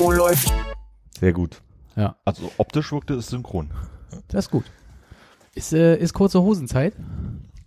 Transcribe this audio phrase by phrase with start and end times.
[0.00, 0.52] Oh, läuft.
[1.18, 1.60] Sehr gut.
[1.96, 2.16] Ja.
[2.24, 3.70] Also optisch wirkte es synchron.
[4.28, 4.64] Das ist gut.
[5.54, 6.94] Ist, äh, ist kurze Hosenzeit?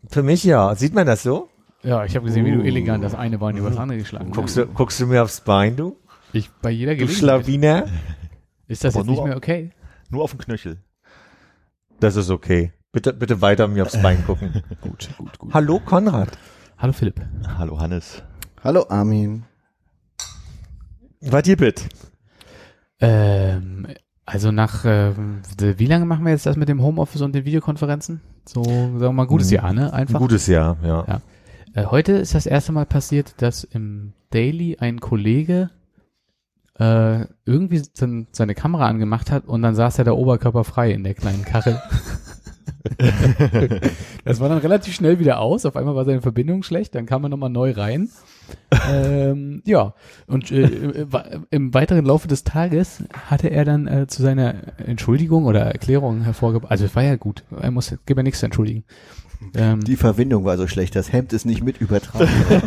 [0.07, 0.73] Für mich ja.
[0.75, 1.49] Sieht man das so?
[1.83, 4.35] Ja, ich habe gesehen, wie du elegant das eine Bein über das andere geschlagen hast.
[4.35, 5.97] Guckst du, guckst du mir aufs Bein, du?
[6.31, 7.17] Ich, bei jeder Du Gelegenheit.
[7.17, 7.85] Schlawiner?
[8.67, 9.71] Ist das Aber jetzt nicht mehr okay?
[10.09, 10.77] Nur auf dem Knöchel.
[11.99, 12.71] Das ist okay.
[12.93, 14.63] Bitte, bitte weiter mir aufs Bein gucken.
[14.81, 15.53] Gut, gut, gut.
[15.53, 16.29] Hallo Konrad.
[16.77, 17.19] Hallo Philipp.
[17.57, 18.23] Hallo Hannes.
[18.63, 19.43] Hallo Armin.
[21.21, 21.83] Was bitte?
[22.99, 23.87] Ähm,
[24.25, 28.21] also nach, ähm, wie lange machen wir jetzt das mit dem Homeoffice und den Videokonferenzen?
[28.47, 29.55] So, sagen wir mal, ein gutes Hm.
[29.55, 29.93] Jahr, ne?
[29.93, 30.19] Ein Einfach.
[30.19, 31.05] gutes Jahr, ja.
[31.07, 31.21] Ja.
[31.73, 35.69] Äh, heute ist das erste Mal passiert, dass im Daily ein Kollege
[36.79, 41.13] äh, irgendwie sein, seine Kamera angemacht hat und dann saß er da oberkörperfrei in der
[41.13, 41.81] kleinen Karre.
[44.25, 45.65] das war dann relativ schnell wieder aus.
[45.65, 48.09] Auf einmal war seine Verbindung schlecht, dann kam er nochmal neu rein.
[48.89, 49.93] ähm, ja,
[50.27, 51.09] und äh, im,
[51.49, 56.71] im weiteren Laufe des Tages hatte er dann äh, zu seiner Entschuldigung oder Erklärung hervorgebracht.
[56.71, 58.83] Also es war ja gut, er muss, gibt ja nichts zu entschuldigen.
[59.55, 62.29] Ähm, Die Verbindung war so schlecht, das Hemd ist nicht mit übertragen.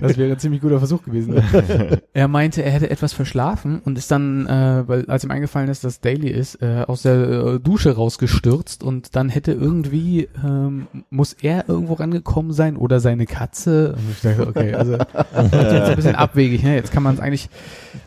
[0.00, 1.42] Das wäre ein ziemlich guter Versuch gewesen.
[2.12, 5.84] er meinte, er hätte etwas verschlafen und ist dann, äh, weil als ihm eingefallen ist,
[5.84, 11.32] dass Daily ist, äh, aus der äh, Dusche rausgestürzt und dann hätte irgendwie, ähm, muss
[11.32, 13.94] er irgendwo rangekommen sein oder seine Katze.
[13.94, 16.62] Und ich dachte, okay, also jetzt ein bisschen abwegig.
[16.62, 16.74] Ne?
[16.74, 17.48] Jetzt kann man es eigentlich,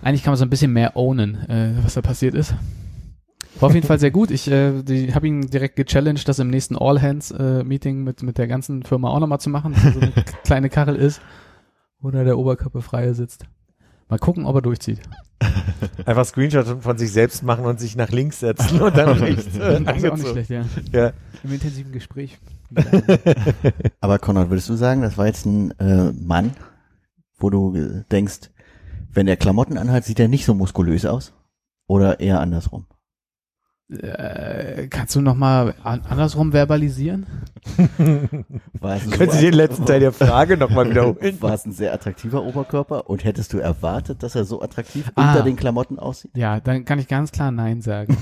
[0.01, 2.53] eigentlich kann man so ein bisschen mehr ownen, äh, was da passiert ist.
[3.59, 4.30] War auf jeden Fall sehr gut.
[4.31, 8.38] Ich äh, habe ihn direkt gechallenged, das im nächsten All Hands äh, Meeting mit mit
[8.38, 10.12] der ganzen Firma auch nochmal zu machen, dass er so eine
[10.44, 11.22] kleine Karre ist,
[12.00, 13.46] wo da der Oberkörper frei sitzt.
[14.09, 15.02] Mal gucken, ob er durchzieht.
[16.06, 19.57] Einfach Screenshot von sich selbst machen und sich nach links setzen und dann rechts.
[19.57, 20.63] äh, Das ist auch nicht schlecht, ja.
[20.94, 21.12] Ja.
[21.44, 22.38] Im intensiven Gespräch.
[24.00, 26.52] Aber Konrad, würdest du sagen, das war jetzt ein äh, Mann,
[27.38, 28.52] wo du denkst,
[29.12, 31.34] wenn der Klamotten anhat, sieht er nicht so muskulös aus?
[31.88, 32.86] Oder eher andersrum?
[33.90, 37.25] Äh, kannst du noch mal an andersrum verbalisieren?
[38.81, 41.38] War es, ein Können Sie den letzten Teil der Frage nochmal wiederholen?
[41.42, 45.30] war es ein sehr attraktiver Oberkörper und hättest du erwartet, dass er so attraktiv Ah.
[45.30, 46.31] unter den Klamotten aussieht?
[46.36, 48.18] Ja, dann kann ich ganz klar Nein sagen.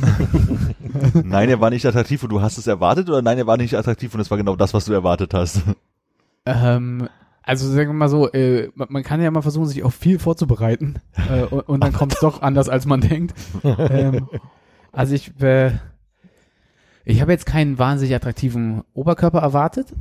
[1.23, 3.73] Nein, er war nicht attraktiv und du hast es erwartet oder nein, er war nicht
[3.75, 5.61] attraktiv und es war genau das, was du erwartet hast.
[6.45, 7.09] ähm,
[7.41, 10.19] also sagen wir mal so, äh, man man kann ja mal versuchen, sich auf viel
[10.19, 10.99] vorzubereiten
[11.29, 13.33] äh, und, und dann kommt es doch anders, als man denkt.
[13.63, 14.29] ähm,
[14.95, 15.71] also ich, äh,
[17.03, 19.93] ich habe jetzt keinen wahnsinnig attraktiven Oberkörper erwartet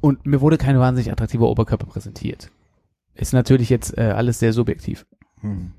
[0.00, 2.50] und mir wurde kein wahnsinnig attraktiver Oberkörper präsentiert.
[3.14, 5.06] Ist natürlich jetzt äh, alles sehr subjektiv.
[5.40, 5.72] Hm.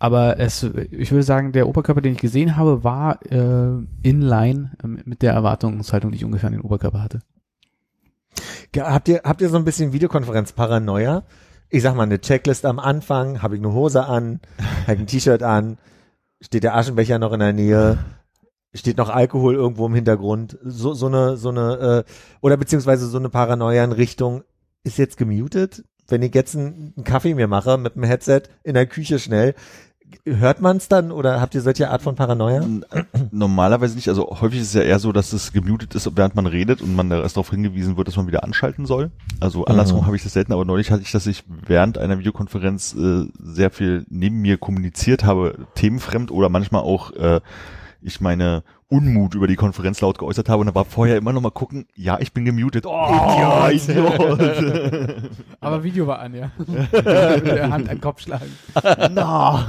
[0.00, 4.72] Aber es, ich würde sagen, der Oberkörper, den ich gesehen habe, war äh, in line
[4.82, 7.20] äh, mit der Erwartungshaltung, die ich ungefähr an den Oberkörper hatte.
[8.76, 11.24] Habt ihr, habt ihr so ein bisschen Videokonferenz-Paranoia?
[11.68, 14.40] Ich sag mal, eine Checklist am Anfang, habe ich eine Hose an,
[14.82, 15.78] habe ich ein T-Shirt an,
[16.40, 17.98] steht der Aschenbecher noch in der Nähe,
[18.74, 23.18] steht noch Alkohol irgendwo im Hintergrund, so, so eine, so eine, äh, oder beziehungsweise so
[23.18, 24.44] eine Paranoia in Richtung,
[24.84, 25.84] ist jetzt gemutet?
[26.06, 29.54] Wenn ich jetzt einen, einen Kaffee mir mache mit dem Headset in der Küche schnell,
[30.24, 32.64] hört man es dann oder habt ihr solche Art von Paranoia?
[33.30, 34.08] Normalerweise nicht.
[34.08, 36.94] Also häufig ist es ja eher so, dass es gemutet ist, während man redet und
[36.94, 39.10] man da erst darauf hingewiesen wird, dass man wieder anschalten soll.
[39.40, 40.06] Also andersrum Mhm.
[40.06, 43.70] habe ich das selten, aber neulich hatte ich, dass ich während einer Videokonferenz äh, sehr
[43.70, 47.40] viel neben mir kommuniziert habe, themenfremd oder manchmal auch äh,
[48.00, 51.42] ich meine Unmut über die Konferenz laut geäußert habe und da war vorher immer noch
[51.42, 52.86] mal gucken, ja, ich bin gemutet.
[52.86, 54.40] Oh, Idiot.
[55.60, 56.50] Aber Video war an, ja.
[56.56, 58.50] Mit der Hand an den Kopf schlagen.
[59.12, 59.66] Na.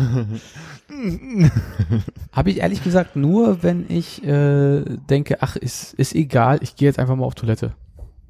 [2.32, 6.88] Habe ich ehrlich gesagt nur, wenn ich äh, denke, ach, ist, ist egal, ich gehe
[6.88, 7.74] jetzt einfach mal auf Toilette.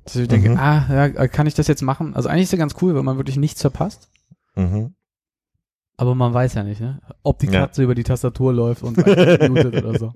[0.05, 0.57] Dass ich denke, Mhm.
[0.57, 2.15] ah, ja, kann ich das jetzt machen?
[2.15, 4.09] Also eigentlich ist ja ganz cool, weil man wirklich nichts verpasst.
[4.55, 4.93] Mhm.
[6.01, 7.01] Aber man weiß ja nicht, ne?
[7.23, 7.51] Ob die Ja.
[7.59, 10.13] Katze über die Tastatur läuft und mutet oder so.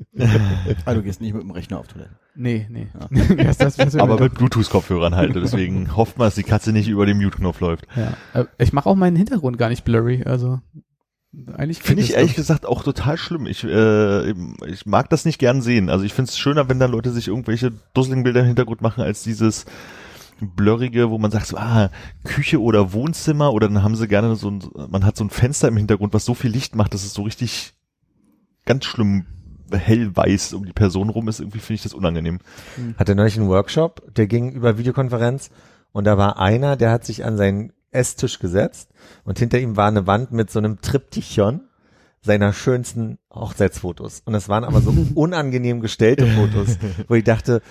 [0.85, 2.11] Ah, du gehst nicht mit dem Rechner auf Toilette.
[2.35, 2.87] Nee, nee.
[3.19, 3.35] Ja.
[3.43, 5.35] das, das, das Aber mit Bluetooth-Kopfhörern halt.
[5.35, 7.85] Deswegen hofft man, dass die Katze nicht über den Mute-Knopf läuft.
[7.97, 8.13] ja.
[8.41, 10.61] Äh, Ich mache auch meinen Hintergrund gar nicht blurry, also
[11.57, 12.37] eigentlich Finde ich ehrlich doch.
[12.37, 13.45] gesagt auch total schlimm.
[13.47, 14.29] Ich, äh,
[14.67, 15.89] ich mag das nicht gern sehen.
[15.89, 19.03] Also ich finde es schöner, wenn da Leute sich irgendwelche dusseligen Bilder im Hintergrund machen,
[19.03, 19.65] als dieses
[20.51, 21.89] blurrige, wo man sagt, so, ah,
[22.23, 25.67] Küche oder Wohnzimmer oder dann haben sie gerne so ein, man hat so ein Fenster
[25.67, 27.73] im Hintergrund, was so viel Licht macht, dass es so richtig
[28.65, 29.25] ganz schlimm
[29.71, 31.39] hellweiß um die Person rum ist.
[31.39, 32.39] Irgendwie finde ich das unangenehm.
[32.97, 35.49] hatte neulich einen Workshop, der ging über Videokonferenz
[35.91, 38.89] und da war einer, der hat sich an seinen Esstisch gesetzt
[39.23, 41.61] und hinter ihm war eine Wand mit so einem Triptychon
[42.23, 44.21] seiner schönsten Hochzeitsfotos.
[44.25, 47.61] Und das waren aber so unangenehm gestellte Fotos, wo ich dachte,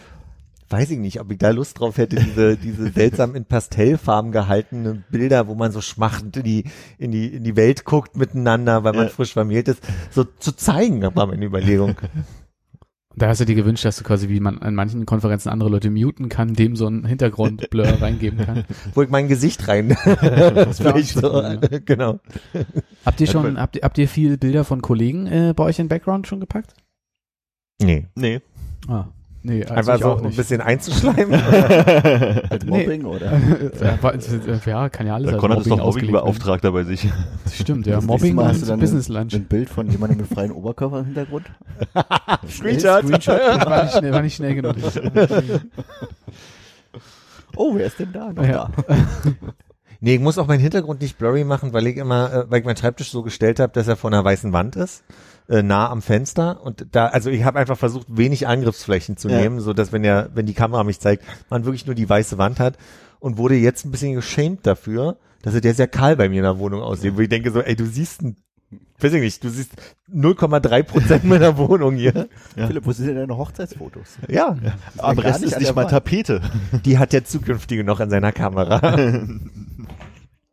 [0.73, 5.05] weiß ich nicht, ob ich da Lust drauf hätte, diese, diese seltsam in Pastellfarben gehaltenen
[5.11, 6.65] Bilder, wo man so schmachtend in die,
[6.99, 9.11] in die, in die Welt guckt miteinander, weil man Ja.
[9.11, 11.97] frisch vermählt ist, so zu zeigen, war meine Überlegung.
[13.15, 15.91] Da hast du dir gewünscht, dass du quasi, wie man an manchen Konferenzen andere Leute
[15.91, 18.65] muten kann, dem so einen Hintergrundblur reingeben kann.
[18.95, 19.95] wo ich mein Gesicht rein.
[20.55, 22.21] Das Vielleicht so, schon, genau.
[23.05, 25.89] Habt ihr schon, habt ihr, habt ihr viel Bilder von Kollegen äh, bei euch in
[25.89, 26.73] Background schon gepackt?
[27.83, 28.07] Nee.
[28.15, 28.41] Nee.
[28.89, 29.09] Ah,
[29.43, 31.35] nee, also Einfach ich so auch ein bisschen einzuschleimen.
[32.50, 33.33] Als Mobbing oder?
[33.81, 35.79] ja, äh, ja, kann ja alles Der als Konrad ist doch.
[35.79, 37.09] Mobbing-Beauftragter bei sich.
[37.44, 37.97] Das stimmt, ja.
[37.97, 39.35] Das Mobbing Mal hast du dann Business Lunch.
[39.35, 41.47] Ein Bild von jemandem mit freiem Oberkörper im Hintergrund?
[42.49, 43.05] Screenshot.
[43.05, 44.77] Screenshot war nicht schnell, war nicht schnell genug.
[47.56, 48.33] Oh, wer ist denn da?
[48.33, 48.71] Noch Ja.
[48.87, 48.95] da.
[50.05, 52.65] Nee, ich muss auch meinen Hintergrund nicht blurry machen, weil ich immer, äh, weil ich
[52.67, 55.05] meinen Schreibtisch so gestellt habe, dass er vor einer weißen Wand ist,
[55.49, 59.39] äh, nah am Fenster und da, also ich habe einfach versucht, wenig Angriffsflächen zu Ja.
[59.41, 62.39] nehmen, so dass wenn der, wenn die Kamera mich zeigt, man wirklich nur die weiße
[62.39, 62.77] Wand hat
[63.21, 66.43] und wurde jetzt ein bisschen geschämt dafür, dass er der sehr kahl bei mir in
[66.44, 68.37] der Wohnung aussieht, wo ich denke so, ey, du siehst ein,
[69.00, 69.73] weiß ich nicht, du siehst
[70.15, 72.29] 0,3 Prozent meiner Wohnung hier.
[72.56, 72.69] Ja.
[72.69, 74.06] Philipp, wo sind denn deine Hochzeitsfotos?
[74.29, 74.56] Ja,
[74.99, 75.91] Am gar Rest ist nicht mal Wand.
[75.91, 76.41] Tapete.
[76.85, 78.97] die hat der zukünftige noch an seiner Kamera.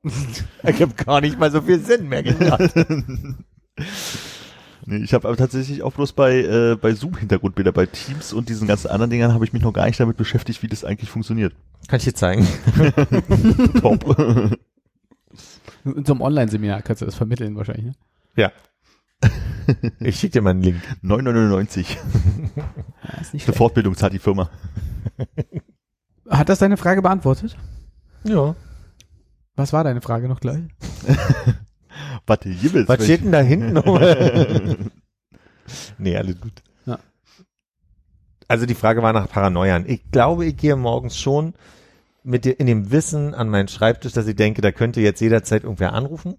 [0.64, 2.74] Ergibt gar nicht mal so viel Sinn mehr gedacht.
[4.90, 8.68] Nee, ich habe aber tatsächlich auch bloß bei, äh, bei Zoom-Hintergrundbilder, bei Teams und diesen
[8.68, 11.54] ganzen anderen Dingern habe ich mich noch gar nicht damit beschäftigt, wie das eigentlich funktioniert.
[11.88, 12.48] Kann ich dir zeigen.
[13.82, 14.04] Top.
[15.86, 17.86] In so einem Online-Seminar kannst du das vermitteln wahrscheinlich.
[17.86, 17.94] Ne?
[18.36, 18.52] Ja.
[20.00, 20.82] Ich schicke dir mal einen Link.
[21.04, 21.86] 9,99.
[22.56, 22.64] Ja,
[23.22, 23.58] ist nicht Eine schlecht.
[23.58, 24.50] Fortbildung zahlt die Firma.
[26.28, 27.56] Hat das deine Frage beantwortet?
[28.24, 28.56] Ja.
[29.56, 30.64] Was war deine Frage noch gleich?
[32.26, 32.88] Warte, Jibbels.
[32.88, 33.74] Was steht denn da hinten?
[35.98, 36.64] nee, alles gut.
[36.86, 37.00] Ja.
[38.48, 39.86] Also die Frage war nach Paranoiern.
[39.88, 41.54] Ich glaube, ich gehe morgens schon
[42.24, 45.94] mit in dem Wissen an meinen Schreibtisch, dass ich denke, da könnte jetzt jederzeit irgendwer
[45.94, 46.36] anrufen.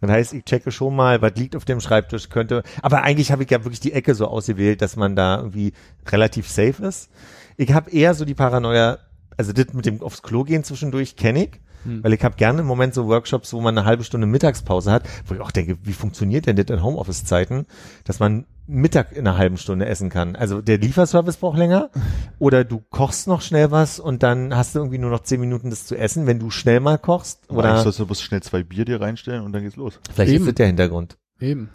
[0.00, 3.42] Das heißt, ich checke schon mal, was liegt auf dem Schreibtisch, könnte, aber eigentlich habe
[3.42, 5.72] ich ja wirklich die Ecke so ausgewählt, dass man da irgendwie
[6.06, 7.10] relativ safe ist.
[7.56, 8.98] Ich habe eher so die Paranoia,
[9.36, 12.02] also das mit dem aufs Klo gehen zwischendurch kenne ich, Hm.
[12.02, 15.04] weil ich habe gerne im Moment so Workshops, wo man eine halbe Stunde Mittagspause hat,
[15.26, 17.66] wo ich auch denke, wie funktioniert denn das in Homeoffice-Zeiten,
[18.04, 20.36] dass man Mittag in einer halben Stunde essen kann.
[20.36, 21.90] Also der Lieferservice braucht länger
[22.38, 25.70] oder du kochst noch schnell was und dann hast du irgendwie nur noch zehn Minuten
[25.70, 27.48] das zu essen, wenn du schnell mal kochst.
[27.48, 29.98] Oder Oder sollst du bloß schnell zwei Bier dir reinstellen und dann geht's los.
[30.12, 30.42] vielleicht Eben.
[30.42, 31.16] ist das der Hintergrund.
[31.40, 31.70] Eben.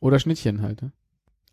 [0.00, 0.82] Oder Schnittchen halt.
[0.82, 0.92] Ne?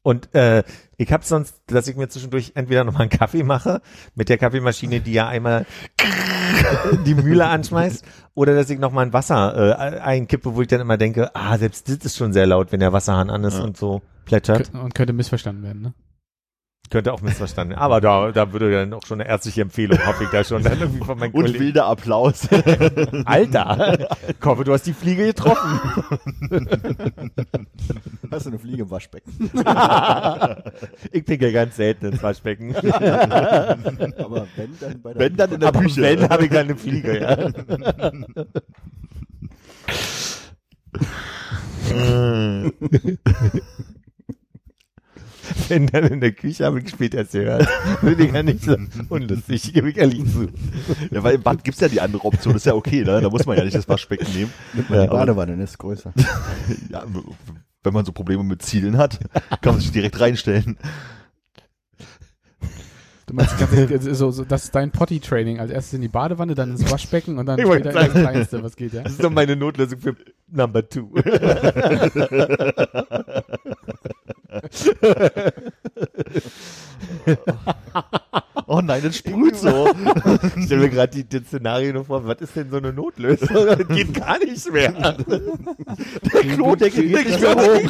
[0.10, 0.64] Und äh,
[0.98, 3.80] ich habe sonst, dass ich mir zwischendurch entweder nochmal einen Kaffee mache
[4.16, 5.68] mit der Kaffeemaschine, die ja einmal
[7.06, 8.04] die Mühle anschmeißt,
[8.34, 11.88] oder dass ich nochmal ein Wasser äh, einkippe, wo ich dann immer denke, ah, selbst
[11.90, 13.64] das ist schon sehr laut, wenn der Wasserhahn an ist Ja.
[13.64, 14.72] und so plätschert.
[14.74, 15.82] Und könnte missverstanden werden.
[15.84, 15.94] Ne?
[16.90, 17.72] Könnte auch missverstanden.
[17.76, 17.82] werden.
[17.84, 20.80] Aber da, da würde dann auch schon eine ärztliche Empfehlung, hoffe ich da schon dann
[20.80, 21.60] irgendwie von meinen Und Kollegen.
[21.66, 22.48] wilder Applaus.
[23.26, 25.80] Alter, ich hoffe, du hast die Fliege getroffen.
[28.32, 29.34] Hast du eine Fliege im Waschbecken?
[31.12, 32.76] ich pinkel ganz selten ins Waschbecken.
[32.76, 36.02] Aber wenn, dann bei der Wenn, dann in der Aber Küche.
[36.04, 37.52] wenn, habe ich dann eine Fliege, ja.
[45.70, 47.68] Wenn dann in der Küche habe ich später erst gehört.
[48.00, 48.76] Finde ich ja nicht so
[49.10, 50.48] unlustig, gebe ich ehrlich zu.
[51.12, 53.22] Ja, weil im Bad gibt's ja die andere Option, das ist ja okay, ne?
[53.22, 54.52] Da muss man ja nicht das Waschbecken nehmen.
[54.74, 55.12] Nimmt man die Ja.
[55.12, 56.14] Badewanne, das ist größer.
[56.90, 57.04] Ja,
[57.84, 59.20] wenn man so Probleme mit Zielen hat,
[59.62, 60.78] kann man sich direkt reinstellen.
[63.26, 65.60] Du meinst, die so, so, das ist dein Potty-Training.
[65.60, 68.12] Als erstes in die Badewanne, dann ins Waschbecken und dann später sagen.
[68.12, 69.04] Kleinste, was geht, ja?
[69.04, 70.16] Das ist doch meine Notlösung für
[70.48, 71.14] Number Two.
[78.68, 79.90] Oh nein, das sprüht so.
[80.58, 83.48] Ich stelle mir gerade die Szenario nur vor, was ist denn so eine Notlösung?
[83.66, 84.92] Das geht gar nicht mehr.
[85.24, 87.90] Der Klodeckel geht nicht mehr hoch.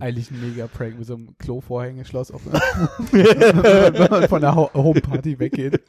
[0.00, 2.42] Eigentlich ein mega Prank mit so einem Klo-Vorhängeschloss auf
[3.10, 5.80] wenn man von der Ho- Homeparty weggeht.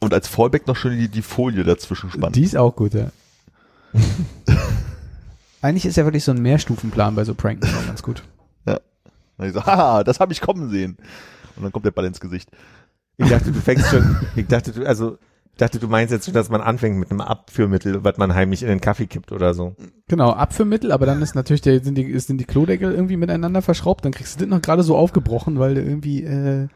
[0.00, 2.32] Und als Fallback noch schön die, die Folie dazwischen spannen.
[2.32, 3.10] Die ist auch gut, ja.
[5.62, 8.22] Eigentlich ist ja wirklich so ein Mehrstufenplan bei so Pranks auch ganz gut.
[9.38, 10.96] Und ich so, haha, das habe ich kommen sehen.
[11.56, 12.50] Und dann kommt der Ball ins Gesicht.
[13.16, 15.18] Ich dachte, du fängst schon, ich dachte, du, also,
[15.52, 18.62] ich dachte, du meinst jetzt schon, dass man anfängt mit einem Abführmittel, was man heimlich
[18.62, 19.74] in den Kaffee kippt oder so.
[20.08, 24.04] Genau, Abführmittel, aber dann ist natürlich der, sind die, sind die Klodeckel irgendwie miteinander verschraubt,
[24.04, 26.68] dann kriegst du das noch gerade so aufgebrochen, weil du irgendwie, äh,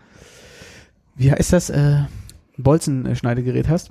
[1.14, 2.02] wie heißt das, äh,
[2.58, 3.90] Bolzenschneidegerät hast.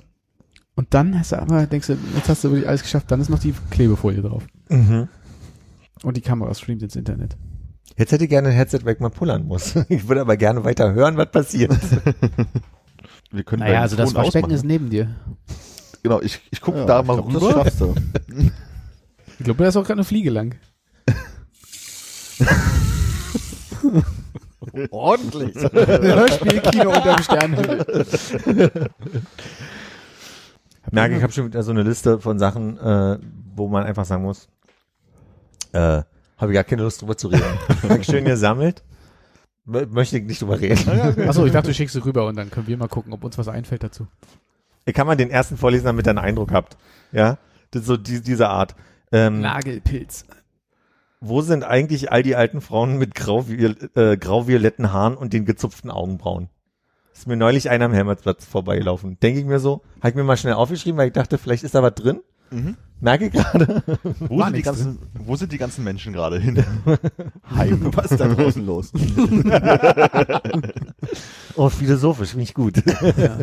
[0.74, 3.28] Und dann hast du aber, denkst du, jetzt hast du wirklich alles geschafft, dann ist
[3.28, 4.44] noch die Klebefolie drauf.
[4.70, 5.08] Mhm.
[6.02, 7.36] Und die Kamera streamt ins Internet.
[7.96, 9.74] Jetzt hätte ich gerne ein Headset weg, man pullern muss.
[9.90, 11.72] Ich würde aber gerne weiter hören, was passiert.
[13.30, 14.56] Wir können Naja, also das Ton Waschbecken ausmachen.
[14.56, 15.14] ist neben dir.
[16.02, 17.52] Genau, ich, ich gucke Ja, da ich mal glaub, Das rüber.
[17.52, 17.94] schaffst du.
[19.38, 20.54] Ich glaube, da ist auch gerade eine Fliege lang.
[24.90, 25.54] Ordentlich.
[25.72, 28.90] Hörspielkino unterm Sternhimmel.
[30.90, 33.18] Merke, ich habe schon wieder so eine Liste von Sachen, äh,
[33.54, 34.48] wo man einfach sagen muss,
[35.72, 36.02] äh,
[36.38, 37.44] habe ich gar keine Lust drüber zu reden.
[38.00, 38.82] Ich schön gesammelt.
[39.66, 41.28] M- Möchte ich nicht drüber reden.
[41.28, 43.38] Achso, ich dachte, du schickst sie rüber und dann können wir mal gucken, ob uns
[43.38, 44.06] was einfällt dazu.
[44.84, 46.76] Ich kann mal den ersten vorlesen, damit ihr einen Eindruck habt.
[47.12, 47.38] Ja,
[47.70, 48.74] das ist so die, diese Art.
[49.12, 50.24] Ähm, Nagelpilz.
[51.22, 55.90] Wo sind eigentlich all die alten Frauen mit grau-viol äh, grau-violetten Haaren und den gezupften
[55.90, 56.48] Augenbrauen?
[57.14, 59.18] Ist mir neulich einer am Hermannsplatz vorbeigelaufen.
[59.20, 61.76] Denke ich mir so, habe ich mir mal schnell aufgeschrieben, weil ich dachte, vielleicht ist
[61.76, 62.22] da was drin.
[62.52, 62.76] Mhm.
[63.02, 63.82] Merke ich gerade.
[64.20, 66.64] Wo sind, die ganzen, wo sind die ganzen Menschen gerade hin?
[67.54, 68.92] Heim, was ist da draußen los?
[71.56, 72.76] Oh, philosophisch, finde ich gut.
[73.16, 73.38] Ja.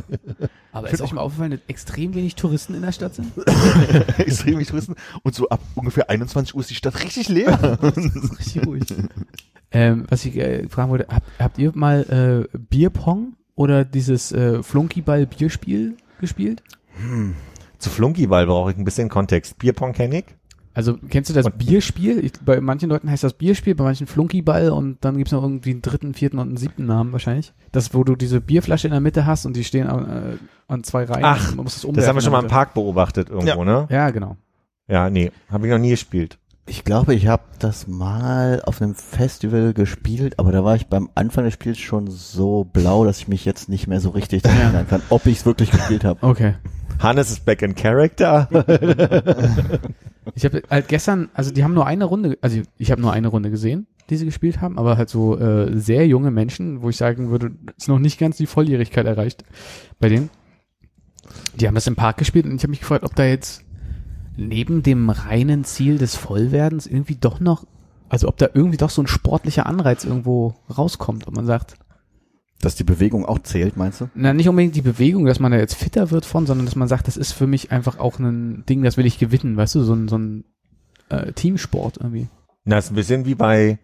[0.71, 3.33] Aber ist euch mal aufgefallen, dass extrem wenig Touristen in der Stadt sind?
[4.17, 4.95] Extrem wenig Touristen.
[5.23, 7.77] Und so ab ungefähr 21 Uhr ist die Stadt richtig leer.
[8.39, 8.85] Richtig ruhig.
[9.71, 14.63] ähm, was ich äh, fragen wollte, habt, habt ihr mal äh, Bierpong oder dieses äh,
[14.63, 16.63] Flunkyball-Bierspiel gespielt?
[17.79, 19.57] Zu Flunkyball brauche ich ein bisschen Kontext.
[19.57, 20.25] Bierpong kenne ich.
[20.73, 22.23] Also kennst du das Und- Bierspiel?
[22.23, 25.71] Ich, bei manchen Leuten heißt das Bierspiel, bei manchen Flunkyball und dann gibt's noch irgendwie
[25.71, 27.53] einen dritten, vierten und einen siebten Namen wahrscheinlich.
[27.71, 31.05] Das, wo du diese Bierflasche in der Mitte hast und die stehen äh, an zwei
[31.05, 31.25] Reihen.
[31.25, 33.87] Ach, und man muss das, Das haben wir schon mal im Park beobachtet irgendwo, ne?
[33.89, 34.37] Ja, genau.
[34.87, 36.37] Ja, nee, habe ich noch nie gespielt.
[36.65, 41.09] Ich glaube, ich habe das mal auf einem Festival gespielt, aber da war ich beim
[41.15, 44.59] Anfang des Spiels schon so blau, dass ich mich jetzt nicht mehr so richtig daran
[44.59, 46.19] erinnern kann, ob ich es wirklich gespielt habe.
[46.21, 46.53] Okay.
[46.99, 48.47] Hannes ist back in character.
[50.35, 53.29] Ich habe halt gestern, also die haben nur eine Runde, also ich habe nur eine
[53.29, 56.97] Runde gesehen, die sie gespielt haben, aber halt so äh, sehr junge Menschen, wo ich
[56.97, 59.43] sagen würde, ist noch nicht ganz die Volljährigkeit erreicht
[59.99, 60.29] bei denen.
[61.55, 63.63] Die haben das im Park gespielt und ich habe mich gefragt, ob da jetzt
[64.35, 67.65] neben dem reinen Ziel des Vollwerdens irgendwie doch noch,
[68.07, 71.75] also ob da irgendwie doch so ein sportlicher Anreiz irgendwo rauskommt und man sagt,
[72.61, 74.09] Dass die Bewegung auch zählt, meinst du?
[74.15, 76.89] na, nicht unbedingt die Bewegung, dass man da jetzt fitter wird von, sondern dass man
[76.89, 79.83] sagt, das ist für mich einfach auch ein Ding, das will ich gewinnen, weißt du,
[79.83, 80.43] so ein, so ein
[81.09, 82.27] äh, Teamsport irgendwie.
[82.65, 83.79] Na, ist ein bisschen wie bei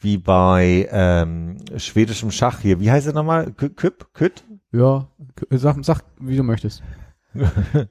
[0.00, 2.78] wie bei ähm, schwedischem Schach hier.
[2.80, 3.48] Wie heißt er nochmal?
[3.56, 4.12] Kü- Küpp?
[4.14, 4.44] Kütt?
[4.72, 6.82] Ja, k- sag, sag, wie du möchtest.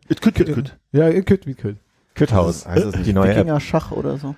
[0.10, 0.78] It could, could, could.
[0.92, 1.80] Ja, ihr könnt, wie könnt.
[2.16, 2.66] Kütthaus.
[2.66, 3.38] Heißt das nicht die neue App.
[3.38, 4.36] Wikinger-Schach oder so?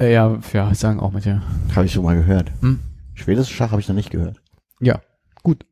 [0.00, 1.42] Äh, ja, ja, sagen auch manche.
[1.74, 2.50] Habe ich schon mal gehört.
[2.60, 2.80] Hm.
[3.14, 4.40] Schwedisches Schach habe ich noch nicht gehört.
[4.80, 5.00] Ja,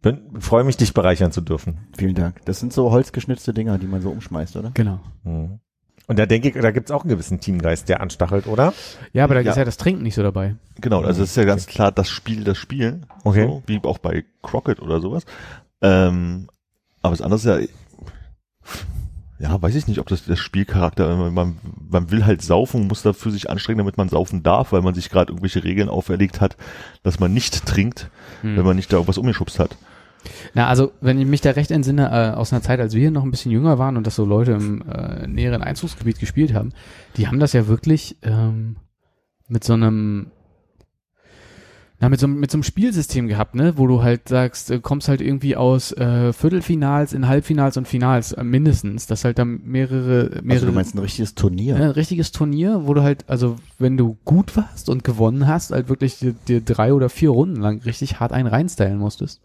[0.02, 1.78] Bin, freue mich, dich bereichern zu dürfen.
[1.96, 2.40] Vielen Dank.
[2.44, 4.70] Das sind so holzgeschnitzte Dinger, die man so umschmeißt, oder?
[4.74, 5.00] genau.
[5.24, 5.60] Mhm.
[6.08, 8.72] Und da denke ich, da gibt's auch einen gewissen Teamgeist, der anstachelt, oder?
[9.12, 9.50] Ja, aber da Ja.
[9.50, 10.54] ist ja das Trinken nicht so dabei.
[10.80, 13.00] Genau, also das ist ja ganz klar das Spiel, das Spiel.
[13.24, 13.44] Okay.
[13.44, 15.24] So, wie auch bei Crockett oder sowas.
[15.82, 16.46] Ähm,
[17.02, 17.58] aber das andere ist ja,
[19.38, 21.56] ja, weiß ich nicht, ob das der Spielcharakter, man,
[21.90, 25.10] man will halt saufen, muss dafür sich anstrengen, damit man saufen darf, weil man sich
[25.10, 26.56] gerade irgendwelche Regeln auferlegt hat,
[27.02, 28.10] dass man nicht trinkt,
[28.42, 28.56] Hm.
[28.56, 29.76] wenn man nicht da irgendwas umgeschubst hat.
[30.54, 33.22] Na, also, wenn ich mich da recht entsinne, äh, aus einer Zeit, als wir noch
[33.22, 36.72] ein bisschen jünger waren und das so Leute im äh, näheren Einzugsgebiet gespielt haben,
[37.16, 38.76] die haben das ja wirklich ähm,
[39.48, 40.32] mit so einem
[41.98, 45.08] na, mit so, mit so einem Spielsystem gehabt, ne, wo du halt sagst, äh, kommst
[45.08, 50.42] halt irgendwie aus äh, Viertelfinals in Halbfinals und Finals äh, mindestens, dass halt dann mehrere,
[50.42, 51.78] mehrere Also du meinst ein richtiges Turnier?
[51.78, 55.70] Ja, ein richtiges Turnier, wo du halt, also wenn du gut warst und gewonnen hast,
[55.70, 59.40] halt wirklich dir, dir drei oder vier Runden lang richtig hart einen reinstylen musstest.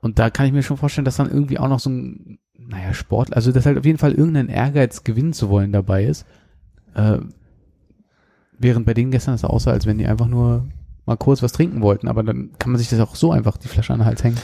[0.00, 2.92] Und da kann ich mir schon vorstellen, dass dann irgendwie auch noch so ein, naja,
[2.92, 6.26] Sport, also dass halt auf jeden Fall irgendein Ehrgeiz gewinnen zu wollen dabei ist.
[6.94, 7.18] Äh,
[8.58, 10.66] während bei denen gestern es aussah, als wenn die einfach nur
[11.08, 13.68] mal kurz was trinken wollten, aber dann kann man sich das auch so einfach die
[13.68, 14.38] Flasche an den Hals hängen.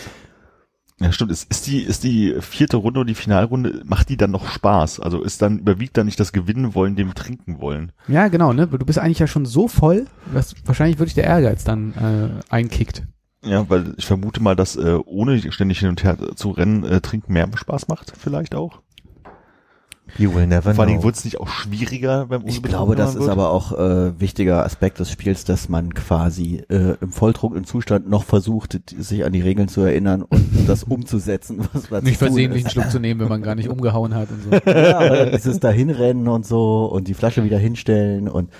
[1.01, 1.33] Ja, stimmt.
[1.33, 5.01] Ist, ist die, ist die vierte Runde und die Finalrunde, macht die dann noch Spaß?
[5.01, 7.93] Also ist dann, überwiegt dann nicht das Gewinnen wollen, dem Trinken wollen?
[8.07, 8.69] Ja, genau, ne?
[8.69, 13.03] Du bist eigentlich ja schon so voll, dass wahrscheinlich wirklich der Ehrgeiz dann äh, einkickt.
[13.43, 17.01] Ja, weil ich vermute mal, dass äh, ohne ständig hin und her zu rennen, äh,
[17.01, 18.81] Trinken mehr Spaß macht, vielleicht auch.
[20.19, 21.05] You will never Vor allen Dingen know.
[21.07, 23.31] wurde es nicht auch schwieriger beim Ich glaube, das ist wird?
[23.31, 28.23] aber auch äh, wichtiger Aspekt des Spiels, dass man quasi äh, im volltrunkenen Zustand noch
[28.25, 32.71] versucht, sich an die Regeln zu erinnern und das umzusetzen, was man Nicht versehentlich einen.
[32.71, 34.51] Schluck zu nehmen, wenn man gar nicht umgehauen hat und so.
[34.71, 38.51] Ja, aber dieses dahinrennen und so und die Flasche wieder hinstellen und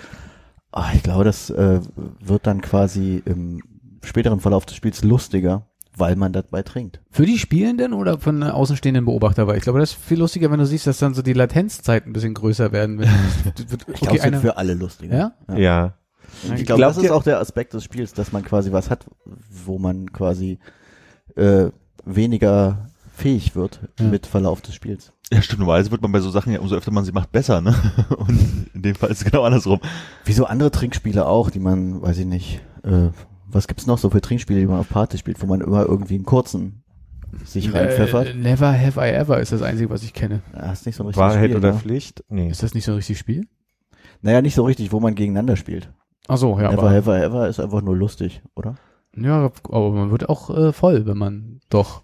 [0.73, 1.81] ah, ich glaube, das äh,
[2.21, 3.63] wird dann quasi im
[4.03, 7.01] späteren Verlauf des Spiels lustiger, weil man dabei trinkt.
[7.11, 9.47] Für die Spielenden oder von außenstehenden Beobachter?
[9.47, 12.11] Weil ich glaube, das ist viel lustiger, wenn du siehst, dass dann so die Latenzzeiten
[12.11, 12.99] ein bisschen größer werden.
[12.99, 13.09] Wird,
[13.95, 15.33] Ich glaube, es wird für alle lustiger.
[15.49, 15.57] Ja?
[15.57, 15.95] Ja.
[16.57, 19.07] Ich glaube, das ist auch der Aspekt des Spiels, dass man quasi was hat,
[19.65, 20.59] wo man quasi
[21.37, 21.67] äh,
[22.05, 24.07] weniger fähig wird Ja.
[24.07, 25.13] mit Verlauf des Spiels.
[25.33, 25.61] Ja, stimmt.
[25.61, 27.75] Normalerweise wird man bei so Sachen ja, umso öfter man sie macht, besser, ne?
[28.19, 29.81] Und in dem Fall ist es genau andersrum.
[30.25, 33.09] Wie so andere Trinkspiele auch, die man, weiß ich nicht, äh,
[33.55, 36.15] was gibt's noch so für Trinkspiele, die man auf Party spielt, wo man immer irgendwie
[36.17, 36.85] einen kurzen
[37.45, 38.29] sich reinpfeffert?
[38.29, 40.43] Äh, never have I ever ist das Einzige, was ich kenne.
[40.53, 41.79] Ja, ist nicht so ein richtiges Wahrheit Spiel, oder ne?
[41.79, 42.25] Pflicht?
[42.29, 42.49] Nee.
[42.49, 43.47] Ist das nicht so ein richtiges Spiel?
[44.23, 45.93] Naja, nicht so richtig, wo man gegeneinander spielt.
[46.29, 48.77] Ach so, ja, Never aber, Ever Ever ist einfach nur lustig, oder?
[49.17, 52.03] ja, aber man wird auch äh, voll, wenn man doch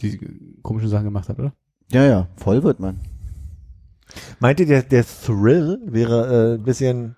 [0.00, 0.18] die
[0.62, 1.52] komischen Sachen gemacht hat, oder?
[1.90, 3.00] Ja, ja, voll wird man.
[4.38, 7.16] Meint ihr, der, der Thrill wäre äh, ein bisschen,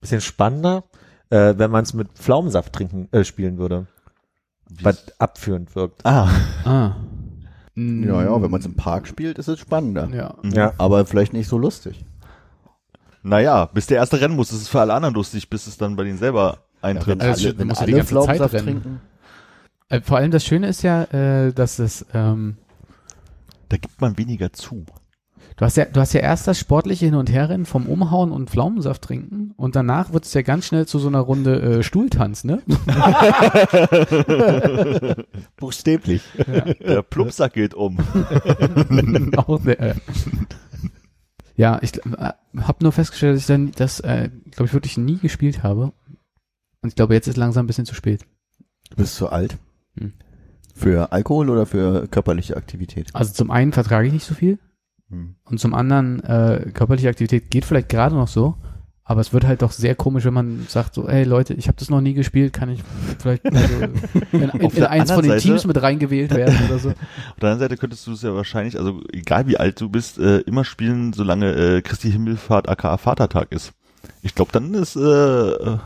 [0.00, 0.84] bisschen spannender,
[1.30, 3.86] äh, wenn man es mit Pflaumensaft trinken äh, spielen würde,
[4.82, 6.04] was abführend wirkt?
[6.04, 6.28] Ah.
[6.64, 6.92] Ah.
[7.74, 10.08] Ja, ja, wenn man es im Park spielt, ist es spannender.
[10.12, 10.34] Ja.
[10.42, 10.72] Ja.
[10.78, 12.04] Aber vielleicht nicht so lustig.
[13.22, 15.96] Naja, bis der erste rennen muss, ist es für alle anderen lustig, bis es dann
[15.96, 17.22] bei denen selber eintritt.
[17.22, 18.64] Ja, Also, du musst ja die ganze Zeit rennen.
[18.64, 19.00] trinken.
[19.88, 22.56] Äh, vor allem das Schöne ist ja, äh, dass es, ähm,
[23.68, 24.84] da gibt man weniger zu.
[25.58, 28.48] Du hast ja, du hast ja erst das sportliche Hin- und Herrennen vom Umhauen und
[28.48, 32.44] Pflaumensaft trinken und danach wird es ja ganz schnell zu so einer Runde äh, Stuhltanz,
[32.44, 32.62] ne?
[35.56, 36.22] Buchstäblich.
[36.80, 37.98] Der Plumpsack geht um.
[39.36, 39.94] Auch sehr, äh.
[41.56, 45.18] Ja, ich äh, habe nur festgestellt, dass ich dann das, äh, glaube ich, wirklich nie
[45.18, 45.92] gespielt habe.
[46.82, 48.24] Und ich glaube, jetzt ist langsam ein bisschen zu spät.
[48.90, 49.58] Du bist zu alt.
[49.98, 50.12] Hm.
[50.72, 53.08] Für Alkohol oder für körperliche Aktivität?
[53.12, 54.60] Also zum einen vertrage ich nicht so viel
[55.10, 55.36] Hm.
[55.44, 58.56] und zum anderen äh, körperliche Aktivität geht vielleicht gerade noch so,
[59.04, 61.78] aber es wird halt doch sehr komisch, wenn man sagt so, hey Leute, ich habe
[61.78, 62.80] das noch nie gespielt, kann ich
[63.18, 63.74] vielleicht also
[64.32, 66.88] in, in, in eins von den Teams Seite- mit reingewählt werden oder so.
[66.90, 66.96] Auf
[67.40, 70.40] der anderen Seite könntest du es ja wahrscheinlich, also egal wie alt du bist, äh,
[70.40, 73.72] immer spielen, solange äh, Christi Himmelfahrt aka Vatertag ist.
[74.20, 75.78] Ich glaube, dann ist äh,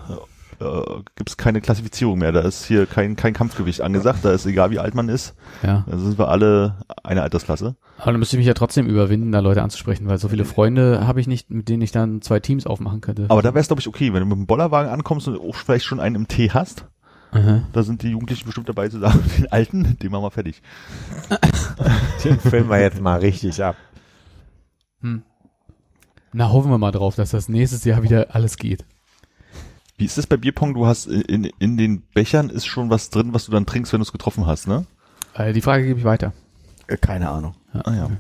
[0.63, 2.33] äh, gibt es keine Klassifizierung mehr.
[2.33, 4.21] Da ist hier kein kein Kampfgewicht angesagt.
[4.25, 5.35] Da ist egal wie alt man ist.
[5.63, 7.77] Ja, Da sind wir alle eine Altersklasse.
[7.99, 11.07] aber dann müsste ich mich ja trotzdem überwinden, da Leute anzusprechen, weil so viele Freunde
[11.07, 13.27] habe ich nicht, mit denen ich dann zwei Teams aufmachen könnte.
[13.29, 15.55] Aber da wäre es glaube ich okay, wenn du mit dem Bollerwagen ankommst und auch
[15.57, 16.87] vielleicht schon einen im Tee hast.
[17.33, 17.63] Aha.
[17.73, 20.61] Da sind die Jugendlichen bestimmt dabei zu sagen, den Alten, den machen wir fertig.
[22.25, 23.77] Den filmen wir jetzt mal richtig ab.
[25.01, 25.23] Hm.
[26.35, 28.85] Na, hoffen wir mal drauf, dass das nächstes Jahr wieder alles geht.
[29.99, 30.75] Wie ist das bei Bierpong?
[30.75, 34.01] Du hast in, in den Bechern ist schon was drin, was du dann trinkst, wenn
[34.01, 34.87] du es getroffen hast, ne?
[35.35, 36.33] Äh, die Frage gebe ich weiter.
[36.89, 37.55] Äh, Keine Ahnung.
[37.73, 38.11] Ah ja.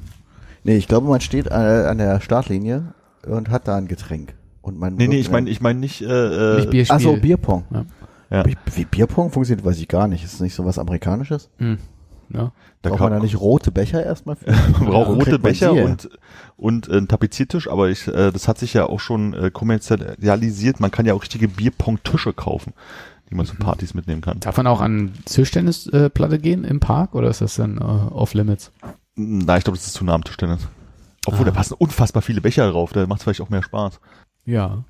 [0.64, 2.94] Nee, ich glaube, man steht äh, an der Startlinie
[3.26, 4.34] und hat da ein Getränk.
[4.60, 6.04] Und man Nee, nee, ich meine ich meine nicht, äh,
[6.56, 6.96] Nicht äh, Bierspiel.
[6.96, 7.64] Ach so, Bierpong.
[7.70, 7.84] Ja.
[8.30, 8.46] Ja.
[8.46, 10.24] Wie, wie Bierpong funktioniert, weiß ich gar nicht.
[10.24, 11.50] Ist das nicht so was Amerikanisches?
[11.58, 11.78] Hm.
[12.34, 12.52] Ja.
[12.82, 14.50] da Braucht kann, man da nicht rote Becher erstmal für?
[14.72, 16.08] man braucht Wo rote kriegt man Becher und
[16.56, 20.80] und äh, einen Tapeziertisch, aber ich äh, das hat sich ja auch schon äh, kommerzialisiert.
[20.80, 22.72] Man kann ja auch richtige Bierpong-Tische kaufen,
[23.30, 24.40] die man zu Partys mitnehmen kann.
[24.40, 28.72] Darf man auch an Tischtennisplatte gehen im Park oder ist das dann äh, off limits?
[29.14, 30.66] Na, ich glaube, das ist zu nah am Tischtennis.
[31.26, 31.50] Obwohl, Ah.
[31.50, 34.00] da passen unfassbar viele Becher drauf, da macht es vielleicht auch mehr Spaß.
[34.44, 34.84] Ja.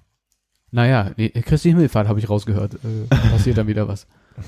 [0.71, 2.75] Naja, nee, Christi Himmelfahrt habe ich rausgehört.
[2.77, 4.07] Äh, passiert dann wieder was.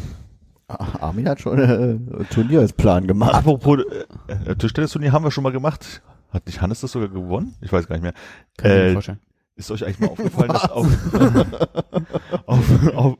[0.68, 3.34] Ah, Armin hat schon äh, Turnierplan gemacht.
[3.34, 3.80] Apropos
[4.28, 6.02] äh, äh, Tischtennisturnier haben wir schon mal gemacht.
[6.32, 7.54] Hat nicht Hannes das sogar gewonnen?
[7.60, 8.14] Ich weiß gar nicht mehr.
[8.56, 9.20] Kann ich mir Äh, vorstellen.
[9.56, 10.88] Ist euch eigentlich mal aufgefallen, dass auf,
[12.46, 13.14] auf, auf,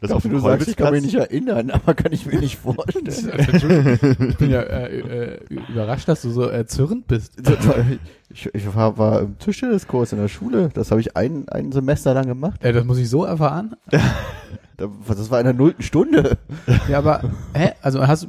[0.00, 2.58] dass auf dem du sagst, ich kann mich nicht erinnern, aber kann ich mir nicht
[2.58, 3.06] vorstellen.
[4.28, 5.38] Ich bin ja äh, äh,
[5.72, 7.32] überrascht, dass du so erzürnt bist.
[8.30, 10.68] ich, ich war, war im Tischtenniskurs in der Schule.
[10.72, 12.62] Das habe ich ein, ein Semester lang gemacht.
[12.62, 13.74] Äh, das muss ich so erfahren.
[14.76, 16.38] Da- Das war in der nullten Stunde.
[16.88, 17.22] Ja, aber
[17.54, 17.72] hä?
[17.82, 18.28] Also hast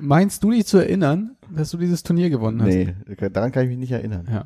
[0.00, 2.68] meinst du dich zu erinnern, dass du dieses Turnier gewonnen hast?
[2.68, 2.94] Nee,
[3.32, 4.28] daran kann ich mich nicht erinnern.
[4.30, 4.44] Ja.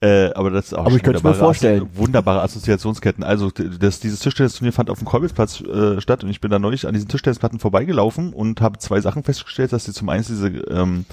[0.00, 1.82] Äh, aber das ist auch Aber schon ich könnte mir wunderbare vorstellen.
[1.84, 3.24] Assozi- Wunderbare Assoziationsketten.
[3.24, 6.86] Also das, dieses Tischtennisturnier fand auf dem Kolbitzplatz äh, statt und ich bin da neulich
[6.86, 11.06] an diesen Tischtennisplatten vorbeigelaufen und habe zwei Sachen festgestellt, dass sie zum einen diese ähm,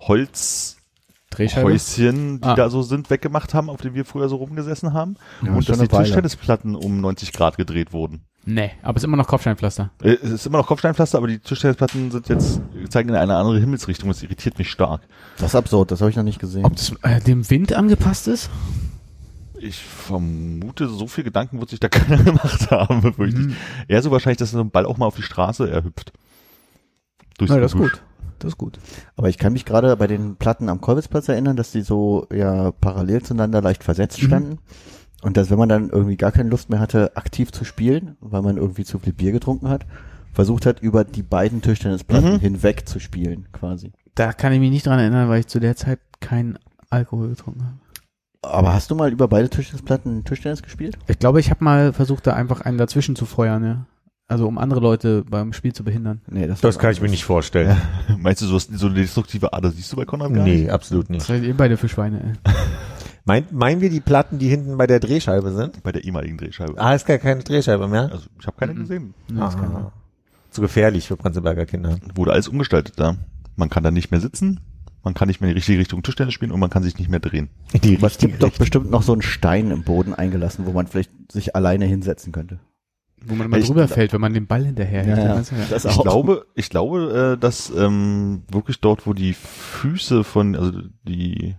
[0.00, 0.76] Holzhäuschen,
[1.30, 2.38] Drehscheibe.
[2.38, 2.54] die Ah.
[2.54, 5.78] da so sind, weggemacht haben, auf denen wir früher so rumgesessen haben Ja, und dass
[5.78, 5.88] die.
[5.88, 8.24] Tischtennisplatten um 90 Grad gedreht wurden.
[8.46, 9.90] Nee, aber es ist immer noch Kopfsteinpflaster.
[10.02, 13.58] Äh, Es ist immer noch Kopfsteinpflaster, aber die Tischtennisplatten sind jetzt, zeigen in eine andere
[13.60, 14.08] Himmelsrichtung.
[14.08, 15.02] Das irritiert mich stark.
[15.36, 16.64] Das ist absurd, das habe ich noch nicht gesehen.
[16.64, 18.48] Ob das äh, dem Wind angepasst ist?
[19.58, 23.56] Ich vermute, so viel Gedanken wird sich da keiner gemacht haben, befürchte Mhm.
[23.88, 26.12] Eher so wahrscheinlich, dass so ein Ball auch mal auf die Straße erhüpft.
[27.38, 28.02] Durchs Na, das ist gut.
[28.38, 28.78] Das ist gut.
[29.16, 32.70] Aber ich kann mich gerade bei den Platten am Kolwitzplatz erinnern, dass die so ja
[32.72, 34.58] parallel zueinander leicht versetzt Mhm.
[35.22, 38.42] Und dass wenn man dann irgendwie gar keine Lust mehr hatte, aktiv zu spielen, weil
[38.42, 39.84] man irgendwie zu viel Bier getrunken hat,
[40.32, 42.38] versucht hat, über die beiden Tischtennisplatten Mhm.
[42.40, 43.92] hinweg zu spielen, quasi.
[44.14, 47.62] Da kann ich mich nicht dran erinnern, weil ich zu der Zeit keinen Alkohol getrunken
[47.64, 47.74] habe.
[48.42, 50.96] Aber hast du mal über beide Tischtennisplatten Tischtennis gespielt?
[51.08, 53.86] Ich glaube, ich habe mal versucht, da einfach einen dazwischen zu feuern, ja.
[54.28, 56.20] Also um andere Leute beim Spiel zu behindern.
[56.30, 57.76] Nee, das, Das kann ich mir nicht vorstellen.
[58.18, 60.62] Meinst du, so, so eine destruktive Ader siehst du bei Konrad gar nicht?
[60.64, 61.26] Nee, absolut Was nicht.
[61.26, 62.52] seid ihr beide für Schweine, ey?
[63.30, 65.82] Meint, meinen wir die Platten, die hinten bei der Drehscheibe sind?
[65.84, 66.74] Bei der ehemaligen Drehscheibe.
[66.80, 68.10] Ah, ist gar keine Drehscheibe mehr?
[68.12, 68.78] Also ich habe keine Mhm.
[68.80, 69.14] gesehen.
[69.28, 69.92] Kann Ah.
[70.50, 71.96] Zu gefährlich für Prenzlberger Kinder.
[72.14, 73.16] Wurde alles umgestaltet da.
[73.56, 74.58] Man kann da nicht mehr sitzen,
[75.04, 77.08] man kann nicht mehr in die richtige Richtung Tischtennis spielen und man kann sich nicht
[77.10, 77.50] mehr drehen.
[77.84, 81.10] Die es gibt doch bestimmt noch so einen Stein im Boden eingelassen, wo man vielleicht
[81.30, 82.58] sich alleine hinsetzen könnte.
[83.24, 85.18] Wo man immer Ich- drüber fällt, wenn man den Ball hinterher hält.
[85.18, 85.34] Ja, ja.
[85.36, 85.66] Ja.
[85.70, 86.02] Das Ich auch.
[86.02, 90.72] glaube, ich glaube, äh, dass ähm, wirklich dort, wo die Füße von, also
[91.06, 91.54] die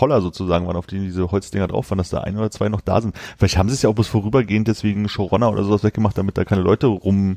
[0.00, 2.80] Poller sozusagen waren, auf denen diese Holzdinger drauf waren, dass da ein oder zwei noch
[2.80, 3.14] da sind.
[3.36, 6.44] Vielleicht haben sie es ja auch bloß vorübergehend deswegen Showrunner oder sowas weggemacht, damit da
[6.46, 7.36] keine Leute rum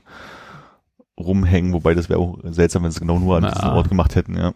[1.20, 3.52] rumhängen, wobei das wäre auch seltsam, wenn sie es genau nur an Na.
[3.52, 4.54] diesem Ort gemacht hätten, ja.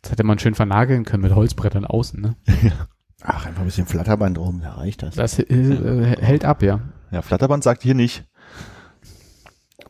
[0.00, 2.34] Das hätte man schön vernageln können mit Holzbrettern außen, ne?
[3.22, 5.14] Ach, einfach ein bisschen Flatterband drum, da reicht das.
[5.14, 6.80] Das äh, äh, hält ab, ja.
[7.10, 8.24] Ja, Flatterband sagt hier nicht.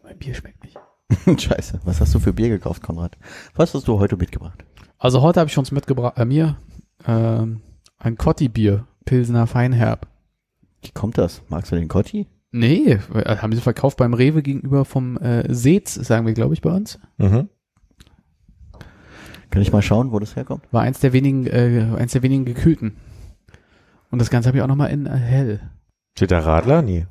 [0.03, 1.41] Mein Bier schmeckt nicht.
[1.41, 3.17] Scheiße, was hast du für Bier gekauft, Konrad?
[3.55, 4.65] Was hast du heute mitgebracht?
[4.99, 6.57] Also heute habe ich uns mitgebracht, äh, mir,
[7.07, 7.61] ähm,
[7.99, 10.09] ein Cotti-Bier, Pilsener Feinherb.
[10.83, 11.43] Wie kommt das?
[11.49, 12.27] Magst du den Cotti?
[12.51, 16.61] Nee, äh, haben sie verkauft beim Rewe gegenüber vom äh, Seetz, sagen wir, glaube ich,
[16.63, 17.01] bei uns.
[17.17, 17.49] Mhm.
[19.51, 20.65] Kann ich mal schauen, wo das herkommt?
[20.73, 22.97] War eins der wenigen, äh, eins der wenigen gekühlten.
[24.11, 25.61] Und das Ganze habe ich auch nochmal in äh, hell.
[26.17, 26.83] Steht da Radler?
[26.83, 27.07] Nee.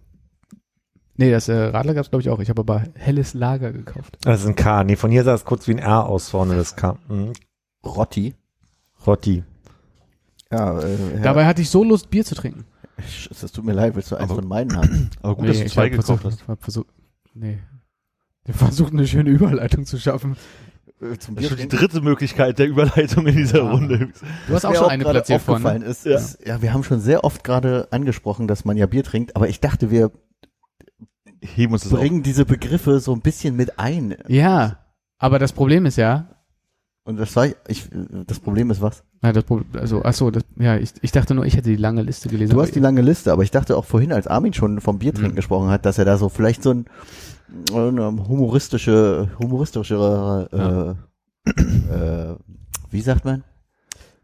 [1.15, 2.39] Nee, das äh, Radler gab's glaube ich auch.
[2.39, 4.17] Ich habe aber helles Lager gekauft.
[4.21, 4.83] Das ist ein K.
[4.83, 6.97] Nee, von hier sah es kurz wie ein R aus vorne, das K.
[7.07, 7.33] Mhm.
[7.85, 8.35] Rotti.
[9.05, 9.43] Rotti.
[10.53, 12.65] Ja, äh, Dabei hatte ich so Lust, Bier zu trinken.
[12.97, 15.09] es tut mir leid, willst du eins Aber- von meinen haben?
[15.21, 16.47] Aber gut, dass du ich zwei gekauft versucht, hast.
[16.47, 16.87] hab versucht,
[17.33, 17.59] nee.
[18.45, 20.35] Wir versuchen eine schöne Überleitung zu schaffen.
[21.01, 23.71] Äh, Zum Das ist schon die dritte Möglichkeit der Überleitung in dieser Ja.
[23.71, 24.09] Runde.
[24.47, 26.17] Du hast auch mir schon eine gerade platziert aufgefallen ist, Ja.
[26.17, 29.47] ist, ja, wir haben schon sehr oft gerade angesprochen, dass man ja Bier trinkt, aber
[29.49, 30.11] ich dachte, wir
[31.41, 31.99] Heben uns das auf.
[31.99, 34.15] bringen diese Begriffe so ein bisschen mit ein.
[34.27, 34.79] Ja,
[35.17, 36.32] aber das Problem ist ja,
[37.05, 37.89] Und das war, ich,
[38.27, 39.03] das Problem ist was?
[39.21, 41.75] na, das Problem, also, ach so, das, ja, ich, ich dachte nur, ich hätte die
[41.75, 42.53] lange Liste gelesen.
[42.53, 45.31] Du hast die lange Liste, aber ich dachte auch vorhin, als Armin schon vom Biertrinken
[45.33, 45.35] Mhm.
[45.35, 46.85] gesprochen hat, dass er da so vielleicht so ein,
[47.73, 50.97] eine humoristische, humoristischere,
[51.45, 51.51] äh,
[51.93, 52.35] äh,
[52.89, 53.43] wie sagt man?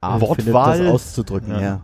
[0.01, 0.79] Art findet, Wortwahl.
[0.85, 1.61] das auszudrücken, Ja.
[1.61, 1.81] ja.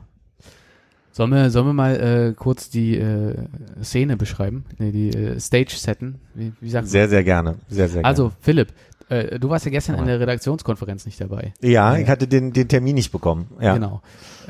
[1.12, 3.36] Sollen wir, sollen wir mal äh, kurz die äh,
[3.82, 4.66] Szene beschreiben?
[4.80, 6.20] Nee, die äh, Stage setten.
[6.34, 6.90] Wie, wie sagt man?
[6.90, 7.56] Sehr, sehr gerne.
[7.70, 8.06] Sehr, sehr gerne.
[8.06, 8.74] Also, Philipp,
[9.10, 11.54] äh, du warst ja gestern in der Redaktionskonferenz nicht dabei.
[11.62, 13.48] Ja, ich hatte den, den Termin nicht bekommen.
[13.60, 13.74] Ja.
[13.76, 14.02] Genau.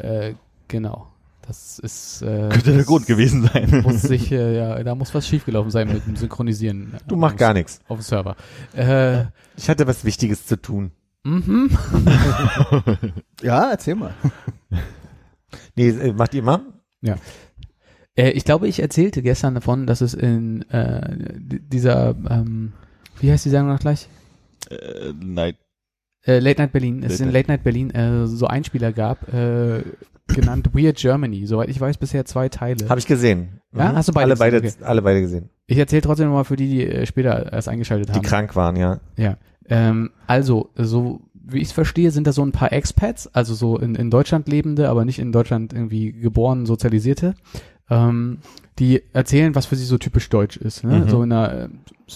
[0.01, 0.33] Äh,
[0.67, 1.07] genau.
[1.47, 3.81] Das ist äh, Könnte der Grund gewesen sein.
[3.83, 6.93] Muss sich, äh, ja, da muss was schiefgelaufen sein mit dem Synchronisieren.
[7.07, 7.81] Du machst gar nichts.
[7.87, 8.35] Auf dem Server.
[8.75, 10.91] Äh, Ich hatte was Wichtiges zu tun.
[11.23, 11.69] mhm.
[13.43, 14.13] Ja, erzähl mal.
[15.75, 16.61] Nee, äh, macht ihr mal?
[18.17, 22.73] Äh, ich glaube, ich erzählte gestern davon, dass es in äh, dieser, ähm,
[23.19, 24.07] wie heißt die Sendung noch gleich?
[24.75, 25.53] Äh, nein.
[26.25, 27.03] Äh, Late Night Berlin.
[27.03, 27.33] Es Late in Night.
[27.33, 29.83] Late Night Berlin äh, so Einspieler gab, äh,
[30.27, 31.45] genannt Weird Germany.
[31.45, 32.89] Soweit ich weiß, bisher zwei Teile.
[32.89, 33.61] Habe ich gesehen.
[33.75, 33.91] Ja?
[33.91, 33.95] Mhm.
[33.95, 34.83] Hast du beide alle beide, gesehen?
[34.83, 35.49] alle beide gesehen.
[35.67, 38.23] Ich erzähle trotzdem nochmal für die, die äh, später erst eingeschaltet Die haben.
[38.23, 38.99] krank waren, ja.
[39.17, 39.37] Ja.
[39.67, 43.77] Ähm, also, so wie ich es verstehe, sind da so ein paar Expats, also so
[43.77, 47.35] in, in Deutschland lebende, aber nicht in Deutschland irgendwie geboren, sozialisierte,
[47.89, 48.39] ähm,
[48.79, 50.83] die erzählen, was für sie so typisch deutsch ist.
[50.83, 50.99] Ne?
[50.99, 51.09] Mhm.
[51.09, 51.69] So in, einer, äh,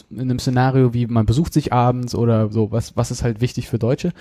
[0.09, 3.69] in einem Szenario wie man besucht sich abends oder so, was, was ist halt wichtig
[3.69, 4.11] für Deutsche.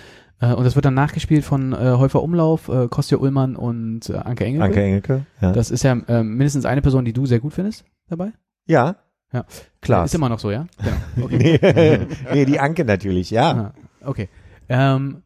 [0.41, 4.17] Äh, und das wird dann nachgespielt von äh, Häufer Umlauf, äh, Kostja Ullmann und äh,
[4.17, 4.65] Anke Engelke.
[4.65, 5.27] Anke Engelke.
[5.41, 5.53] Ja.
[5.53, 8.33] Das ist ja äh, mindestens eine Person, die du sehr gut findest dabei.
[8.67, 8.97] ja.
[9.31, 9.45] Ja.
[9.83, 10.07] Klar.
[10.07, 10.67] Ist immer noch so, ja?
[10.83, 10.97] Genau.
[11.27, 11.59] Okay.
[11.63, 13.51] nee, nee, die Anke natürlich, ja.
[13.51, 14.31] Ah, okay.
[14.71, 15.23] Ähm,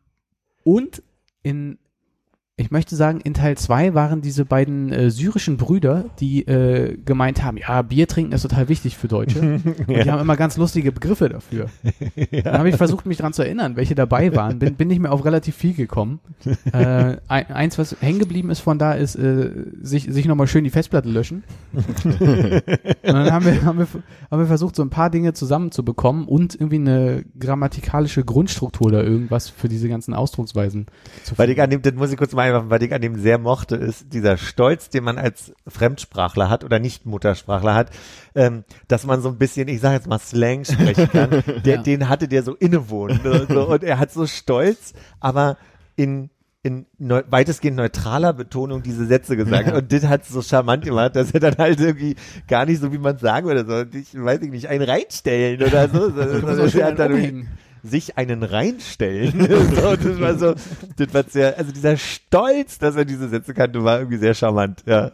[0.64, 1.04] und
[1.44, 1.78] in,
[2.62, 7.42] ich möchte sagen, in Teil 2 waren diese beiden äh, syrischen Brüder, die äh, gemeint
[7.42, 9.40] haben, ja, Bier trinken ist total wichtig für Deutsche.
[9.60, 11.66] Und die haben immer ganz lustige Begriffe dafür.
[12.44, 14.60] Dann habe ich versucht, mich dran zu erinnern, welche dabei waren.
[14.60, 16.20] Bin, bin nicht mehr auf relativ viel gekommen.
[16.72, 19.50] Äh, ein, eins, was hängen geblieben ist von da, ist äh,
[19.82, 21.42] sich, sich nochmal schön die Festplatte löschen.
[21.72, 22.62] und
[23.02, 23.86] dann haben wir, haben, wir,
[24.30, 29.48] haben wir versucht, so ein paar Dinge zusammenzubekommen und irgendwie eine grammatikalische Grundstruktur oder irgendwas
[29.48, 30.86] für diese ganzen Ausdrucksweisen
[31.24, 33.16] zu Weil ich an dem, das muss ich kurz mal einwerfen, weil ich an dem
[33.18, 37.90] sehr mochte, ist dieser Stolz, den man als Fremdsprachler hat oder Nicht-Muttersprachler hat,
[38.34, 41.30] ähm, dass man so ein bisschen, ich sage jetzt mal Slang sprechen kann,
[41.64, 41.82] der, Ja.
[41.82, 43.24] den hatte der so innewohnt.
[43.24, 43.46] Ne?
[43.48, 45.56] So, und er hat so Stolz, aber
[45.96, 46.30] in
[46.64, 49.72] in neu, weitestgehend neutraler Betonung diese Sätze gesagt.
[49.72, 52.14] Und das hat so charmant gemacht, dass er dann halt irgendwie
[52.46, 55.88] gar nicht so, wie man sagen würde, so, ich weiß ich nicht, einen reinstellen oder
[55.88, 56.10] so.
[56.10, 57.48] so, so so schön er hat dann irgendwie- umhängen.
[57.82, 59.40] Sich einen reinstellen.
[59.74, 60.54] so, das war so,
[60.96, 64.82] das war sehr, also dieser Stolz, dass er diese Sätze kannte, war irgendwie sehr charmant,
[64.86, 65.12] ja.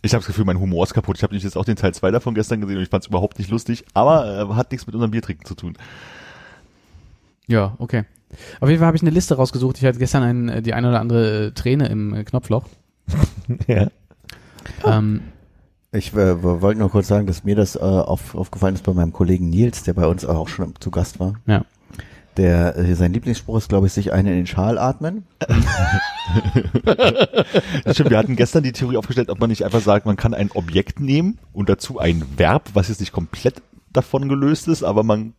[0.00, 1.16] Ich habe das Gefühl, mein Humor ist kaputt.
[1.16, 3.38] Ich habe jetzt auch den Teil 2 davon gestern gesehen und ich fand es überhaupt
[3.38, 5.76] nicht lustig, aber äh, hat nichts mit unserem Biertrinken zu tun.
[7.48, 8.04] Ja, okay.
[8.60, 9.78] Auf jeden Fall habe ich eine Liste rausgesucht.
[9.78, 12.64] Ich hatte gestern ein, äh, die eine oder andere äh, Träne im äh, Knopfloch.
[13.66, 13.88] ja.
[14.84, 15.22] Ähm,
[15.90, 19.12] Ich äh, wollte nur kurz sagen, dass mir das äh, auf, aufgefallen ist bei meinem
[19.12, 21.34] Kollegen Nils, der bei uns auch schon zu Gast war.
[21.46, 21.64] Ja.
[22.36, 25.26] Der, äh, sein Lieblingsspruch ist, glaube ich, sich einen in den Schal atmen.
[27.84, 30.34] Das stimmt, wir hatten gestern die Theorie aufgestellt, ob man nicht einfach sagt, man kann
[30.34, 33.62] ein Objekt nehmen und dazu ein Verb, was jetzt nicht komplett
[33.94, 35.32] davon gelöst ist, aber man,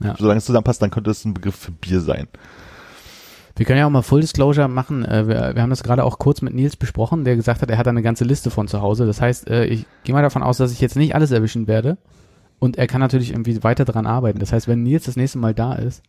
[0.00, 0.14] Ja.
[0.16, 2.28] solange es zusammenpasst, dann könnte es ein Begriff für Bier sein.
[3.56, 5.04] Wir können ja auch mal Full Disclosure machen.
[5.04, 7.78] Äh, wir, wir haben das gerade auch kurz mit Nils besprochen, der gesagt hat, er
[7.78, 9.06] hat da eine ganze Liste von zu Hause.
[9.06, 11.98] Das heißt, äh, ich gehe mal davon aus, dass ich jetzt nicht alles erwischen werde.
[12.58, 14.38] Und er kann natürlich irgendwie weiter dran arbeiten.
[14.38, 16.02] Das heißt, wenn Nils das nächste Mal da ist,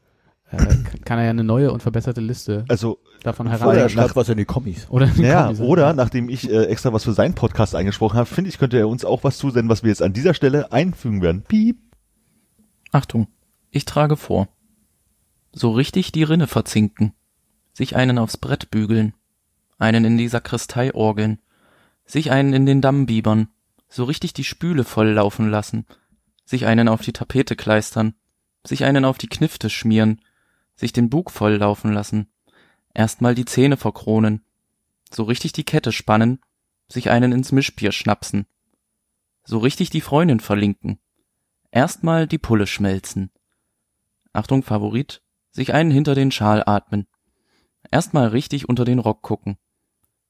[0.49, 0.57] äh,
[1.03, 3.77] kann- er ja eine neue und verbesserte Liste Also, davon Oder heran.
[3.77, 4.87] er schreibt was in die Kommis.
[4.89, 8.57] Oder, naja, oder nachdem ich äh, extra was für seinen Podcast eingesprochen habe, finde ich,
[8.57, 11.43] könnte er uns auch was zusenden, was wir jetzt an dieser Stelle einfügen werden.
[11.45, 11.79] Piep.
[12.93, 13.27] Achtung,
[13.71, 14.47] ich trage vor.
[15.51, 17.11] So richtig die Rinne verzinken,
[17.77, 19.13] sich einen aufs Brett bügeln,
[19.77, 21.39] einen in die Sakristei orgeln,
[22.05, 23.49] sich einen in den Damm biebern,
[23.87, 25.85] so richtig die Spüle voll laufen lassen,
[26.43, 28.15] sich einen auf die Tapete kleistern,
[28.65, 30.21] sich einen auf die Knifte schmieren,
[30.75, 32.31] sich den Bug voll laufen lassen,
[32.95, 34.43] erstmal die Zähne verkronen,
[35.11, 36.39] so richtig die Kette spannen,
[36.89, 38.47] sich einen ins Mischbier schnapsen,
[39.43, 40.97] so richtig die Freundin verlinken,
[41.69, 43.29] erstmal die Pulle schmelzen.
[44.33, 47.05] Achtung Favorit, sich einen hinter den Schal atmen.
[47.91, 49.57] Erstmal richtig unter den Rock gucken.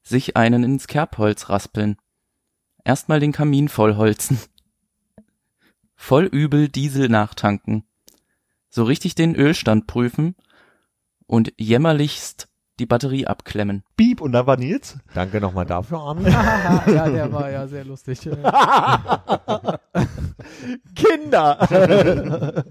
[0.01, 1.97] Sich einen ins Kerbholz raspeln.
[2.83, 4.39] Erstmal den Kamin vollholzen.
[5.95, 7.83] Voll übel Diesel nachtanken.
[8.69, 10.35] So richtig den Ölstand prüfen
[11.25, 12.47] und jämmerlichst
[12.79, 13.83] die Batterie abklemmen.
[13.95, 14.21] Piep.
[14.21, 14.97] Und da war Nils.
[15.13, 16.27] Danke nochmal dafür, Armin.
[16.27, 18.19] ja, der war ja sehr lustig.
[20.95, 22.63] Kinder!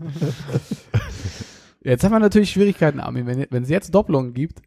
[1.81, 3.27] Jetzt haben wir natürlich Schwierigkeiten, Armin.
[3.27, 4.63] Wenn wenn es jetzt Doppelungen gibt,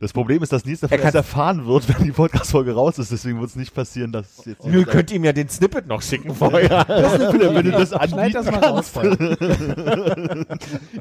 [0.00, 3.12] Das Problem ist, dass Nils davon Er erst erfahren wird, wenn die Podcast-Folge raus ist.
[3.12, 4.66] Deswegen wird es nicht passieren, dass jetzt...
[4.66, 6.84] Nö, könnt ihr mir den Snippet noch schicken vorher.
[6.88, 8.90] wenn du das schneid das mal raus.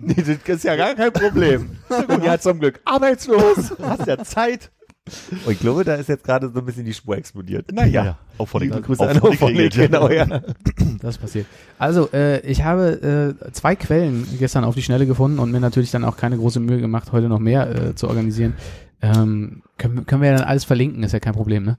[0.01, 1.77] nee, das ist ja gar kein Problem.
[2.07, 3.73] Und ja, zum Glück arbeitslos.
[3.81, 4.71] hast ja Zeit.
[5.45, 7.71] Und ich glaube, da ist jetzt gerade so ein bisschen die Spur explodiert.
[7.71, 10.25] Naja, auch von den Liebe Grüße an Hoffentlich, genau, ja.
[11.01, 11.45] Das ist passiert.
[11.77, 15.91] Also, äh, ich habe äh, zwei Quellen gestern auf die Schnelle gefunden und mir natürlich
[15.91, 18.53] dann auch keine große Mühe gemacht, heute noch mehr äh, zu organisieren.
[19.01, 21.77] Ähm, können, können wir ja dann alles verlinken, ist ja kein Problem, ne?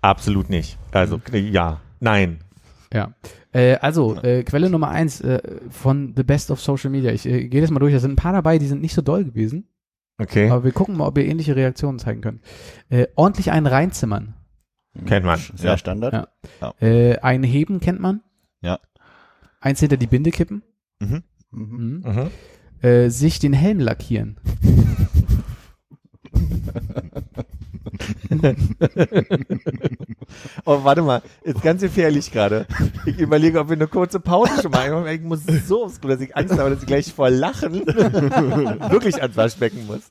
[0.00, 0.78] Absolut nicht.
[0.92, 2.38] Also, ja, nein.
[2.92, 3.14] Ja.
[3.52, 7.12] Äh, also, äh, Quelle Nummer eins äh, von The Best of Social Media.
[7.12, 7.92] Ich äh, gehe das mal durch.
[7.92, 9.68] Da sind ein paar dabei, die sind nicht so doll gewesen.
[10.18, 12.40] Okay, Aber wir gucken mal, ob wir ähnliche Reaktionen zeigen können.
[12.88, 14.34] Äh, ordentlich einen reinzimmern.
[15.06, 15.38] kennt man.
[15.54, 15.78] Sehr Ja.
[15.78, 16.28] Standard.
[16.60, 16.74] Ja.
[16.80, 18.22] Äh, einen heben kennt man.
[18.62, 18.78] Ja.
[19.60, 20.62] Eins hinter die Binde kippen.
[21.00, 21.22] Mhm.
[21.50, 22.02] Mhm.
[22.04, 22.30] Mhm.
[22.82, 22.86] Mhm.
[22.88, 24.38] Äh, sich den Helm lackieren.
[30.64, 32.66] Oh, warte mal, ist ganz gefährlich gerade.
[33.04, 35.06] Ich überlege, ob wir eine kurze Pause schon mal machen.
[35.06, 37.74] Ich muss so aufs Klo, dass ich Angst habe, dass ich gleich vor Lachen
[38.90, 40.10] wirklich ans Waschbecken muss.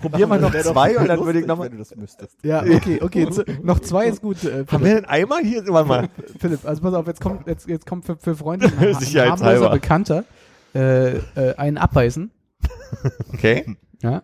[0.00, 1.66] Probier mal noch zwei und dann würde ich nochmal.
[1.66, 2.36] Wenn du das müsstest.
[2.44, 3.28] Ja, okay, okay.
[3.28, 4.44] zu, noch zwei ist gut.
[4.44, 5.66] Äh, Haben wir einen Eimer hier?
[5.66, 6.08] Warte mal.
[6.38, 9.70] Philipp, also pass auf, jetzt kommt, jetzt, jetzt kommt für, für Freunde ein, ein harmloser
[9.70, 10.24] Bekannter
[10.74, 12.30] äh, äh, einen abbeißen.
[13.32, 13.76] Okay.
[14.02, 14.22] Ja.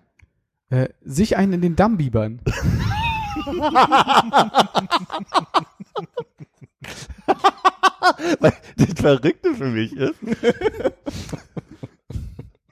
[0.70, 2.40] Äh, sich einen in den Damm biebern.
[8.40, 10.14] Weil das Verrückte für mich ist,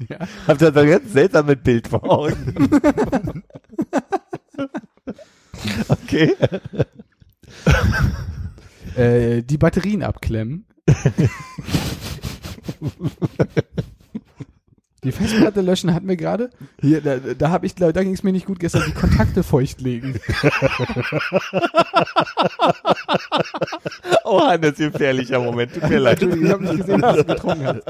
[0.09, 0.18] Ja.
[0.49, 3.42] habt ihr das ganz seltsam mit Bild vor Augen.
[5.88, 6.35] Okay.
[8.96, 10.64] Äh, die Batterien abklemmen.
[15.02, 16.50] Die Festplatte löschen hatten wir gerade.
[16.80, 18.82] Hier, da, da habe ich, da ging es mir nicht gut gestern.
[18.86, 20.20] Die Kontakte feucht legen.
[24.24, 25.74] Oh, Hannes, gefährlicher Moment.
[25.74, 26.22] Tut mir leid.
[26.22, 27.82] Ich habe nicht gesehen, dass du getrunken hast.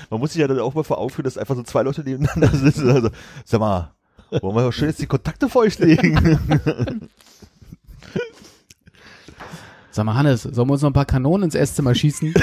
[0.10, 2.02] Man muss sich ja dann auch mal vor Augen führen, dass einfach so zwei Leute
[2.02, 2.90] nebeneinander sitzen.
[2.90, 3.10] Also,
[3.44, 3.92] sag mal,
[4.30, 6.38] wollen wir doch schön jetzt die Kontakte feucht legen?
[9.98, 12.32] Sag mal, Hannes, sollen wir uns noch ein paar Kanonen ins Esszimmer schießen?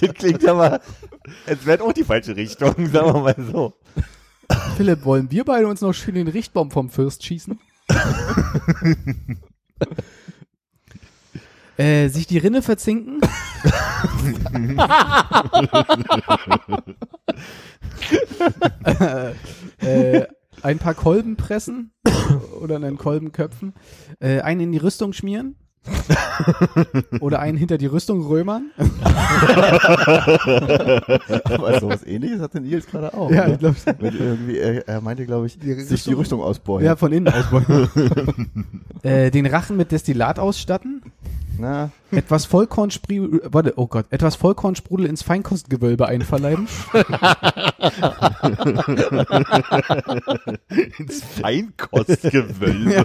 [0.00, 0.80] Das klingt aber,
[1.46, 3.74] es wäre auch die falsche Richtung, sagen wir mal so.
[4.76, 7.56] Philipp, wollen wir beide uns noch schön den Richtbaum vom Fürst schießen?
[11.76, 13.20] äh, sich die Rinne verzinken?
[19.78, 20.26] äh,
[20.64, 21.92] ein paar Kolben pressen
[22.60, 23.74] oder einen Kolben köpfen,
[24.18, 25.56] äh, einen in die Rüstung schmieren
[27.20, 28.70] oder einen hinter die Rüstung römern.
[31.44, 33.30] Aber sowas ähnliches hatte Nils gerade auch.
[33.30, 33.54] Ja, ne?
[33.54, 36.84] ich glaub, Mit irgendwie, er, er meinte, glaube ich, Die sich die Rüstung- ausbeulen.
[36.86, 37.88] Ja, von innen ausbeugen.
[39.02, 41.02] äh, den Rachen mit Destillat ausstatten.
[41.56, 46.66] Na, Etwas Vollkornsprudel, warte, oh Gott, etwas Vollkornsprudel ins Feinkostgewölbe einverleiben.
[50.98, 52.92] Ins Feinkostgewölbe.
[52.92, 53.04] Ja.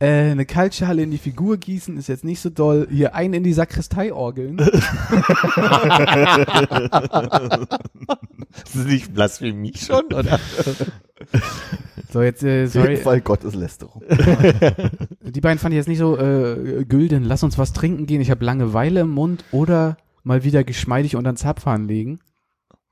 [0.00, 2.86] Äh, eine Kaltschale in die Figur gießen ist jetzt nicht so doll.
[2.88, 4.58] Hier ein in die Sakristei orgeln.
[8.50, 10.40] Das ist nicht Blasphemie schon, oder?
[12.10, 12.96] So, jetzt, äh, auf jeden sorry.
[12.96, 14.02] Fall Gotteslästerung.
[15.22, 17.24] Die beiden fand ich jetzt nicht so äh, gülden.
[17.24, 18.20] Lass uns was trinken gehen.
[18.20, 22.20] Ich habe Langeweile im Mund oder mal wieder geschmeidig unter den Zapfhahn legen.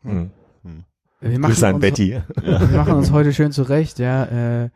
[0.02, 0.30] Hm.
[1.20, 2.20] Wir machen, Grüße an uns, Betty.
[2.42, 4.64] wir machen uns heute schön zurecht, ja.
[4.64, 4.70] Äh,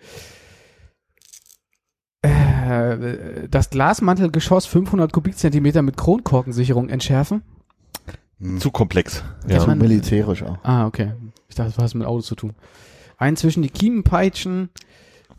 [2.23, 7.43] äh, das Glasmantelgeschoss 500 Kubikzentimeter mit Kronkorkensicherung entschärfen.
[8.41, 8.59] Hm.
[8.61, 9.23] Zu komplex.
[9.49, 9.61] Ja.
[9.61, 10.59] Zu militärisch auch.
[10.63, 11.13] Ah, okay.
[11.49, 12.55] Ich dachte, das hat was mit Autos zu tun.
[13.19, 14.71] Einen zwischen die Kiemen peitschen,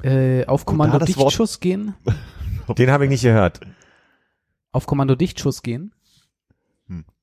[0.04, 1.96] äh, auf Kommando da das Wort- Dichtschuss gehen.
[2.78, 3.60] Den habe ich nicht gehört.
[4.72, 5.94] Auf Kommando Dichtschuss gehen.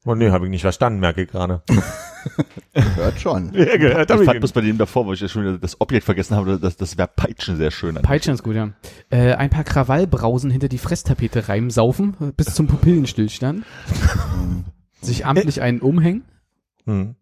[0.04, 1.62] Oh nee, habe ich nicht verstanden, merke ich gerade.
[2.74, 3.52] Hört schon.
[3.54, 6.04] Ja, gehört Ich fand bloß bei dem davor, weil ich ja schon wieder das Objekt
[6.04, 7.94] vergessen habe, das, das wäre Peitschen sehr schön.
[7.96, 8.70] Peitschen ist gut, ja.
[9.10, 13.64] Äh, ein paar Krawallbrausen hinter die Fresstapete reimsaufen, äh, bis zum Pupillenstillstand.
[15.00, 16.24] Sich amtlich einen umhängen.
[16.86, 17.14] Hm.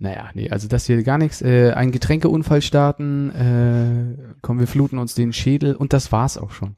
[0.00, 1.42] Naja, nee, also das hier gar nichts.
[1.42, 6.52] Äh, ein Getränkeunfall starten, äh, komm, wir fluten uns den Schädel und das war's auch
[6.52, 6.76] schon.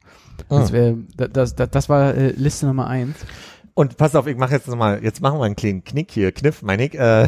[0.49, 0.73] Das, Ah.
[0.73, 3.15] wär, da- das, das, das war äh, Liste Nummer eins.
[3.73, 6.61] Und pass auf, ich mache jetzt nochmal, jetzt machen wir einen kleinen Knick hier, Kniff,
[6.61, 6.95] meine ich.
[6.95, 7.27] Äh,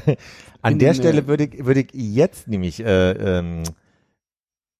[0.61, 3.63] an In der Stelle würde ich, würde ich jetzt nämlich äh, ähm,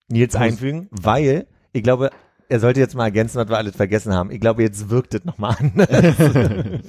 [0.10, 2.10] Nils einfügen, weil ich glaube,
[2.50, 4.32] er sollte jetzt mal ergänzen, was wir alles vergessen haben.
[4.32, 5.74] Ich glaube, jetzt wirkt es nochmal an.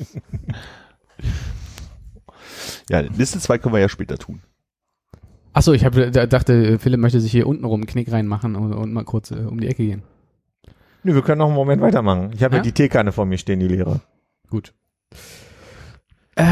[2.90, 4.40] Ja, Liste 2 können wir ja später tun.
[5.52, 8.72] Achso, ich hab, da, dachte, Philipp möchte sich hier unten rum einen Knick reinmachen und,
[8.72, 10.02] und mal kurz äh, um die Ecke gehen.
[11.04, 12.30] Nö, wir können noch einen Moment weitermachen.
[12.34, 12.58] Ich habe ja?
[12.58, 12.62] Ja?
[12.62, 14.00] die Teekanne vor mir stehen, die leere.
[14.50, 14.74] Gut.
[16.36, 16.44] Äh,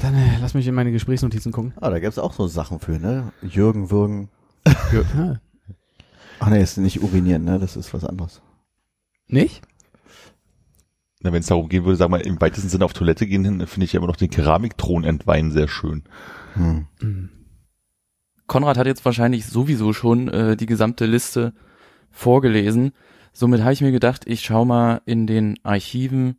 [0.00, 1.74] dann äh, lass mich in meine Gesprächsnotizen gucken.
[1.80, 3.32] Ah, da gibt's auch so Sachen für, ne?
[3.42, 4.28] Jürgen würgen.
[4.66, 5.02] Ja.
[5.16, 5.40] Ah,
[6.40, 7.58] Ach nee, ist nicht urinieren, ne?
[7.58, 8.42] Das ist was anderes.
[9.28, 9.62] nicht?
[11.24, 13.64] Na, wenn es darum gehen würde, sagen wir im weitesten Sinne auf Toilette gehen hin,
[13.68, 16.02] finde ich ja immer noch den Keramikthron entweihen sehr schön.
[16.54, 16.86] Hm.
[16.98, 17.28] Hm.
[18.48, 21.54] Konrad hat jetzt wahrscheinlich sowieso schon äh, die gesamte Liste
[22.10, 22.90] vorgelesen.
[23.32, 26.38] Somit habe ich mir gedacht, ich schaue mal in den Archiven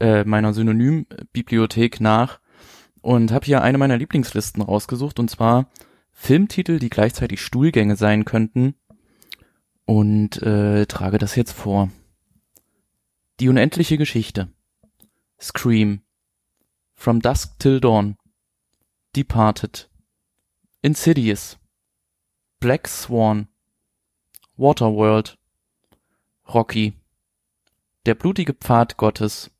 [0.00, 2.40] äh, meiner Synonym-Bibliothek nach
[3.00, 5.70] und habe hier eine meiner Lieblingslisten rausgesucht und zwar
[6.12, 8.74] Filmtitel, die gleichzeitig Stuhlgänge sein könnten
[9.84, 11.90] und äh, trage das jetzt vor.
[13.40, 14.48] Die unendliche Geschichte.
[15.40, 16.00] Scream.
[16.94, 18.16] From Dusk Till Dawn.
[19.16, 19.90] Departed.
[20.82, 21.58] Insidious.
[22.60, 23.48] Black Swan.
[24.56, 25.36] Waterworld.
[26.48, 26.94] Rocky.
[28.06, 29.50] Der blutige Pfad Gottes.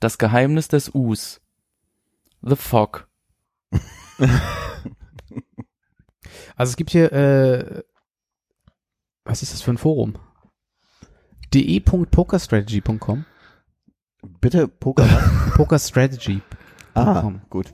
[0.00, 1.40] Das Geheimnis des Us.
[2.42, 3.08] The Fog.
[6.56, 7.82] Also es gibt hier, äh,
[9.24, 10.14] was ist das für ein Forum?
[11.52, 13.24] de.pokerstrategy.com
[14.40, 15.04] Bitte Poker.
[15.54, 16.40] Pokerstrategy.
[16.94, 17.72] ah, gut.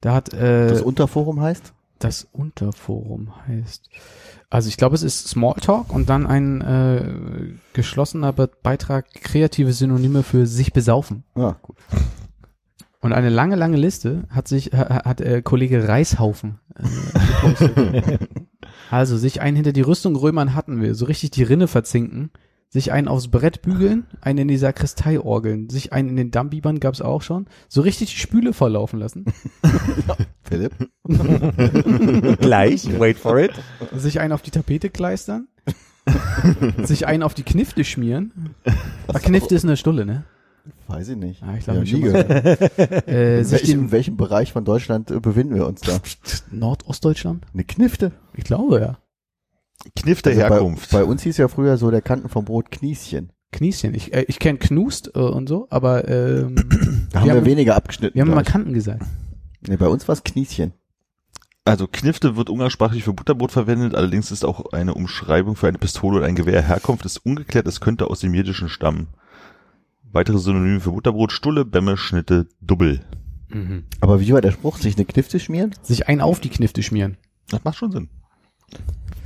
[0.00, 1.72] Da hat äh, Das Unterforum heißt?
[1.98, 3.88] das Unterforum heißt.
[4.50, 10.22] Also ich glaube, es ist Smalltalk und dann ein äh, geschlossener Be Beitrag kreative Synonyme
[10.22, 11.24] für sich besaufen.
[11.36, 11.76] Ja, gut.
[13.00, 18.18] Und eine lange, lange Liste hat sich, ha- hat äh, Kollege Reishaufen äh,
[18.90, 22.30] also sich einen hinter die Rüstung römern hatten wir, so richtig die Rinne verzinken,
[22.70, 26.80] sich einen aufs Brett bügeln, einen in die Sakristei orgeln, sich einen in den Dammbibern
[26.80, 29.26] gab's auch schon, so richtig die Spüle volllaufen lassen,
[30.48, 30.72] Philipp?
[32.40, 33.52] Gleich, wait for it.
[33.96, 35.48] sich einen auf die Tapete kleistern,
[36.82, 38.54] sich einen auf die Knifte schmieren.
[39.08, 40.24] Ah, Knifte ist eine Stulle, ne?
[40.86, 41.42] Weiß ich nicht.
[41.42, 42.02] Ah, ich Ja, glaube nie schon.
[42.02, 42.78] gehört.
[43.08, 45.98] Äh, In sich welchem, in welchem Bereich von Deutschland äh, befinden wir uns da?
[46.50, 47.44] Nordostdeutschland?
[47.54, 48.12] Eine Knifte.
[48.34, 48.98] Ich glaube ja.
[49.96, 50.90] Kniff der Also Herkunft.
[50.90, 53.32] Bei, bei uns hieß ja früher so der Kanten vom Brot Knieschen.
[53.52, 53.94] Knieschen.
[53.94, 56.54] Ich, äh, ich kenne Knust äh, und so, aber ähm,
[57.12, 58.14] Da haben wir, haben- weniger abgeschnitten.
[58.14, 58.52] wir haben immer gleich.
[58.52, 59.02] Kanten gesagt.
[59.66, 60.72] Nee, bei uns war es Knieschen.
[61.64, 66.18] Also Knifte wird umgangssprachlich für Butterbrot verwendet, allerdings ist auch eine Umschreibung für eine Pistole
[66.18, 66.62] oder ein Gewehr.
[66.62, 69.08] Herkunft ist ungeklärt, es könnte aus dem Jiddischen stammen.
[70.10, 73.00] Weitere Synonyme für Butterbrot, Stulle, Bämme, Schnitte, Dubbel.
[74.00, 74.78] Aber wie war der Spruch?
[74.78, 75.74] Sich eine Knifte schmieren?
[75.82, 77.16] Sich einen auf die Knifte schmieren.
[77.50, 78.08] Das macht schon Sinn.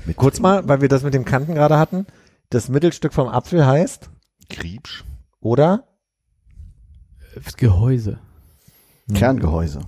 [0.05, 2.07] Mit Kurz mal, weil wir das mit dem Kanten gerade hatten.
[2.51, 4.11] Das Mittelstück vom Apfel heißt,
[4.49, 5.05] Kriebsch.
[5.41, 5.89] oder?
[7.35, 8.19] Das Gehäuse.
[9.15, 9.81] Kerngehäuse.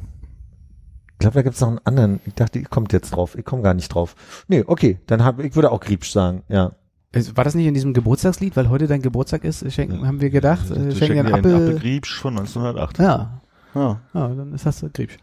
[1.25, 2.20] Ich glaube, da gibt's noch einen anderen.
[2.27, 3.35] Ich dachte, ihr kommt jetzt drauf.
[3.39, 4.14] Ich komme gar nicht drauf.
[4.47, 6.72] Nee, okay, dann hab, ich würde auch Griebsch sagen, ja.
[7.12, 9.72] Es- War das nicht in diesem Geburtstagslied, weil heute dein Geburtstag ist?
[9.72, 11.55] Schenken, haben wir gedacht, äh, Wir schenken dir einen schenken dir einen Apfel.
[11.77, 12.99] Appelgriebsch von 1908.
[12.99, 13.41] Ja,
[13.75, 14.01] Ja.
[14.12, 15.16] ja, dann ist das Griebsch.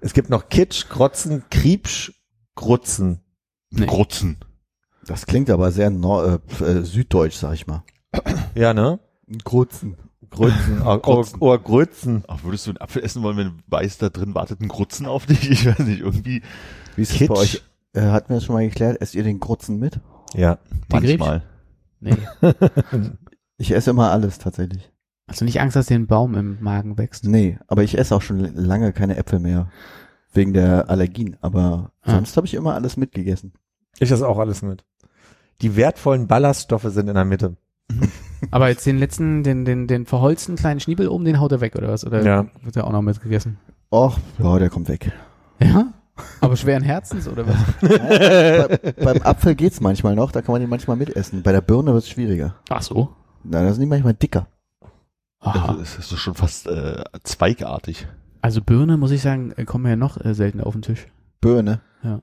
[0.00, 2.12] Es gibt noch Kitsch, Krotzen, Griebsch,
[2.56, 3.20] Grutzen.
[3.70, 3.86] Nee.
[3.86, 4.38] Grutzen.
[5.06, 7.84] Das klingt aber sehr nor äh, äh, süddeutsch, sag ich mal.
[8.56, 8.98] Ja, ne?
[9.44, 9.94] Grutzen.
[10.36, 10.82] Grützen.
[10.84, 12.22] Oh, oh, oh, Grützen.
[12.28, 15.06] Ach, würdest du einen Apfel essen wollen, wenn du weißt, da drin wartet ein Grutzen
[15.06, 15.50] auf dich?
[15.50, 16.42] Ich weiß nicht, irgendwie
[16.94, 17.28] Wie ist es Kitsch.
[17.28, 17.62] bei euch?
[17.94, 19.00] Äh, hatten wir das schon mal geklärt?
[19.00, 20.00] Esst ihr den Grutzen mit?
[20.34, 20.58] Ja.
[20.90, 21.42] manchmal.
[22.00, 22.16] Nee.
[23.58, 24.92] Ich esse immer alles tatsächlich.
[25.26, 27.24] Also nicht Angst, dass dir ein Baum im Magen wächst.
[27.24, 29.70] Nee, aber ich esse auch schon lange keine Äpfel mehr.
[30.34, 31.38] Wegen der Allergien.
[31.40, 32.12] Aber Ah.
[32.12, 33.54] sonst habe ich immer alles mitgegessen.
[33.98, 34.84] Ich esse auch alles mit.
[35.62, 37.56] Die wertvollen Ballaststoffe sind in der Mitte.
[38.50, 41.74] Aber jetzt den letzten, den, den, den verholzten kleinen Schniebel oben, den haut er weg,
[41.76, 42.04] oder was?
[42.06, 42.46] Oder Ja.
[42.62, 43.58] wird der auch noch mitgegessen?
[43.90, 45.12] Och, ja, der kommt weg.
[45.60, 45.92] Ja?
[46.40, 47.56] Aber schweren Herzens, oder was?
[47.80, 51.42] Bei, beim Apfel geht's manchmal noch, da kann man den manchmal mitessen.
[51.42, 52.54] Bei der Birne wird's schwieriger.
[52.70, 53.10] Ach so.
[53.44, 54.46] Na, da sind die manchmal dicker.
[55.40, 55.76] Aha.
[55.78, 58.06] Das ist schon fast äh, zweigartig.
[58.40, 61.06] Also Birne, muss ich sagen, äh, kommen ja noch äh, seltener auf den Tisch.
[61.40, 61.80] Birne.
[62.02, 62.22] Hab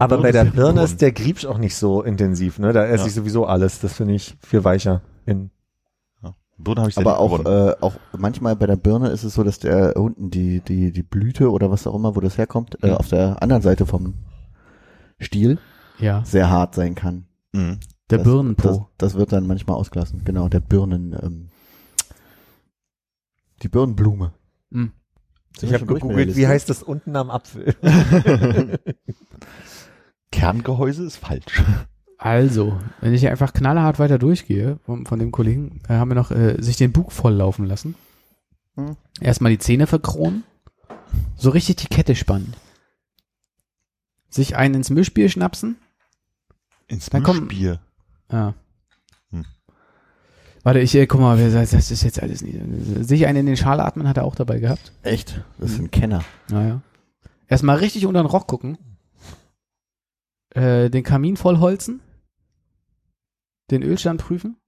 [0.00, 2.72] Aber Birne bei der Birne ist der Griebsch auch nicht so intensiv, ne?
[2.72, 3.08] Da esse Ja.
[3.08, 3.80] ich sowieso alles.
[3.80, 5.02] Das finde ich viel weicher.
[5.26, 5.50] In
[6.22, 6.34] Ja.
[6.56, 7.68] Birne habe ich Aber auch, gewonnen.
[7.70, 11.02] äh, auch manchmal bei der Birne ist es so, dass der unten die, die, die
[11.02, 12.94] Blüte oder was auch immer, wo das herkommt, äh, Mhm.
[12.94, 14.14] auf der anderen Seite vom
[15.18, 15.58] Stiel
[15.98, 16.24] Ja.
[16.24, 17.26] sehr hart sein kann.
[17.52, 17.80] Mhm.
[18.10, 18.68] Der das, Birnenpo.
[18.96, 20.22] Das, das wird dann manchmal ausgelassen.
[20.24, 21.48] Genau, der Birnen, ähm,
[23.62, 24.32] die Birnenblume.
[24.72, 24.92] Hm.
[25.56, 27.74] Sind ich habe gegoogelt, wie heißt das unten am Apfel?
[30.30, 31.62] Kerngehäuse ist falsch.
[32.18, 36.16] Also, wenn ich hier einfach knallhart weiter durchgehe, von, von dem Kollegen, äh, haben wir
[36.16, 37.94] noch äh, sich den Bug volllaufen lassen.
[38.74, 38.96] Hm.
[39.20, 40.44] Erstmal die Zähne verkronen,
[41.36, 42.54] so richtig die Kette spannen.
[44.30, 45.76] Sich einen ins Mischbier schnapsen.
[46.88, 47.80] Ins Mischbier.
[48.30, 48.54] Ja.
[50.68, 52.58] Warte, ich, äh, guck mal, das ist jetzt alles nicht.
[53.00, 54.92] Sich einen in den Schal atmen hat er auch dabei gehabt.
[55.02, 55.42] Echt?
[55.56, 56.22] Das ist ein Kenner.
[56.50, 56.82] Naja.
[57.46, 58.76] Erstmal richtig unter den Rock gucken.
[60.50, 62.00] Äh, den Kamin vollholzen.
[63.70, 64.58] Den Ölstand prüfen.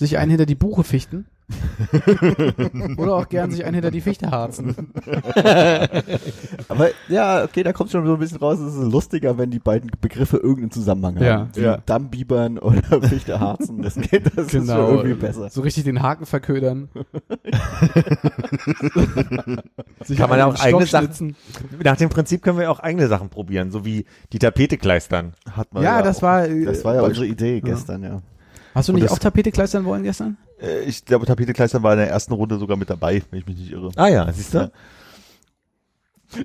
[0.00, 1.28] Sich einen hinter die Buche fichten.
[2.96, 4.74] Oder auch gern sich einen hinter die Fichte harzen.
[6.68, 9.60] Aber ja, okay, da kommt schon so ein bisschen raus, es ist lustiger, wenn die
[9.60, 11.38] beiden Begriffe irgendeinen Zusammenhang Ja.
[11.40, 11.50] haben.
[11.54, 11.76] Wie Ja.
[11.86, 13.82] Dammbibern oder Fichteharzen.
[13.82, 15.48] Das, geht, das ist schon irgendwie besser.
[15.50, 16.88] So richtig den Haken verködern.
[20.04, 21.36] sich Kann man einen auch eigene Sachen-.
[21.82, 25.32] Nach dem Prinzip können wir auch eigene Sachen probieren, so wie die Tapete kleistern.
[25.50, 26.22] Hat man Ja, das auch.
[26.22, 26.44] war.
[26.48, 28.22] äh, Das war ja bei- unsere Idee gestern, ja.
[28.74, 30.36] Hast du nicht auch Tapete kleistern wollen gestern?
[30.60, 33.56] Äh, Ich glaube, Tapetekleister war in der ersten Runde sogar mit dabei, wenn ich mich
[33.56, 33.90] nicht irre.
[33.96, 34.70] Ah ja, siehst du?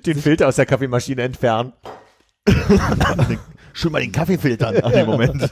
[0.06, 1.72] Den Filter aus der Kaffeemaschine entfernen.
[3.74, 4.76] Schön mal den Kaffee filtern.
[4.82, 5.48] Ach, nee, Moment.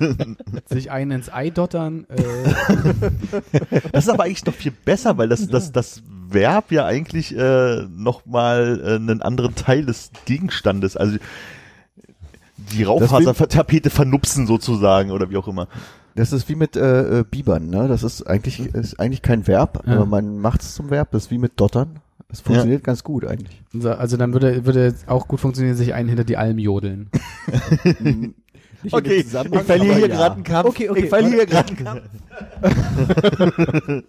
[0.69, 2.07] Sich einen ins Ei dottern.
[2.09, 2.23] Äh,
[3.93, 7.83] Das ist aber eigentlich noch viel besser, weil das, das, das Verb ja eigentlich äh,
[7.89, 11.17] nochmal äh, einen anderen Teil des Gegenstandes, also
[12.57, 15.67] die Raufasertapete vernupsen sozusagen oder wie auch immer.
[16.15, 17.87] Das ist wie mit äh, äh, Bibern, ne?
[17.89, 19.95] Das ist eigentlich, ist eigentlich kein Verb, Ja.
[19.95, 21.11] aber man macht es zum Verb.
[21.13, 22.01] Das ist wie mit Dottern.
[22.29, 23.61] Das funktioniert ganz gut eigentlich.
[23.73, 27.11] so, also dann würde, würde auch gut funktionieren, sich einen hinter die Alm jodeln.
[28.83, 29.27] Nicht in Okay, ich
[29.63, 30.17] verliere hier ja.
[30.17, 30.69] gerade einen Kampf.
[30.69, 32.03] Okay, okay, Ich verliere hier gerade einen Kampf.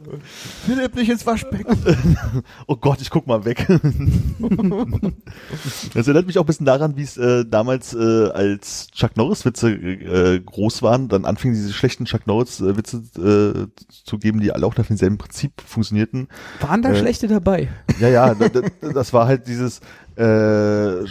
[0.65, 1.77] Philipp, nicht ins Waschbecken.
[2.67, 3.65] Oh Gott, ich guck mal weg.
[5.93, 9.43] das erinnert mich auch ein bisschen daran, wie es äh, damals äh, als Chuck Norris
[9.45, 13.67] Witze äh, groß waren, dann anfingen diese schlechten Chuck Norris äh, Witze äh,
[14.05, 16.27] zu geben, die alle auch nach demselben Prinzip funktionierten.
[16.61, 17.67] Waren da Äh, schlechte dabei?
[17.99, 18.61] Ja, ja, da- da-
[18.93, 19.79] das war halt dieses
[20.15, 21.05] äh,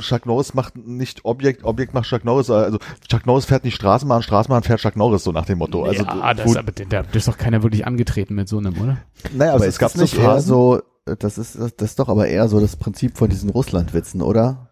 [0.00, 2.50] Chuck Norris macht nicht Objekt, Objekt macht Chuck Norris.
[2.50, 2.78] Also
[3.08, 5.84] Chuck Norris fährt nicht Straßenbahn, Straßenbahn fährt Chuck Norris, so nach dem Motto.
[5.84, 8.98] Also ja, das, aber, da da ist doch keiner wirklich angetreten mit so einem, oder?
[9.32, 10.82] naja, Aber es gab nicht so eher Phasen, so,
[11.18, 14.67] das ist, das das ist doch aber eher so das Prinzip von diesen Russlandwitzen, oder?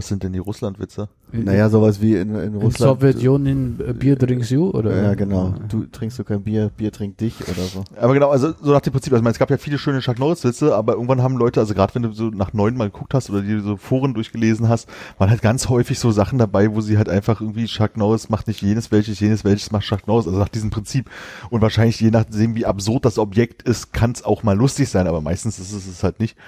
[0.00, 1.10] Was sind denn die Russlandwitze?
[1.30, 3.02] Naja, sowas wie in, in in Russland.
[3.02, 4.96] Sowjetunion äh, Bier drinks you, oder?
[4.96, 5.52] Ja, genau.
[5.68, 7.84] Du trinkst du kein Bier, Bier trinkt dich oder so.
[8.00, 10.00] Aber genau, also so nach dem Prinzip, also ich meine, es gab ja viele schöne
[10.00, 12.88] Chuck Norris Witze, aber irgendwann haben Leute, also gerade wenn du so nach neun mal
[12.90, 14.88] geguckt hast oder die so Foren durchgelesen hast,
[15.18, 18.48] waren halt ganz häufig so Sachen dabei, wo sie halt einfach irgendwie Chuck Norris macht
[18.48, 21.10] nicht jenes welches, jenes welches macht Chuck Norris, also nach diesem Prinzip.
[21.50, 25.06] Und wahrscheinlich je nachdem, wie absurd das Objekt ist, kann es auch mal lustig sein,
[25.06, 26.38] aber meistens ist es es halt nicht.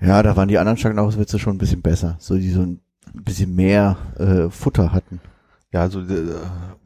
[0.00, 2.16] Ja, da waren die anderen Chuck Norris Witze schon ein bisschen besser.
[2.18, 2.80] So, die so ein
[3.14, 5.20] bisschen mehr äh, Futter hatten.
[5.72, 6.32] Ja, also äh,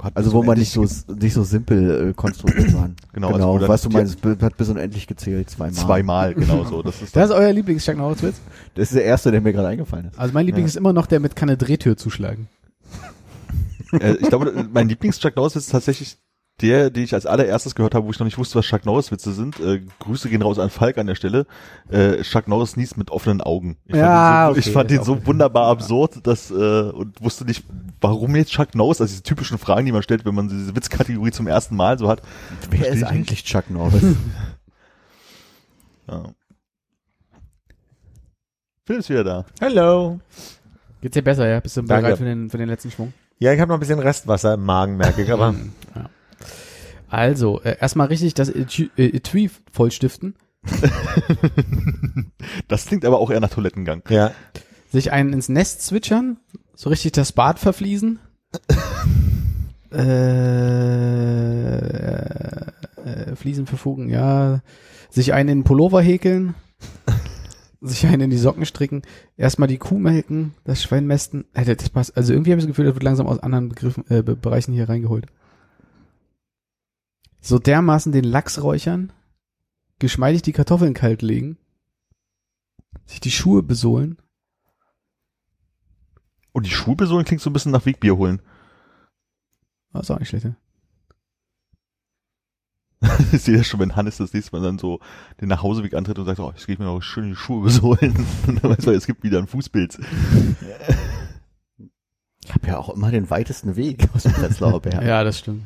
[0.02, 2.96] hat Also wo man nicht so nicht so simpel äh, konstruiert waren.
[3.12, 3.54] Genau, genau.
[3.54, 5.74] also was du meinst, es hat bis unendlich gezählt, zweimal.
[5.74, 6.82] zweimal, genau so.
[6.82, 8.40] Das ist Das ist euer Lieblings-Chuck Norris-Witz?
[8.74, 10.18] Das ist der erste, der mir gerade eingefallen ist.
[10.18, 12.48] Also mein Liebling ist immer noch der mit kann eine Drehtür zuschlagen.
[13.92, 16.16] äh, ich glaube, mein Lieblings-Chuck Norris ist tatsächlich
[16.60, 19.10] der, den ich als allererstes gehört habe, wo ich noch nicht wusste, was Chuck Norris
[19.10, 19.58] Witze sind.
[19.60, 21.46] Äh, Grüße gehen raus an Falk an der Stelle.
[21.88, 23.76] Äh, Chuck Norris niest mit offenen Augen.
[23.86, 27.22] Ich Ja, fand den so, okay, ich fand den so wunderbar absurd, dass äh, und
[27.22, 27.64] wusste nicht,
[28.00, 31.30] warum jetzt Chuck Norris, also diese typischen Fragen, die man stellt, wenn man diese Witzkategorie
[31.30, 32.22] zum ersten Mal so hat.
[32.70, 34.02] Wer ist ich eigentlich Chuck Norris?
[36.08, 36.24] Ja.
[38.84, 39.44] Phil ist wieder da.
[39.60, 40.18] Hello.
[41.00, 41.60] Geht's dir besser, ja?
[41.60, 42.02] Bist du Danke.
[42.02, 43.12] bereit für den, für den letzten Schwung?
[43.38, 45.54] Ja, ich habe noch ein bisschen Restwasser im Magen, merke ich, aber
[45.94, 46.10] Ja.
[47.10, 50.34] Also, äh, erstmal richtig das Etui äh, Etui vollstiften,
[52.68, 54.02] Das klingt aber auch eher nach Toilettengang.
[54.08, 54.32] ja.
[54.90, 56.38] sich einen ins Nest zwitschern,
[56.74, 58.18] so richtig das Bad verfließen.
[61.80, 62.60] äh,
[63.30, 64.60] äh, Fliesen verfugen, ja.
[65.10, 66.54] Sich einen in den Pullover häkeln.
[67.80, 69.02] sich einen in die Socken stricken.
[69.36, 71.44] Erstmal die Kuh melken, das Schwein mästen.
[71.54, 72.16] Äh, das passt.
[72.16, 74.72] Also irgendwie habe ich das Gefühl, das wird langsam aus anderen Begriffen, äh, Be- Bereichen
[74.72, 75.26] hier reingeholt.
[77.40, 79.12] So dermaßen den Lachs räuchern.
[79.98, 81.58] Geschmeidig die Kartoffeln kalt legen.
[83.06, 84.18] Sich die Schuhe besohlen.
[86.52, 88.42] Und die Schulperson klingt so ein bisschen nach Wegbier holen.
[89.92, 90.56] Das ist auch nicht schlecht, ja.
[93.32, 95.00] Ich sehe das schon, wenn Hannes das nächste Mal dann so
[95.40, 98.26] den Nachhauseweg antritt und sagt, oh, jetzt gehe ich mir noch schön die Schuhe besohlen.
[98.46, 99.98] Und dann weiß man, es gibt wieder einen Fußpilz.
[102.44, 105.02] Ich habe ja auch immer den weitesten Weg aus dem Prenzlauer Berg.
[105.04, 105.64] Ja, das stimmt.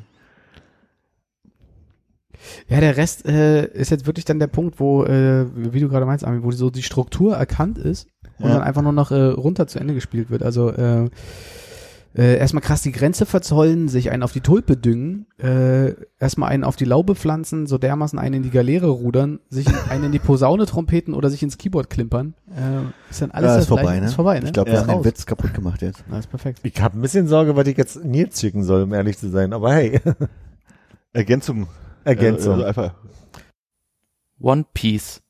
[2.69, 6.07] Ja, der Rest äh, ist jetzt wirklich dann der Punkt, wo, äh, wie du gerade
[6.07, 8.55] meinst, Armin, wo so die Struktur erkannt ist und Ja.
[8.55, 10.43] dann einfach nur noch äh, runter zu Ende gespielt wird.
[10.43, 11.09] Also äh,
[12.17, 16.63] äh, erstmal krass die Grenze verzollen, sich einen auf die Tulpe düngen, äh, erstmal einen
[16.63, 20.21] auf die Laube pflanzen, so dermaßen einen in die Galeere rudern, sich einen in die
[20.21, 22.35] Posaune trompeten oder sich ins Keyboard klimpern.
[22.51, 24.07] Äh, ist dann alles Ja, das ist vorbei, ne?
[24.07, 24.47] Ist vorbei, ne?
[24.47, 25.05] Ich glaube, wir haben den raus.
[25.07, 26.05] Witz kaputt gemacht jetzt.
[26.09, 26.61] Na, ist perfekt.
[26.63, 29.53] Ich habe ein bisschen Sorge, was ich jetzt Nils schicken soll, um ehrlich zu sein.
[29.53, 30.01] Aber hey,
[31.13, 31.67] Ergänzung.
[32.05, 32.61] Ergänzung.
[32.61, 32.95] Äh, also einfach.
[34.41, 35.23] One Piece.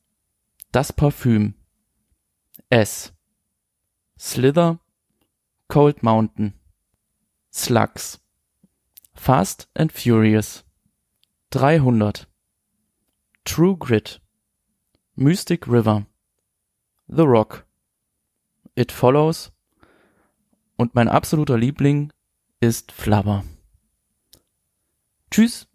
[0.73, 1.55] Das Parfüm.
[2.71, 3.13] S.
[4.19, 4.81] Slither.
[5.69, 6.55] Cold Mountain.
[7.53, 8.21] Slugs.
[9.15, 10.65] Fast and Furious.
[11.51, 12.27] 300.
[13.45, 14.21] True Grit.
[15.15, 16.07] Mystic River.
[17.07, 17.67] The Rock.
[18.75, 19.53] It Follows.
[20.77, 22.13] Und mein absoluter Liebling
[22.61, 23.45] ist Flubber.
[25.31, 25.69] Tschüss.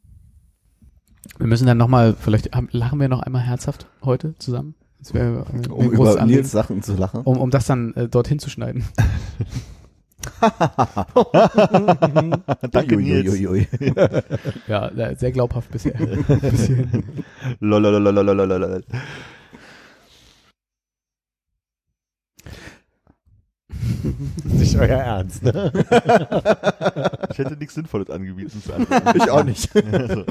[1.38, 4.76] Wir müssen dann nochmal, vielleicht lachen wir noch einmal herzhaft heute zusammen.
[5.14, 7.22] Wäre äh, Um über Anliegen, Nils Sachen zu lachen.
[7.22, 8.84] um, um das dann äh, dorthin zu schneiden.
[12.72, 13.32] Danke, Nils.
[13.32, 13.68] ui, ui, ui.
[14.68, 15.94] Ja, äh, sehr glaubhaft bisher.
[15.98, 16.70] Bis
[24.44, 25.72] nicht euer Ernst, ne?
[27.32, 29.18] Ich hätte nichts Sinnvolles angebieten zu antworten.
[29.18, 29.70] Ich auch nicht.
[29.76, 30.26] Also,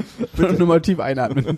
[0.57, 1.57] Nur mal tief einatmen.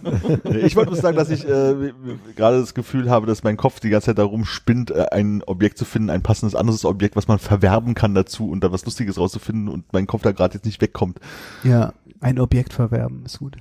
[0.61, 1.93] ich wollte nur sagen, dass ich äh,
[2.35, 5.77] gerade das Gefühl habe, dass mein Kopf die ganze Zeit darum spinnt, äh, ein Objekt
[5.77, 9.17] zu finden, ein passendes anderes Objekt, was man verwerben kann dazu und da was Lustiges
[9.17, 11.19] rauszufinden und mein Kopf da gerade jetzt nicht wegkommt.
[11.63, 13.57] Ja, ein Objekt verwerben ist gut.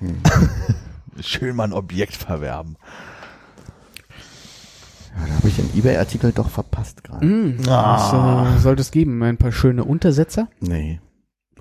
[1.20, 2.76] Schön mal ein Objekt verwerben.
[5.18, 7.24] Ja, da habe ich einen Ebay-Artikel doch verpasst gerade.
[7.26, 9.22] Mm, das äh, sollte es geben.
[9.22, 10.48] Ein paar schöne Untersetzer.
[10.60, 11.00] Nee.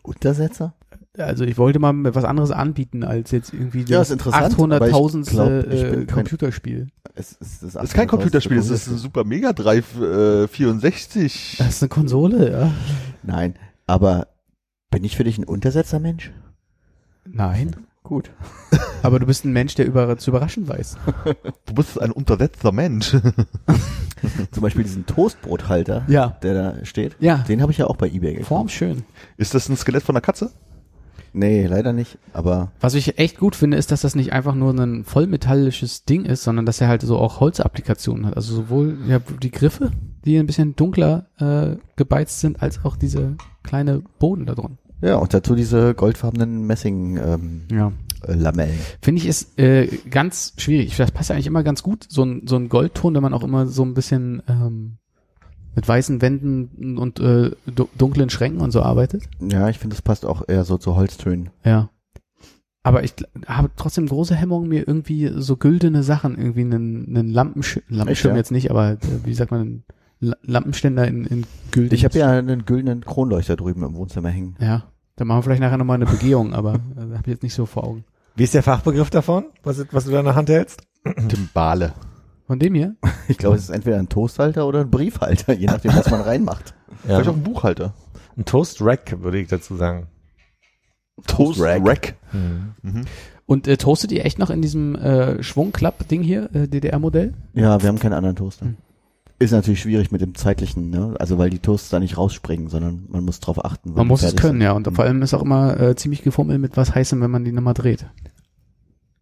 [0.04, 0.74] Untersetzer?
[1.18, 4.88] also ich wollte mal was anderes anbieten als jetzt irgendwie Ja, das ist interessant, aber
[4.88, 5.30] ich 800.000.
[5.30, 6.88] glaub, ich äh, Computerspiel.
[7.16, 11.56] Es ist, das Das ist kein Computerspiel, das ist ein Super Mega Drive äh, 64.
[11.58, 12.72] Das ist eine Konsole, ja.
[13.24, 13.56] Nein,
[13.88, 14.28] aber
[14.92, 16.32] bin ich für dich ein Untersetzermensch?
[17.26, 17.76] Nein.
[18.08, 18.32] Gut.
[19.04, 20.98] Aber du bist ein Mensch, der über, zu überraschen weiß.
[21.66, 23.12] Du bist ein untersetzter Mensch.
[24.52, 26.38] Zum Beispiel diesen Toastbrothalter, Ja.
[26.42, 27.16] der da steht.
[27.20, 27.38] Ja.
[27.48, 28.48] Den habe ich ja auch bei Ebay gekauft.
[28.48, 29.04] Formschön.
[29.38, 30.52] Ist das ein Skelett von einer Katze?
[31.34, 32.18] Nee, leider nicht.
[32.34, 36.26] Aber Was ich echt gut finde, ist, dass das nicht einfach nur ein vollmetallisches Ding
[36.26, 38.38] ist, sondern dass er halt so auch Holzapplikationen hat.
[38.38, 39.92] Also sowohl ja, die Griffe,
[40.26, 44.78] die ein bisschen dunkler äh, gebeizt sind, als auch diese kleine Boden da drin.
[45.02, 47.68] Ja, und dazu diese goldfarbenen Messing-Lamellen.
[47.72, 47.92] Ja.
[48.28, 48.80] äh, Lamellen.
[49.02, 50.96] Finde ich ist äh, ganz schwierig.
[50.98, 52.06] Das passt ja eigentlich immer ganz gut.
[52.10, 54.98] So ein, so ein Goldton, wenn man auch immer so ein bisschen ähm,
[55.76, 59.24] mit weißen Wänden und äh, du- dunklen Schränken und so arbeitet.
[59.40, 61.50] ja, ich finde, das passt auch eher so zu Holztönen.
[61.64, 61.90] Ja.
[62.84, 63.14] Aber ich
[63.46, 68.38] habe trotzdem große Hemmungen, mir irgendwie so güldene Sachen, irgendwie einen, einen Lampensch Lampenschirm ja?
[68.38, 69.84] jetzt nicht, aber äh, wie sagt man,
[70.20, 71.94] Lampenständer in, in gülden.
[71.94, 74.56] Ich habe ja einen güldenen Kronleuchter drüben im Wohnzimmer hängen.
[74.60, 74.84] Ja,
[75.16, 77.66] da machen wir vielleicht nachher nochmal eine Begehung, aber äh, habe ich jetzt nicht so
[77.66, 78.06] vor Augen.
[78.36, 80.82] Wie ist der Fachbegriff davon, was, was du da in der Hand hältst?
[81.28, 81.94] Timbale.
[82.46, 82.96] Von dem hier?
[83.30, 86.74] Ich glaube, es ist entweder ein Toasthalter oder ein Briefhalter, je nachdem, was man reinmacht.
[87.04, 87.16] Ja.
[87.16, 87.94] Vielleicht auch ein Buchhalter.
[88.38, 90.08] Ein Toast-Rack, würde ich dazu sagen.
[91.28, 91.86] Toast Rack.
[91.86, 92.16] Rack.
[92.32, 92.74] Hm.
[92.82, 93.02] Mhm.
[93.46, 97.34] Und äh, toastet ihr echt noch in diesem äh, Schwungklapp-Ding hier, äh, DDR-Modell?
[97.54, 98.66] Ja, wir haben keinen anderen Toaster.
[98.66, 98.78] Hm.
[99.40, 101.16] Ist natürlich schwierig mit dem zeitlichen, ne?
[101.20, 103.94] Also weil die Toasts da nicht rausspringen, sondern man muss drauf achten.
[103.94, 104.62] Man muss es können, sind.
[104.62, 104.72] ja.
[104.72, 107.52] Und vor allem ist auch immer äh, ziemlich gefummelt mit was heißem, wenn man die
[107.52, 108.08] nochmal dreht.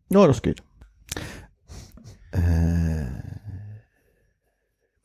[0.09, 0.63] Ja, das geht.
[2.31, 3.07] Äh,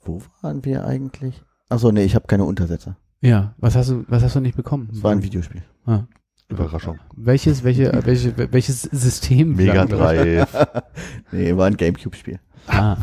[0.04, 1.42] wo waren wir eigentlich?
[1.68, 2.96] Achso, nee, ich habe keine Untersetzer.
[3.20, 4.90] Ja, was hast du, was hast du nicht bekommen?
[4.92, 5.62] Es war ein Videospiel.
[5.86, 6.04] Ah.
[6.48, 6.98] Überraschung.
[7.16, 9.54] Welches, welche, äh, welche, welches System?
[9.54, 9.84] Mega?
[9.86, 10.48] Drive.
[11.32, 12.40] Nee, war ein Gamecube-Spiel.
[12.66, 12.96] Ah,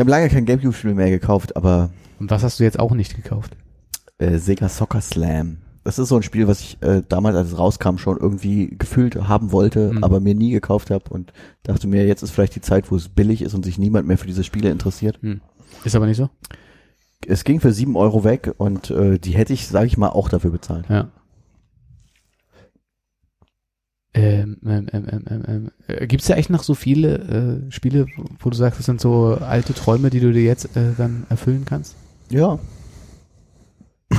[0.00, 3.14] Ich habe lange kein Gamecube-Spiel mehr gekauft, aber und was hast du jetzt auch nicht
[3.16, 3.54] gekauft?
[4.16, 5.58] äh, Sega Soccer Slam.
[5.84, 9.28] Das ist so ein Spiel, was ich äh, damals, als es rauskam, schon irgendwie gefühlt
[9.28, 10.02] haben wollte, Mhm.
[10.02, 11.34] aber mir nie gekauft habe und
[11.64, 14.16] dachte mir, jetzt ist vielleicht die Zeit, wo es billig ist und sich niemand mehr
[14.16, 15.20] für diese Spiele interessiert.
[15.84, 16.30] Ist aber nicht so?
[17.26, 20.30] Es ging für sieben Euro weg und äh, die hätte ich, sage ich mal, auch
[20.30, 20.86] dafür bezahlt.
[20.88, 21.10] Ja.
[24.12, 25.70] Ähm, ähm, ähm, ähm, ähm, ähm.
[25.86, 28.06] äh, Gibt's da echt noch so viele äh, Spiele,
[28.40, 31.64] wo du sagst, das sind so alte Träume, die du dir jetzt äh, dann erfüllen
[31.64, 31.94] kannst?
[32.28, 32.58] Ja,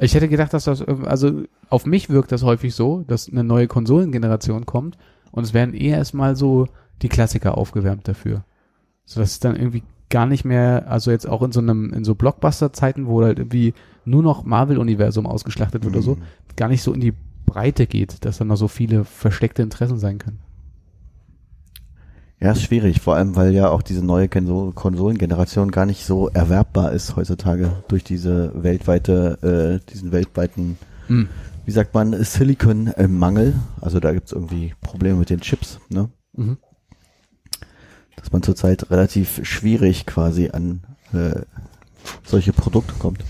[0.00, 3.44] Ich hätte gedacht, dass das, äh, also auf mich wirkt das häufig so, dass eine
[3.44, 4.96] neue Konsolengeneration kommt
[5.30, 6.68] und es werden eher erstmal so
[7.02, 8.44] die Klassiker aufgewärmt dafür.
[9.04, 12.04] So dass es dann irgendwie gar nicht mehr, also jetzt auch in so einem, in
[12.04, 16.18] so Blockbuster-Zeiten, wo halt irgendwie nur noch Marvel-Universum ausgeschlachtet wird oder so,
[16.56, 17.14] gar nicht so in die
[17.52, 20.38] Breite geht, dass dann noch so viele versteckte Interessen sein können.
[22.40, 26.28] Ja, ist schwierig, vor allem weil ja auch diese neue Konso- Konsolengeneration gar nicht so
[26.28, 30.78] erwerbbar ist heutzutage durch diese weltweite, äh, diesen weltweiten,
[31.08, 31.28] Hm.
[31.66, 33.54] wie sagt man, Silicon-Mangel.
[33.82, 36.08] Also da gibt's irgendwie Probleme mit den Chips, ne?
[36.34, 36.56] Mhm.
[38.16, 40.82] Dass man zurzeit relativ schwierig quasi an
[41.12, 41.42] äh,
[42.24, 43.22] solche Produkte kommt.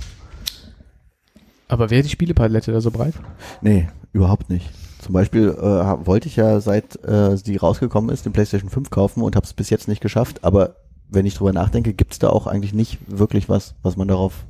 [1.67, 3.15] Aber wäre die Spielepalette da so breit?
[3.61, 4.71] Nee, überhaupt nicht.
[5.01, 9.23] Zum Beispiel äh, wollte ich ja seit äh, die rausgekommen ist, den PlayStation 5 kaufen
[9.23, 10.45] und habe es bis jetzt nicht geschafft.
[10.45, 10.77] Aber
[11.09, 14.45] wenn ich drüber nachdenke, gibt's da auch eigentlich nicht wirklich was, was man darauf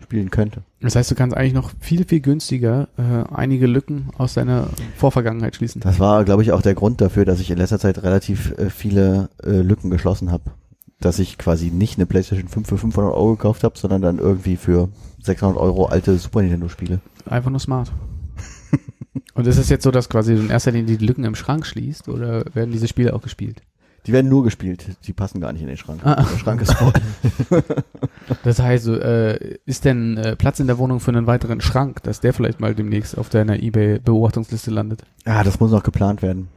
[0.00, 0.62] spielen könnte.
[0.80, 5.56] Das heißt, du kannst eigentlich noch viel, viel günstiger äh, einige Lücken aus deiner Vorvergangenheit
[5.56, 5.80] schließen.
[5.80, 8.70] Das war, glaube ich, auch der Grund dafür, dass ich in letzter Zeit relativ äh,
[8.70, 10.44] viele äh, Lücken geschlossen habe.
[11.00, 14.56] Dass ich quasi nicht eine PlayStation 5 für 500 Euro gekauft habe, sondern dann irgendwie
[14.56, 14.88] für
[15.22, 17.00] 600 Euro alte Super Nintendo Spiele.
[17.26, 17.90] Einfach nur smart.
[19.34, 21.66] Und ist es jetzt so, dass quasi du in erster Linie die Lücken im Schrank
[21.66, 23.62] schließt oder werden diese Spiele auch gespielt?
[24.06, 26.04] Die werden nur gespielt, die passen gar nicht in den Schrank.
[26.04, 26.26] Ah.
[26.30, 26.92] Der Schrank ist voll.
[28.42, 32.20] Das heißt, äh, ist denn äh, Platz in der Wohnung für einen weiteren Schrank, dass
[32.20, 35.04] der vielleicht mal demnächst auf deiner eBay-Beobachtungsliste landet?
[35.26, 36.48] Ja, das muss noch geplant werden.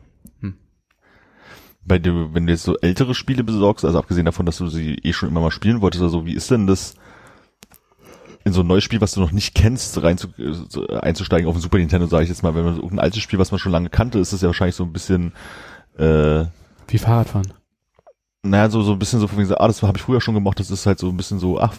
[1.88, 4.96] Bei dir, wenn du jetzt so ältere Spiele besorgst, also abgesehen davon, dass du sie
[4.96, 6.96] eh schon immer mal spielen wolltest oder so, wie ist denn das
[8.48, 11.48] in so ein neues Spiel, was du noch nicht kennst, rein zu, äh, so, einzusteigen
[11.48, 13.52] auf ein Super Nintendo, sage ich jetzt mal, wenn man so ein altes Spiel, was
[13.52, 15.34] man schon lange kannte, ist das ja wahrscheinlich so ein bisschen
[15.98, 16.46] äh,
[16.88, 17.54] Wie Fahrradfahren.
[18.44, 20.34] naja, so, so ein bisschen so von wegen, so, ah, das habe ich früher schon
[20.34, 21.74] gemacht, das ist halt so ein bisschen so, ach,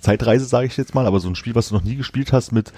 [0.00, 2.52] Zeitreise, sage ich jetzt mal, aber so ein Spiel, was du noch nie gespielt hast
[2.52, 2.72] mit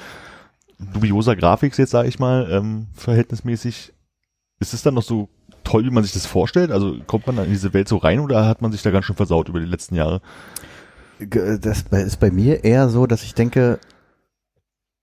[0.78, 3.92] dubioser Grafik, jetzt sage ich mal, ähm, verhältnismäßig,
[4.60, 5.28] ist es dann noch so
[5.64, 6.70] toll, wie man sich das vorstellt?
[6.70, 9.06] Also kommt man dann in diese Welt so rein oder hat man sich da ganz
[9.06, 10.20] schön versaut über die letzten Jahre?
[11.28, 13.78] Das ist bei mir eher so, dass ich denke,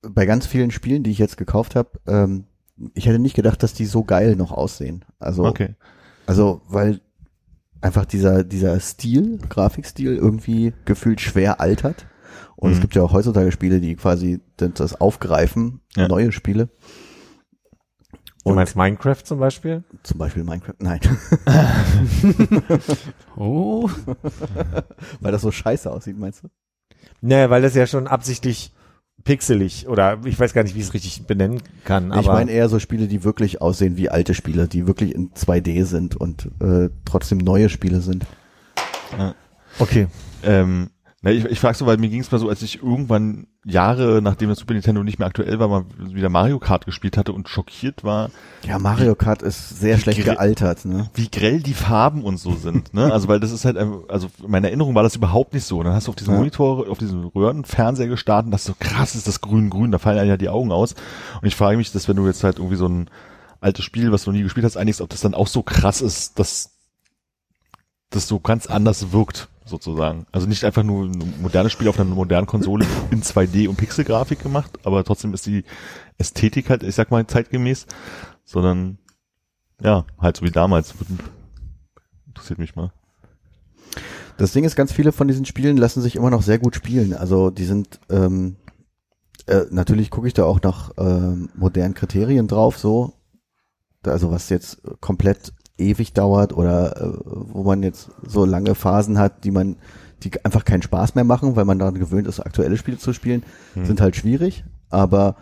[0.02, 2.46] bei ganz vielen Spielen, die ich jetzt gekauft habe, ähm,
[2.94, 5.04] ich hätte nicht gedacht, dass die so geil noch aussehen.
[5.20, 5.76] Also, Okay.
[6.26, 7.02] also weil
[7.82, 12.08] einfach dieser dieser Stil, Grafikstil irgendwie gefühlt schwer altert.
[12.56, 12.82] Und es Mhm.
[12.82, 16.08] gibt ja auch heutzutage Spiele, die quasi das- das aufgreifen, Ja.
[16.08, 16.70] neue Spiele.
[18.46, 19.84] Du meinst Minecraft zum Beispiel?
[20.04, 20.76] Zum Beispiel Minecraft.
[20.80, 21.00] Nein,
[23.36, 23.90] Oh,
[25.20, 26.48] weil das so scheiße aussieht, meinst du?
[27.22, 28.72] Naja, weil das ja schon absichtlich
[29.24, 32.52] pixelig oder ich weiß gar nicht, wie ich es richtig benennen kann, aber ich meine
[32.52, 36.50] eher so Spiele, die wirklich aussehen wie alte Spiele, die wirklich in 2D sind und
[36.62, 38.26] äh, trotzdem neue Spiele sind.
[39.80, 40.08] okay.
[40.44, 40.90] Ähm,
[41.22, 44.22] na, ich, ich frage so, weil mir ging es mal so, als ich irgendwann Jahre,
[44.22, 47.50] nachdem das Super Nintendo nicht mehr aktuell war, mal wieder Mario Kart gespielt hatte und
[47.50, 48.30] schockiert war,
[48.66, 51.10] Ja, Mario Kart ist sehr schlecht gealtert, ne?
[51.16, 52.94] wie grell die Farben und so sind.
[52.94, 53.12] Ne?
[53.12, 55.80] Also weil das ist halt, also in meiner Erinnerung war das überhaupt nicht so.
[55.80, 56.38] Und dann hast du auf diesen Ja.
[56.38, 60.38] Monitor, auf diesen Röhrenfernseher gestartet das so krass ist das grün-grün, da fallen einem ja
[60.38, 60.94] die Augen aus.
[61.42, 63.10] Und ich frage mich, dass wenn du jetzt halt irgendwie so ein
[63.60, 66.40] altes Spiel, was du nie gespielt hast, einigst, ob das dann auch so krass ist,
[66.40, 66.72] dass
[68.10, 70.26] das so ganz anders wirkt, sozusagen.
[70.32, 74.42] Also nicht einfach nur ein modernes Spiel auf einer modernen Konsole in 2D und Pixelgrafik
[74.42, 75.64] gemacht, aber trotzdem ist die
[76.18, 77.86] Ästhetik halt, ich sag mal, zeitgemäß,
[78.44, 78.98] sondern
[79.82, 80.94] ja, halt so wie damals.
[82.28, 82.92] Interessiert mich mal.
[84.38, 87.14] Das Ding ist, ganz viele von diesen Spielen lassen sich immer noch sehr gut spielen.
[87.14, 88.56] Also die sind, ähm,
[89.48, 93.14] äh, natürlich gucke ich da auch nach ähm, modernen Kriterien drauf, so.
[94.04, 99.44] Also was jetzt komplett ewig dauert oder äh, wo man jetzt so lange Phasen hat,
[99.44, 99.78] die man,
[100.24, 103.44] die einfach keinen Spaß mehr machen, weil man daran gewöhnt ist, aktuelle Spiele zu spielen,
[103.84, 104.64] sind halt schwierig.
[104.90, 105.36] Aber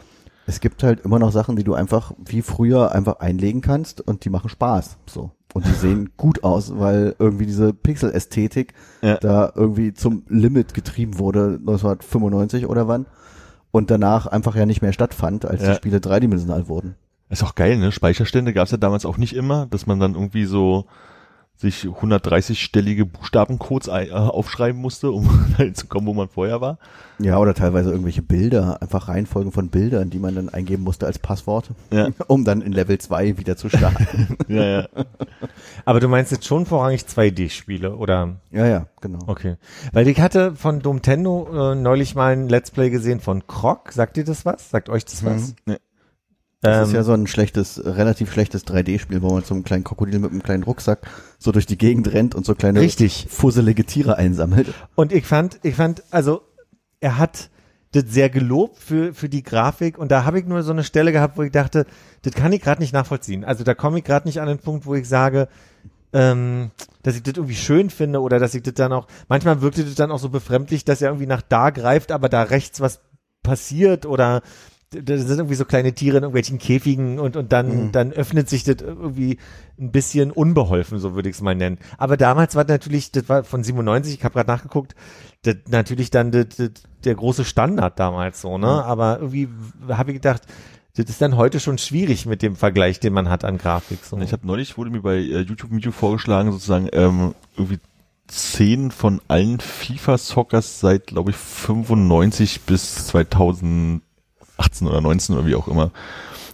[0.45, 4.23] es gibt halt immer noch Sachen, die du einfach wie früher einfach einlegen kannst und
[4.23, 4.97] die machen Spaß.
[5.07, 5.31] So.
[5.53, 9.17] Und die sehen gut aus, weil irgendwie diese Pixel-Ästhetik Ja.
[9.17, 13.05] da irgendwie zum Limit getrieben wurde, 1995 oder wann.
[13.71, 15.69] Und danach einfach ja nicht mehr stattfand, als Ja.
[15.71, 16.95] die Spiele dreidimensional wurden.
[17.29, 17.91] Ist auch geil, ne?
[17.91, 20.85] Speicherstände gab's ja damals auch nicht immer, dass man dann irgendwie so
[21.59, 26.77] sich 130-stellige Buchstabencodes äh, aufschreiben musste, um dahin zu kommen, wo man vorher war.
[27.17, 31.17] Ja, oder teilweise irgendwelche Bilder, einfach Reihenfolgen von Bildern, die man dann eingeben musste als
[31.17, 32.09] Passwort, Ja.
[32.27, 34.37] um dann in Level 2 wieder zu starten.
[34.47, 34.87] Ja, ja.
[35.83, 38.35] Aber du meinst jetzt schon vorrangig 2D-Spiele oder?
[38.51, 39.19] ja, ja, genau.
[39.25, 39.55] Okay.
[39.91, 43.91] Weil ich hatte von Domtendo äh, neulich mal ein Let's Play gesehen von Croc.
[43.91, 44.69] Sagt ihr das was?
[44.69, 45.55] Sagt euch das was?
[45.65, 45.77] Nee.
[46.61, 49.83] Das Ähm, ist ja so ein schlechtes, relativ schlechtes 3D-Spiel, wo man so einen kleinen
[49.83, 53.27] Krokodil mit einem kleinen Rucksack so durch die Gegend rennt und so kleine Richtig.
[53.29, 54.73] fusselige Tiere einsammelt.
[54.95, 56.41] Und ich fand, ich fand, also
[56.99, 57.49] er hat
[57.91, 61.11] das sehr gelobt für, für die Grafik und da habe ich nur so eine Stelle
[61.11, 61.85] gehabt, wo ich dachte,
[62.23, 63.45] das kann ich gerade nicht nachvollziehen.
[63.45, 65.47] Also da komme ich gerade nicht an den Punkt, wo ich sage,
[66.11, 66.71] ähm,
[67.03, 69.95] dass ich das irgendwie schön finde oder dass ich das dann auch, manchmal wirkte das
[69.95, 72.99] dann auch so befremdlich, dass er irgendwie nach da greift, aber da rechts was
[73.43, 74.41] passiert oder
[74.89, 78.63] da sind irgendwie so kleine Tiere in irgendwelchen Käfigen und, und dann, dann öffnet sich
[78.63, 79.37] das irgendwie
[79.77, 81.77] ein bisschen unbeholfen, so würde ich es mal nennen.
[81.97, 84.95] Aber damals war natürlich, das war von 97, ich habe gerade nachgeguckt,
[85.43, 86.69] das natürlich dann das, das,
[87.03, 88.67] der große Standard damals so, ne?
[88.67, 89.49] Aber irgendwie
[89.89, 90.43] habe ich gedacht,
[90.95, 94.03] das ist dann heute schon schwierig mit dem Vergleich, den man hat an Grafik.
[94.03, 94.17] So.
[94.19, 97.79] Ich habe neulich wurde mir bei äh, YouTube Video vorgeschlagen, sozusagen ähm, irgendwie
[98.27, 103.07] zehn von allen FIFA-Sockers seit, glaube ich, 95 bis
[104.57, 105.91] 2018 oder 19 oder wie auch immer.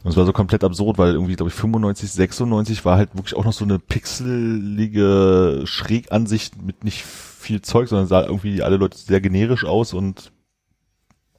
[0.04, 3.36] Und es war so komplett absurd, weil irgendwie, glaube ich, 95, 96 war halt wirklich
[3.36, 8.97] auch noch so eine pixelige Schrägansicht mit nicht viel Zeug, sondern sah irgendwie alle Leute
[8.97, 10.32] sehr generisch aus und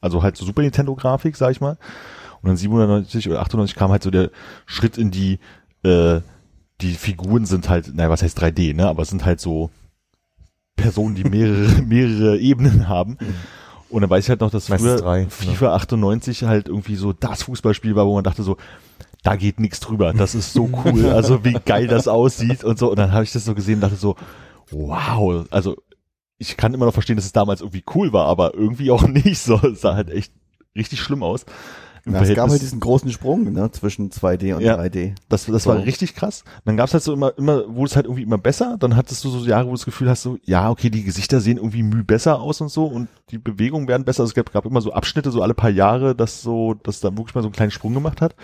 [0.01, 1.79] also halt so Super Nintendo-Grafik, sag ich mal.
[2.43, 4.31] Und dann 97 oder 98 kam halt so der
[4.67, 5.39] Schritt in die,
[5.83, 6.21] äh,
[6.81, 8.87] die Figuren sind halt, naja, was heißt 3D, ne?
[8.87, 9.71] Aber es sind halt so
[10.77, 13.19] Personen, die mehrere, mehrere Ebenen haben.
[13.95, 15.31] Und dann weiß ich halt noch, dass Meistens früher drei, ne?
[15.31, 18.57] FIFA 98 halt irgendwie so das Fußballspiel war, wo man dachte so,
[19.23, 20.13] da geht nichts drüber.
[20.13, 21.07] Das ist so cool.
[21.11, 22.91] Also wie geil das aussieht und so.
[22.91, 24.17] Und dann habe ich das so gesehen und dachte so,
[24.73, 25.47] wow.
[25.51, 25.77] Also
[26.39, 29.39] ich kann immer noch verstehen, dass es damals irgendwie cool war, aber irgendwie auch nicht
[29.39, 29.61] so.
[29.61, 30.33] Es sah halt echt
[30.75, 31.47] richtig schlimm aus.
[32.07, 34.77] Im Ja, es gab halt diesen großen Sprung ne, zwischen 2D und Ja.
[34.77, 35.15] 3D.
[35.29, 35.71] das, das So.
[35.71, 36.45] war richtig krass.
[36.65, 38.77] Dann gab's halt so immer, immer, wurde es halt irgendwie immer besser.
[38.79, 41.41] Dann hattest du so Jahre, wo du das Gefühl hast, so, ja, okay, die Gesichter
[41.41, 44.23] sehen irgendwie müh besser aus und so und die Bewegungen werden besser.
[44.23, 47.11] Also es gab, gab immer so Abschnitte, so alle paar Jahre, dass so, dass da
[47.17, 48.35] wirklich mal so einen kleinen Sprung gemacht hat.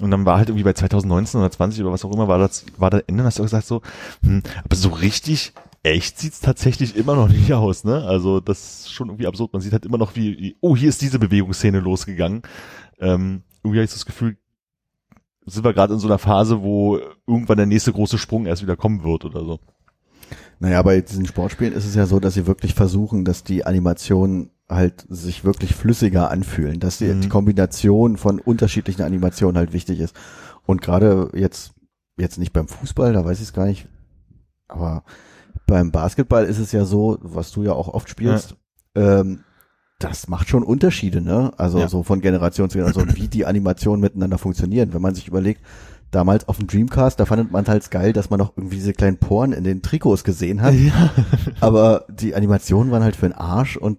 [0.00, 2.66] Und dann war halt irgendwie bei 2019 oder 20 oder was auch immer, war das,
[2.76, 3.80] war das Ende, hast du gesagt so,
[4.22, 5.54] hm, aber so richtig
[5.86, 8.04] echt sieht's tatsächlich immer noch nicht aus, ne?
[8.04, 9.52] Also das ist schon irgendwie absurd.
[9.52, 12.42] Man sieht halt immer noch wie, wie oh, hier ist diese Bewegungsszene losgegangen.
[12.98, 14.36] Ähm, irgendwie habe ich das Gefühl,
[15.44, 18.76] sind wir gerade in so einer Phase, wo irgendwann der nächste große Sprung erst wieder
[18.76, 19.60] kommen wird oder so.
[20.58, 24.50] Naja, bei diesen Sportspielen ist es ja so, dass sie wirklich versuchen, dass die Animationen
[24.68, 27.20] halt sich wirklich flüssiger anfühlen, dass die, Mhm.
[27.20, 30.16] die Kombination von unterschiedlichen Animationen halt wichtig ist.
[30.64, 31.74] Und gerade jetzt,
[32.16, 33.86] jetzt nicht beim Fußball, da weiß ich es gar nicht,
[34.66, 35.04] aber
[35.66, 38.56] beim Basketball ist es ja so, was du ja auch oft spielst,
[38.94, 39.40] ähm,
[39.98, 41.52] das macht schon Unterschiede, ne?
[41.56, 41.88] Also Ja.
[41.88, 44.92] so von Generation zu Generation, wie die Animationen miteinander funktionieren.
[44.92, 45.62] Wenn man sich überlegt,
[46.10, 49.16] damals auf dem Dreamcast, da fand man halt geil, dass man noch irgendwie diese kleinen
[49.18, 50.74] Poren in den Trikots gesehen hat.
[51.60, 53.98] Aber die Animationen waren halt für den Arsch und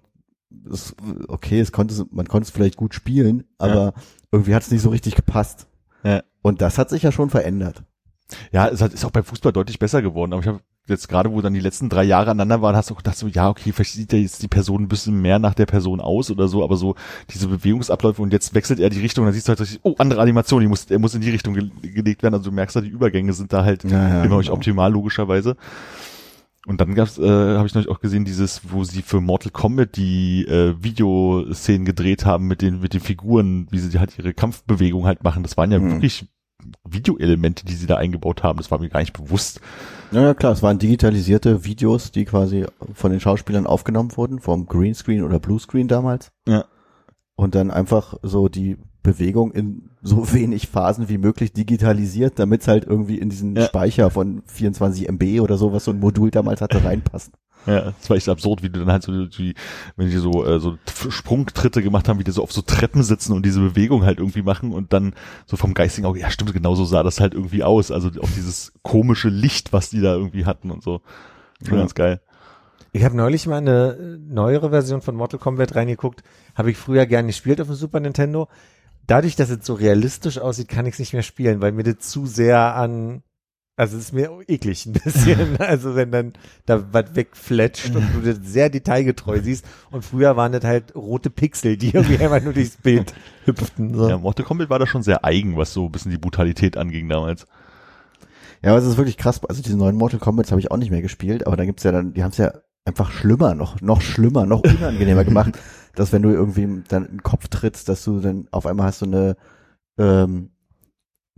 [0.72, 0.94] es,
[1.28, 3.92] okay, es konnte, man konnte es vielleicht gut spielen, aber
[4.32, 5.66] irgendwie hat es nicht so richtig gepasst.
[6.04, 6.22] Ja.
[6.42, 7.82] Und das hat sich ja schon verändert.
[8.52, 10.32] Ja, es hat- ist auch beim Fußball deutlich besser geworden.
[10.32, 12.94] Aber ich habe jetzt gerade, wo dann die letzten drei Jahre aneinander waren, hast du
[12.94, 15.54] auch gedacht so, ja, okay, vielleicht sieht ja jetzt die Person ein bisschen mehr nach
[15.54, 16.94] der Person aus oder so, aber so
[17.32, 20.20] diese Bewegungsabläufe und jetzt wechselt er die Richtung, dann siehst du halt, richtig, oh, andere
[20.20, 22.34] Animation, die muss, er muss in die Richtung ge gelegt werden.
[22.34, 24.52] Also du merkst da, die Übergänge sind da halt Ja, ja, immer genau.
[24.52, 25.56] optimal, logischerweise.
[26.66, 27.22] Und dann gab's, äh,
[27.56, 32.26] habe ich neulich auch gesehen, dieses, wo sie für Mortal Kombat die äh, Videoszenen gedreht
[32.26, 35.42] haben mit den mit den Figuren, wie sie halt ihre Kampfbewegung halt machen.
[35.42, 35.92] Das waren ja Mhm.
[35.92, 36.26] wirklich
[36.88, 38.58] Videoelemente, die sie da eingebaut haben.
[38.58, 39.60] Das war mir gar nicht bewusst.
[40.10, 44.66] Ja, ja, klar, es waren digitalisierte Videos, die quasi von den Schauspielern aufgenommen wurden, vom
[44.66, 46.32] Greenscreen oder Bluescreen damals.
[46.46, 46.64] Ja.
[47.36, 52.68] Und dann einfach so die Bewegung in so wenig Phasen wie möglich digitalisiert, damit es
[52.68, 53.66] halt irgendwie in diesen Ja.
[53.66, 57.32] Speicher von 24 MB oder so, was so ein Modul damals hatte, reinpasst.
[57.66, 59.54] Ja, das war echt absurd, wie du dann halt so, die,
[59.96, 60.78] wenn die so, äh, so
[61.10, 64.42] Sprungtritte gemacht haben, wie die so auf so Treppen sitzen und diese Bewegung halt irgendwie
[64.42, 65.14] machen und dann
[65.46, 67.90] so vom geistigen Auge, ja stimmt, genau so sah das halt irgendwie aus.
[67.90, 71.02] Also auch dieses komische Licht, was die da irgendwie hatten und so.
[71.62, 71.76] Ja.
[71.76, 72.20] ganz geil.
[72.92, 76.22] Ich habe neulich mal eine neuere Version von Mortal Kombat reingeguckt.
[76.54, 78.48] Habe ich früher gern gespielt auf dem Super Nintendo.
[79.06, 81.98] Dadurch, dass es so realistisch aussieht, kann ich es nicht mehr spielen, weil mir das
[82.00, 83.22] zu sehr an,
[83.78, 85.56] also es ist mir eklig ein bisschen.
[85.60, 86.32] also wenn dann
[86.66, 89.64] da was wegfletscht und du das sehr detailgetreu siehst.
[89.92, 93.14] Und früher waren das halt rote Pixel, die irgendwie einfach nur durchs Bild
[93.44, 93.94] hüpften.
[93.94, 94.08] So.
[94.08, 97.08] Ja, Mortal Kombat war da schon sehr eigen, was so ein bisschen die Brutalität anging
[97.08, 97.46] damals.
[98.64, 99.40] Ja, aber es ist wirklich krass.
[99.48, 101.92] Also diese neuen Mortal Kombat habe ich auch nicht mehr gespielt, aber da gibt's ja
[101.92, 102.52] dann, die haben es ja
[102.84, 105.56] einfach schlimmer, noch, noch schlimmer, noch unangenehmer gemacht,
[105.94, 109.02] dass wenn du irgendwie dann in den Kopf trittst, dass du dann auf einmal hast
[109.02, 109.36] du eine,
[109.98, 110.50] ähm,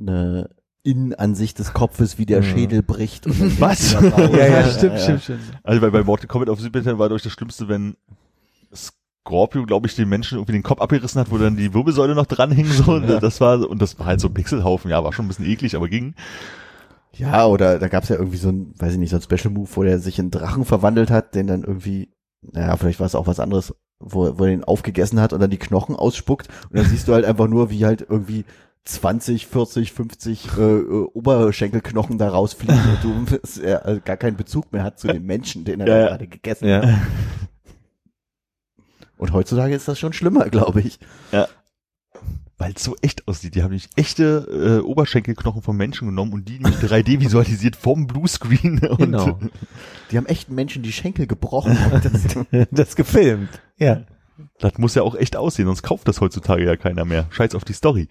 [0.01, 0.49] eine
[0.82, 2.44] Innenansicht des Kopfes, wie der Mhm.
[2.44, 3.26] Schädel bricht.
[3.26, 3.92] Und dann Was?
[3.92, 4.00] Ja,
[4.46, 5.40] ja, stimmt, stimmt, stimmt.
[5.62, 7.96] Also bei, bei Mortal Kombat auf Super Nintendo war durch das Schlimmste, wenn
[8.74, 12.26] Scorpio, glaube ich, den Menschen irgendwie den Kopf abgerissen hat, wo dann die Wirbelsäule noch
[12.26, 12.92] dran hing, so.
[12.92, 14.90] Und Das war, und das war halt so ein Pixelhaufen.
[14.90, 16.14] Ja, war schon ein bisschen eklig, aber ging.
[17.14, 19.68] Ja, oder da gab's ja irgendwie so ein, weiß ich nicht, so ein Special Move,
[19.74, 22.08] wo der sich in Drachen verwandelt hat, den dann irgendwie,
[22.40, 25.50] naja, vielleicht war es auch was anderes, wo, wo er den aufgegessen hat und dann
[25.50, 28.44] die Knochen ausspuckt und dann siehst du halt einfach nur, wie halt irgendwie
[28.84, 34.72] 20, 40, 50 äh, äh, Oberschenkelknochen da rausfliegen und du er äh, gar keinen Bezug
[34.72, 36.06] mehr hat zu dem Menschen, den er Ja, ja.
[36.08, 36.82] gerade gegessen Ja.
[36.86, 37.00] hat.
[39.18, 40.98] Und heutzutage ist das schon schlimmer, glaube ich.
[42.56, 43.54] Weil es so echt aussieht.
[43.54, 48.06] Die haben nicht echte äh, Oberschenkelknochen vom Menschen genommen und die nicht 3D visualisiert vom
[48.06, 48.78] Bluescreen.
[48.86, 49.38] Und Genau.
[50.10, 51.76] Die haben echten Menschen die Schenkel gebrochen.
[51.92, 53.50] Und das, Das gefilmt.
[53.78, 54.02] Ja.
[54.58, 57.26] Das muss ja auch echt aussehen, sonst kauft das heutzutage ja keiner mehr.
[57.30, 58.08] Scheiß auf die Story.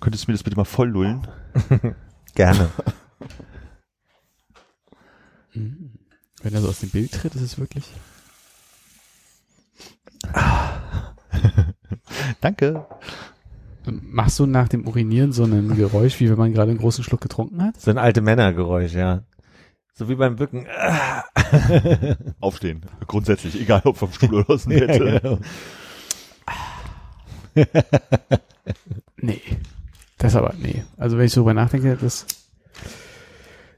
[0.00, 1.26] Könntest du mir das bitte mal voll lullen?
[2.34, 2.70] Gerne.
[5.54, 7.90] Wenn er so aus dem Bild tritt, ist es wirklich.
[12.40, 12.86] Danke.
[13.86, 17.20] Machst du nach dem Urinieren so ein Geräusch, wie wenn man gerade einen großen Schluck
[17.20, 17.80] getrunken hat?
[17.80, 19.24] So ein alte Männergeräusch, ja.
[19.94, 20.66] So wie beim Bücken.
[22.40, 22.82] Aufstehen.
[23.06, 24.88] Grundsätzlich, egal ob vom Stuhl oder aus dem Bett.
[24.88, 25.38] Ja, genau.
[29.24, 29.40] Nee.
[30.18, 30.84] Das aber, nee.
[30.96, 32.26] Also wenn ich so drüber nachdenke, das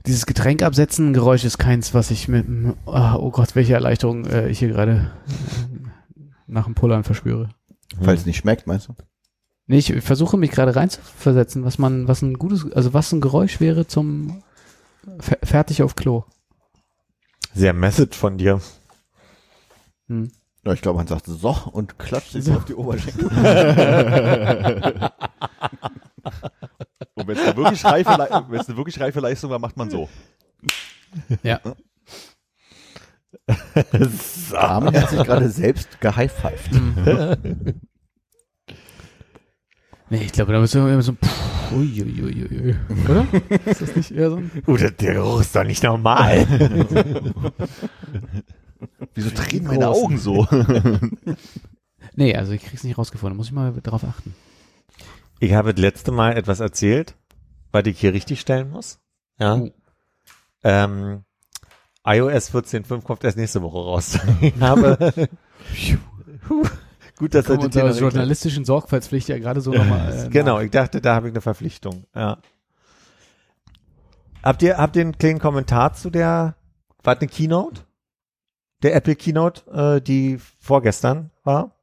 [0.06, 2.46] dieses Getränk absetzen Geräusch ist keins, was ich mit,
[2.86, 7.50] ah, oh Gott, welche Erleichterung äh, ich hier gerade äh, nach dem Pullern verspüre.
[7.98, 8.94] weil es nicht schmeckt, meinst du?
[9.66, 13.60] Nee, ich versuche mich gerade reinzuversetzen, was man, was ein gutes, also was ein Geräusch
[13.60, 14.42] wäre zum
[15.18, 16.24] fer fertig auf Klo.
[17.52, 18.60] Sehr Message von dir.
[20.08, 20.30] Hm.
[20.66, 23.28] Ja, ich glaube, man sagt so und klatscht sich so auf die Oberschenkel.
[27.14, 29.76] Und wenn es eine wirklich reife, Le- wenn es eine wirklich reife Leistung war, macht
[29.76, 30.08] man so.
[31.44, 31.60] Ja.
[34.54, 36.80] Armin hat sich gerade selbst gehighfived.
[40.08, 42.76] Nee, ich glaube, da müssen wir immer so, pff, ui, ui, ui, ui,
[43.10, 43.26] oder?
[43.68, 44.52] Ist das nicht eher so ein?
[44.64, 46.46] Uh, der, der Geruch ist doch nicht normal.
[49.16, 50.46] Wieso drehen meine Augen so?
[52.14, 54.34] Nee, also ich krieg's nicht rausgefunden, muss ich mal darauf achten.
[55.38, 57.14] Ich habe das letzte Mal etwas erzählt,
[57.72, 59.00] was ich hier richtig stellen muss.
[59.38, 59.56] Ja.
[59.56, 59.70] Oh.
[60.64, 61.24] Ähm,
[62.06, 64.18] iOS 14.5 kommt erst nächste Woche raus.
[64.40, 65.12] Ich habe
[67.18, 70.26] Gut, dass er unserer Thema journalistischen Sorgfaltspflicht ja gerade so nochmal.
[70.26, 70.64] Äh, Genau, nach.
[70.64, 72.04] ich dachte, da habe ich eine Verpflichtung.
[72.14, 72.38] Ja.
[74.42, 76.56] Habt ihr, habt ihr einen kleinen Kommentar zu der,
[77.02, 77.86] war eine Keynote?
[78.82, 81.76] Der Apple Keynote, äh, die vorgestern war?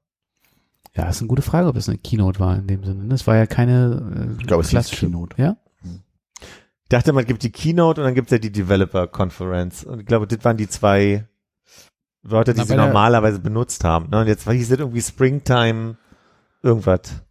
[0.95, 3.07] Ja, ist eine gute Frage, ob es eine Keynote war in dem Sinne.
[3.07, 5.41] Das war ja keine äh, Ich glaube, es klassische Keynote.
[5.41, 5.57] Ja?
[5.83, 9.83] Ich dachte, man gibt die Keynote und dann gibt's ja die Developer Conference.
[9.83, 11.27] Und ich glaube, das waren die zwei
[12.21, 14.09] Wörter, die Na, sie normalerweise benutzt haben.
[14.09, 14.21] Ne?
[14.21, 15.97] Und jetzt war hieß es irgendwie Springtime
[16.61, 17.23] irgendwas.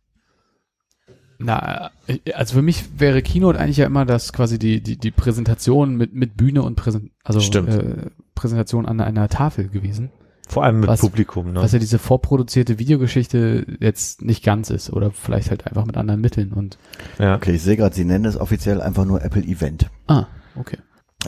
[1.38, 5.10] Na, äh, also für mich wäre Keynote eigentlich ja immer das quasi die die die
[5.10, 7.70] Präsentation mit mit Bühne und Präsent also Stimmt.
[7.70, 10.11] Äh, Präsentation an einer Tafel gewesen,
[10.49, 11.53] Vor allem mit Was- Publikum.
[11.53, 11.61] Ne?
[11.62, 16.20] was ja diese vorproduzierte Videogeschichte jetzt nicht ganz ist oder vielleicht halt einfach mit anderen
[16.20, 16.78] Mitteln und
[17.18, 17.37] ja.
[17.37, 19.89] Okay, ich sehe gerade, sie nennen es offiziell einfach nur Apple Event.
[20.09, 20.26] ah
[20.57, 20.78] okay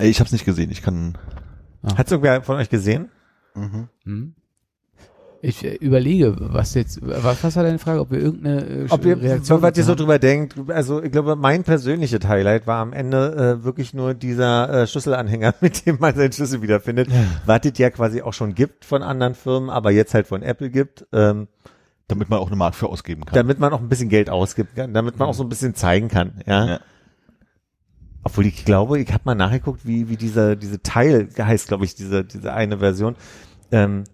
[0.00, 0.70] Ich habe es nicht gesehen.
[0.70, 1.16] Ich kann.
[1.96, 3.10] Hat's irgendwer von euch gesehen?
[3.54, 3.88] Mhm.
[4.04, 4.34] hm.
[5.44, 9.04] Ich äh, überlege was jetzt was, was war deine Frage ob wir irgendeine äh, Ob
[9.04, 12.92] ihr, Reaktion was ihr so drüber denkt, also ich glaube, mein persönliches Highlight war am
[12.92, 17.08] Ende äh, wirklich nur dieser äh, Schlüsselanhänger, mit dem man seinen Schlüssel wiederfindet,
[17.44, 20.70] was es ja quasi auch schon gibt von anderen Firmen, aber jetzt halt von Apple
[20.70, 21.48] gibt, ähm,
[22.08, 23.34] Damit man auch eine Mark für ausgeben kann.
[23.34, 26.40] damit man auch ein bisschen Geld ausgibt, damit man auch so ein bisschen zeigen kann,
[26.46, 26.66] ja.
[26.66, 26.80] Ja.
[28.26, 31.94] Obwohl ich glaube, ich habe mal nachgeguckt, wie, wie dieser, diese Teil heißt, glaube ich,
[31.94, 33.16] diese, diese eine Version.
[33.70, 34.04] Ähm,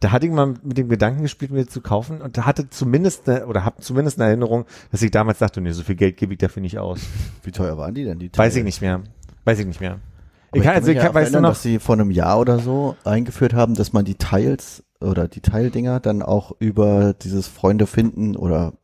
[0.00, 3.28] da hatte ich mal mit dem Gedanken gespielt, mir zu kaufen und da hatte zumindest
[3.28, 6.32] eine, oder habe zumindest eine Erinnerung, dass ich damals dachte, nee, so viel Geld gebe
[6.34, 7.00] ich dafür nicht aus.
[7.42, 8.18] Wie teuer waren die denn?
[8.18, 8.58] Die Weiß Teile?
[8.58, 9.02] ich nicht mehr.
[9.44, 9.98] Weiß ich nicht mehr.
[10.50, 11.94] Aber Ich kann, also ich ja kann, auch weißt du erinnern, noch, dass sie vor
[11.96, 16.52] einem Jahr oder so eingeführt haben, dass man die Teils oder die Teildinger dann auch
[16.58, 18.74] über dieses Freunde finden oder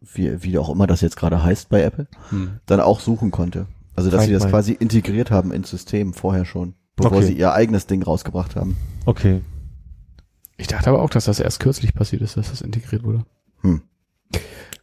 [0.00, 2.58] wie, wie auch immer das jetzt gerade heißt bei Apple, Hm.
[2.66, 3.66] dann auch suchen konnte.
[3.94, 4.50] Also dass Find sie das my.
[4.50, 7.26] quasi integriert haben ins System vorher schon, bevor Okay.
[7.26, 8.76] sie ihr eigenes Ding rausgebracht haben.
[9.06, 9.42] okay.
[10.62, 13.24] Ich dachte aber auch dass das erst kürzlich passiert ist dass das integriert wurde
[13.62, 13.82] Hm.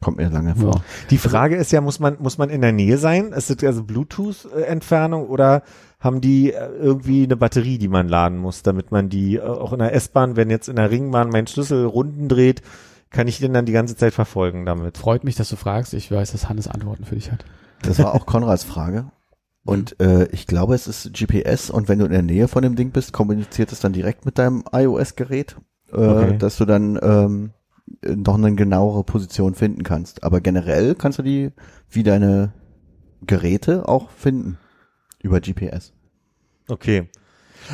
[0.02, 0.76] Kommt mir lange vor.
[0.76, 0.82] ja.
[1.10, 3.34] Die Frage ist ja, muss man, muss man in der Nähe sein?
[3.34, 5.62] Ist das also Bluetooth-Entfernung oder
[6.00, 9.74] haben die äh, irgendwie eine Batterie, die man laden muss, damit man die äh, auch
[9.74, 12.62] in der S-Bahn, wenn jetzt in der Ringbahn mein Schlüssel Runden dreht,
[13.10, 14.98] kann ich den dann die ganze Zeit verfolgen damit?
[14.98, 17.44] freut mich dass du fragst ich weiß dass Hannes Antworten für dich hat
[17.82, 19.12] Das war auch Konrads Frage.
[19.66, 22.76] Und äh, ich glaube, es ist GPS und wenn du in der Nähe von dem
[22.76, 25.57] Ding bist, kommuniziert es dann direkt mit deinem iOS-Gerät,
[25.91, 26.38] äh, Okay.
[26.38, 27.51] dass du dann ähm,
[28.03, 30.24] noch eine genauere Position finden kannst.
[30.24, 31.51] Aber generell kannst du die
[31.89, 32.53] wie deine
[33.26, 34.57] Geräte auch finden
[35.22, 35.93] über GPS.
[36.70, 37.10] Okay.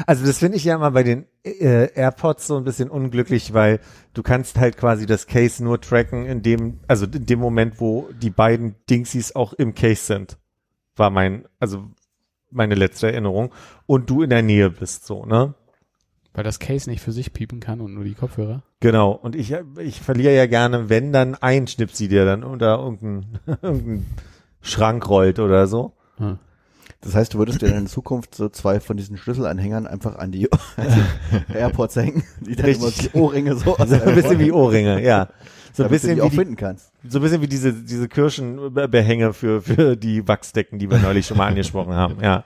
[0.08, 3.80] Also das finde ich ja immer bei den äh, AirPods so ein bisschen unglücklich, weil
[4.14, 8.10] du kannst halt quasi das Case nur tracken in dem, also in dem Moment, wo
[8.22, 10.38] die beiden Dingsies auch im Case sind,
[10.96, 11.84] war mein, also
[12.52, 13.54] meine letzte Erinnerung
[13.86, 15.54] und du in der Nähe bist, so, ne?
[16.36, 19.12] weil das Case nicht für sich piepen kann und nur die Kopfhörer Genau.
[19.14, 24.06] Und ich, ich verliere ja gerne, wenn dann ein Schnipsi, der dann unter irgendeinen irgendein
[24.62, 25.94] Schrank rollt oder so.
[26.18, 26.38] Hm.
[27.02, 30.32] Das heißt, du würdest dir dann in Zukunft so zwei von diesen Schlüsselanhängern einfach an
[30.32, 30.88] die, an
[31.50, 33.12] die AirPods hängen, die dann immer Richtig.
[33.12, 35.30] die Ohrringe so aus So ein bisschen wie Ohrringe, ja.
[35.76, 36.92] So ein damit du bisschen die wie auch die, finden kannst.
[37.08, 41.38] so ein bisschen wie diese, diese Kirschenbehänge für, für die Wachsdecken, die wir neulich schon
[41.38, 42.44] mal angesprochen haben, ja.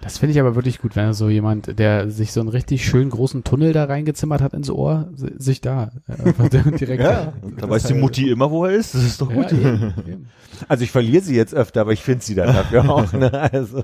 [0.00, 3.10] Das finde ich aber wirklich gut, wenn so jemand, der sich so einen richtig schön
[3.10, 6.48] großen Tunnel da reingezimmert hat ins Ohr, si- sich da äh,
[6.78, 7.02] direkt.
[7.02, 8.94] Ja, Da weiß die Mutti immer, wo er ist.
[8.94, 9.50] Das ist doch Ja, gut.
[9.52, 10.28] eben, eben.
[10.68, 13.32] Also ich verliere sie jetzt öfter, aber ich finde sie dann dafür auch, ne?
[13.52, 13.82] Also.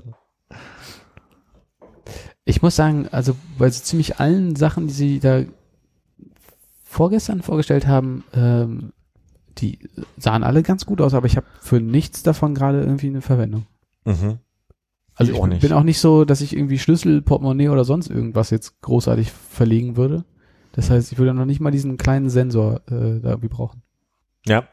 [2.45, 5.41] Ich muss sagen, also bei so ziemlich allen Sachen, die sie da
[6.95, 8.93] vorgestern vorgestellt haben, ähm,
[9.57, 9.79] die
[10.17, 13.65] sahen alle ganz gut aus, aber ich habe für nichts davon gerade irgendwie eine Verwendung.
[14.05, 14.39] Mhm.
[15.13, 15.61] Also Ich ich auch nicht.
[15.61, 19.97] bin auch nicht so, dass ich irgendwie Schlüssel, Portemonnaie oder sonst irgendwas jetzt großartig verlegen
[19.97, 20.23] würde.
[20.71, 23.81] Das heißt, ich würde noch nicht mal diesen kleinen Sensor äh, da irgendwie brauchen.
[24.45, 24.67] Ja.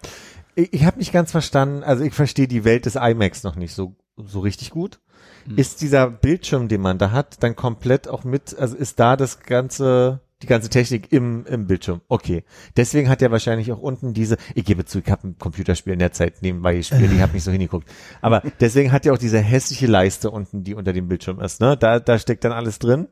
[0.54, 3.74] Ich, ich habe nicht ganz verstanden, also ich verstehe die Welt des iMacs noch nicht
[3.74, 5.00] so, so richtig gut.
[5.46, 5.56] Hm.
[5.58, 9.40] Ist dieser Bildschirm, den man da hat, dann komplett auch mit, also ist da das
[9.40, 12.00] ganze, die ganze Technik im, im Bildschirm?
[12.08, 12.44] Okay.
[12.76, 15.98] Deswegen hat er wahrscheinlich auch unten diese, ich gebe zu, ich habe ein Computerspiel in
[15.98, 17.88] der Zeit nebenbei gespielt, ich habe nicht so hingeguckt.
[18.20, 21.76] Aber deswegen hat er auch diese hässliche Leiste unten, die unter dem Bildschirm ist, ne?
[21.76, 23.08] Da, da steckt dann alles drin.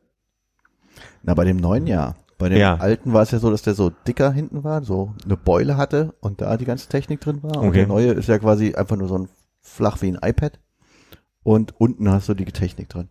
[1.23, 2.15] Na, bei dem neuen ja.
[2.37, 2.75] Bei dem Ja.
[2.77, 6.15] alten war es ja so, dass der so dicker hinten war, so eine Beule hatte
[6.21, 7.57] und da die ganze Technik drin war.
[7.61, 7.77] Und Okay.
[7.79, 9.29] der neue ist ja quasi einfach nur so ein
[9.61, 10.59] flach wie ein iPad.
[11.43, 13.09] Und unten hast du die Technik drin.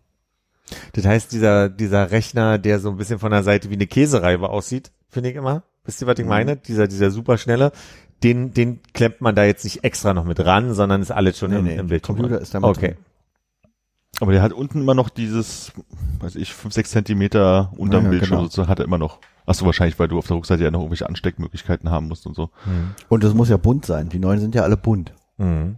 [0.93, 4.49] Das heißt, dieser, dieser Rechner, der so ein bisschen von der Seite wie eine Käsereibe
[4.49, 5.63] aussieht, finde ich immer.
[5.85, 6.29] Wisst ihr, was ich Mhm.
[6.29, 6.57] meine?
[6.57, 7.71] Dieser, dieser superschnelle,
[8.23, 11.51] den, den klemmt man da jetzt nicht extra noch mit ran, sondern ist alles schon
[11.51, 12.15] Nee, im, nee, im Bildschirm.
[12.17, 12.43] Computer drin.
[12.43, 12.87] ist da mit Okay.
[12.89, 12.97] drin.
[14.19, 15.71] Aber der hat unten immer noch dieses,
[16.19, 18.43] weiß ich, 5, 6 Zentimeter unterm Ja, ja, Bildschirm genau.
[18.43, 19.19] sozusagen, hat er immer noch.
[19.47, 22.51] Achso, wahrscheinlich, weil du auf der Rückseite ja noch irgendwelche Ansteckmöglichkeiten haben musst und so.
[23.09, 24.09] Und es muss ja bunt sein.
[24.09, 25.13] Die neuen sind ja alle bunt.
[25.37, 25.77] Mhm.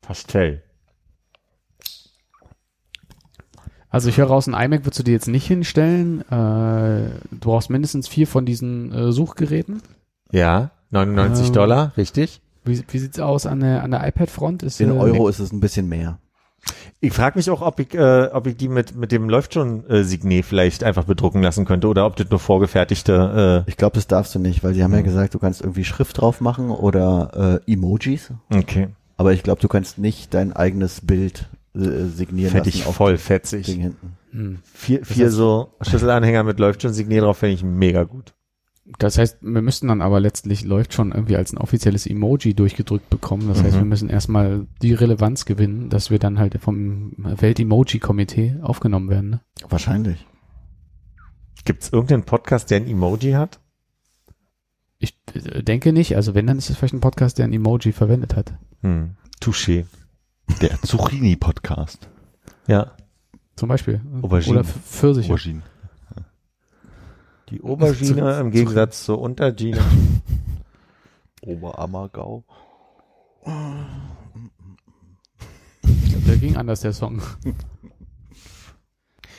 [0.00, 0.62] Pastell.
[3.92, 6.22] Also ich höre raus, ein iMac würdest du dir jetzt nicht hinstellen.
[6.22, 9.82] Äh, du brauchst mindestens vier von diesen äh, Suchgeräten.
[10.32, 12.40] Ja, 99 Ähm, Dollar, richtig?
[12.64, 14.62] Wie, wie sieht's aus an der, an der iPad-Front?
[14.80, 16.18] In äh, Euro ist es ein bisschen mehr.
[17.00, 19.84] Ich frage mich auch, ob ich, äh, ob ich die mit, mit dem läuft schon
[19.90, 24.06] äh, Signet vielleicht einfach bedrucken lassen könnte oder ob das nur vorgefertigte Ich glaube, das
[24.06, 25.04] darfst du nicht, weil sie haben ja Mhm.
[25.04, 28.30] gesagt, du kannst irgendwie Schrift drauf machen oder äh, Emojis.
[28.50, 28.88] äh, okay.
[29.16, 33.16] Aber ich glaube, du kannst nicht dein eigenes Bild äh, signieren ich lassen auf voll
[33.18, 33.66] fetzig.
[33.66, 34.16] Ding hinten.
[34.30, 34.58] hm.
[34.74, 38.34] Vier, vier so Schlüsselanhänger mit läuft schon Signet drauf, fände ich mega gut.
[38.98, 43.08] Das heißt, wir müssten dann aber letztlich läuft schon irgendwie als ein offizielles Emoji durchgedrückt
[43.10, 43.46] bekommen.
[43.48, 43.80] Das heißt, Mhm.
[43.80, 49.30] wir müssen erstmal die Relevanz gewinnen, dass wir dann halt vom Welt-Emoji-Komitee aufgenommen werden.
[49.30, 49.40] Ne?
[49.68, 50.26] Wahrscheinlich.
[51.64, 53.60] Gibt es irgendeinen Podcast, der ein Emoji hat?
[54.98, 56.16] Ich äh, denke nicht.
[56.16, 58.52] Also wenn, dann ist es vielleicht ein Podcast, der ein Emoji verwendet hat.
[58.82, 59.16] Hm.
[59.40, 59.84] Touché.
[60.60, 62.08] Der Zucchini-Podcast.
[62.66, 62.92] Ja.
[63.56, 64.00] Zum Beispiel.
[64.22, 64.60] Aubergine.
[64.60, 65.32] Oder Pfirsiche.
[65.32, 65.62] Aubergine.
[67.50, 69.80] Die Aubergine im Gegensatz zur Untergine.
[71.42, 72.44] Oberammergau.
[75.84, 77.22] Der ging anders, der Song.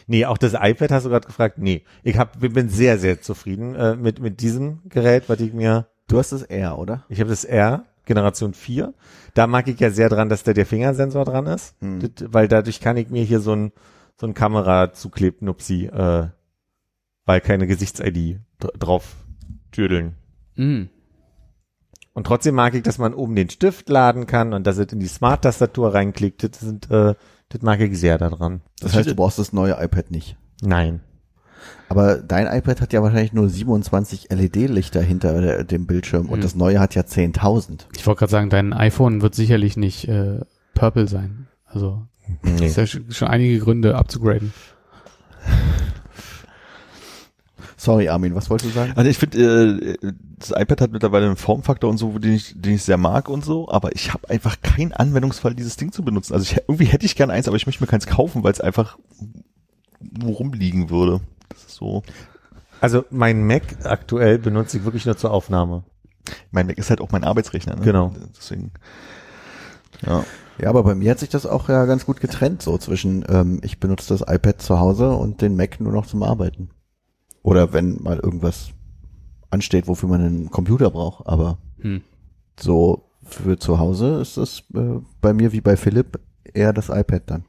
[0.06, 1.58] Nee, auch das iPad hast du gerade gefragt.
[1.60, 5.88] Nee, ich hab, bin sehr, sehr zufrieden äh, mit, mit diesem Gerät, was ich mir,
[6.08, 7.06] Du hast das R, oder?
[7.08, 8.94] ich habe das R, Generation 4.
[9.34, 12.00] Da mag ich ja sehr dran, dass da der Fingersensor dran ist, Hm.
[12.00, 13.72] das, weil dadurch kann ich mir hier so ein,
[14.20, 16.28] so ein Kamera zuklebt, Nupsi, äh,
[17.26, 19.16] weil keine Gesichts-ID dr- drauf
[19.72, 20.16] tüdeln.
[20.56, 20.84] Mm.
[22.14, 25.00] Und trotzdem mag ich, dass man oben den Stift laden kann und dass es in
[25.00, 26.44] die Smart-Tastatur reinklickt.
[26.44, 27.16] Das sind, äh,
[27.50, 28.62] das mag ich sehr daran.
[28.82, 30.38] Das heißt, du brauchst das neue iPad nicht.
[30.62, 31.02] Nein.
[31.90, 36.42] Aber dein iPad hat ja wahrscheinlich nur 27 LED-Lichter hinter der, dem Bildschirm und Hm.
[36.42, 37.86] das neue hat ja 10.000.
[37.96, 40.40] Ich wollte gerade sagen, dein iPhone wird sicherlich nicht äh,
[40.74, 41.48] purple sein.
[41.68, 42.02] Also
[42.42, 42.66] Nee.
[42.68, 44.54] ist ja sch- schon einige Gründe abzugraden.
[47.76, 48.94] Sorry, Armin, was wolltest du sagen?
[48.96, 52.76] Also ich finde, äh, das iPad hat mittlerweile einen Formfaktor und so, den ich, den
[52.76, 56.34] ich sehr mag und so, aber ich habe einfach keinen Anwendungsfall, dieses Ding zu benutzen.
[56.34, 58.62] Also ich, irgendwie hätte ich gern eins, aber ich möchte mir keins kaufen, weil es
[58.62, 58.98] einfach
[60.24, 61.20] rumliegen würde.
[61.50, 62.04] Das ist so.
[62.82, 65.84] Also mein Mac aktuell benutze ich wirklich nur zur Aufnahme.
[66.52, 67.76] Mein Mac ist halt auch mein Arbeitsrechner.
[67.76, 67.82] Ne?
[67.82, 68.14] Genau.
[68.38, 68.72] Deswegen.
[70.06, 70.24] Ja.
[70.60, 73.60] Ja, aber bei mir hat sich das auch ja ganz gut getrennt, so zwischen ähm,
[73.64, 76.70] ich benutze das iPad zu Hause und den Mac nur noch zum Arbeiten.
[77.42, 78.70] Oder wenn mal irgendwas
[79.50, 81.26] ansteht, wofür man einen Computer braucht.
[81.28, 82.02] Aber Hm.
[82.60, 87.24] so für zu Hause ist das äh, bei mir wie bei Philipp eher das iPad
[87.26, 87.46] dann.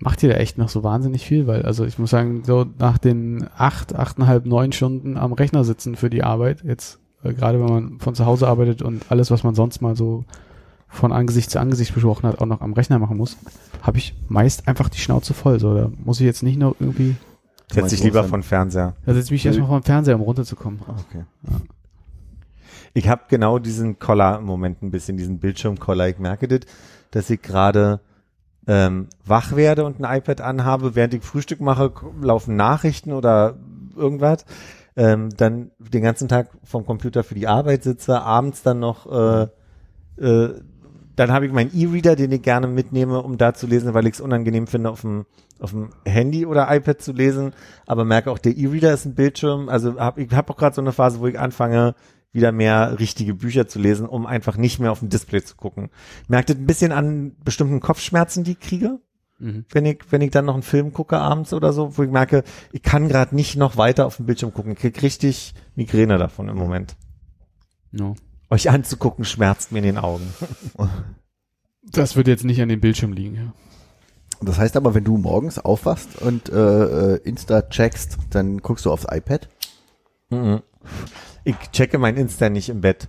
[0.00, 1.46] Macht ihr da echt noch so wahnsinnig viel?
[1.46, 5.96] Weil, also ich muss sagen, so nach den acht, achteinhalb, neun Stunden am Rechner sitzen
[5.96, 9.42] für die Arbeit, jetzt äh, gerade wenn man von zu Hause arbeitet und alles, was
[9.42, 10.24] man sonst mal so
[10.88, 13.36] von Angesicht zu Angesicht besprochen hat, auch noch am Rechner machen muss,
[13.82, 15.60] habe ich meist einfach die Schnauze voll.
[15.60, 17.16] So, da muss ich jetzt nicht noch irgendwie,
[17.70, 18.94] Setz dich lieber von Fernseher.
[19.04, 20.80] da setze ich mich erstmal den Fernseher, um runterzukommen.
[20.86, 21.24] Okay.
[22.94, 26.08] Ich habe genau diesen Collar im Moment ein bisschen, diesen Bildschirmcollar.
[26.08, 26.60] Ich merke das,
[27.10, 28.00] dass ich gerade
[28.68, 33.56] ähm, wach werde und ein iPad anhabe, während ich Frühstück mache, laufen Nachrichten oder
[33.96, 34.44] irgendwas.
[34.94, 39.48] Ähm, dann den ganzen Tag vom Computer für die Arbeit sitze, abends dann noch äh,
[40.20, 40.54] äh,
[41.18, 44.14] dann habe ich meinen E-Reader, den ich gerne mitnehme, um da zu lesen, weil ich
[44.14, 45.26] es unangenehm finde, auf dem,
[45.58, 47.54] auf dem Handy oder iPad zu lesen.
[47.86, 49.68] Aber merke auch, der E-Reader ist ein Bildschirm.
[49.68, 51.96] Also hab, ich habe auch gerade so eine Phase, wo ich anfange,
[52.38, 55.90] wieder mehr richtige Bücher zu lesen, um einfach nicht mehr auf dem Display zu gucken.
[56.28, 58.98] Merkt das ein bisschen an bestimmten Kopfschmerzen, die ich kriege,
[59.40, 59.66] Mhm.
[59.70, 62.42] wenn ich, wenn ich dann noch einen Film gucke abends oder so, wo ich merke,
[62.72, 64.72] ich kann gerade nicht noch weiter auf dem Bildschirm gucken.
[64.72, 66.96] Ich krieg richtig Migräne davon im Moment.
[67.92, 68.16] No.
[68.50, 70.32] Euch anzugucken schmerzt mir in den Augen.
[71.90, 73.34] Das wird jetzt nicht an dem Bildschirm liegen.
[73.36, 73.52] Ja.
[74.42, 78.92] Das heißt aber, wenn du morgens aufwachst und äh, äh, Insta checkst, dann guckst du
[78.92, 79.48] aufs iPad.
[80.30, 80.60] Mhm.
[81.48, 83.08] Ich checke mein Insta nicht im Bett.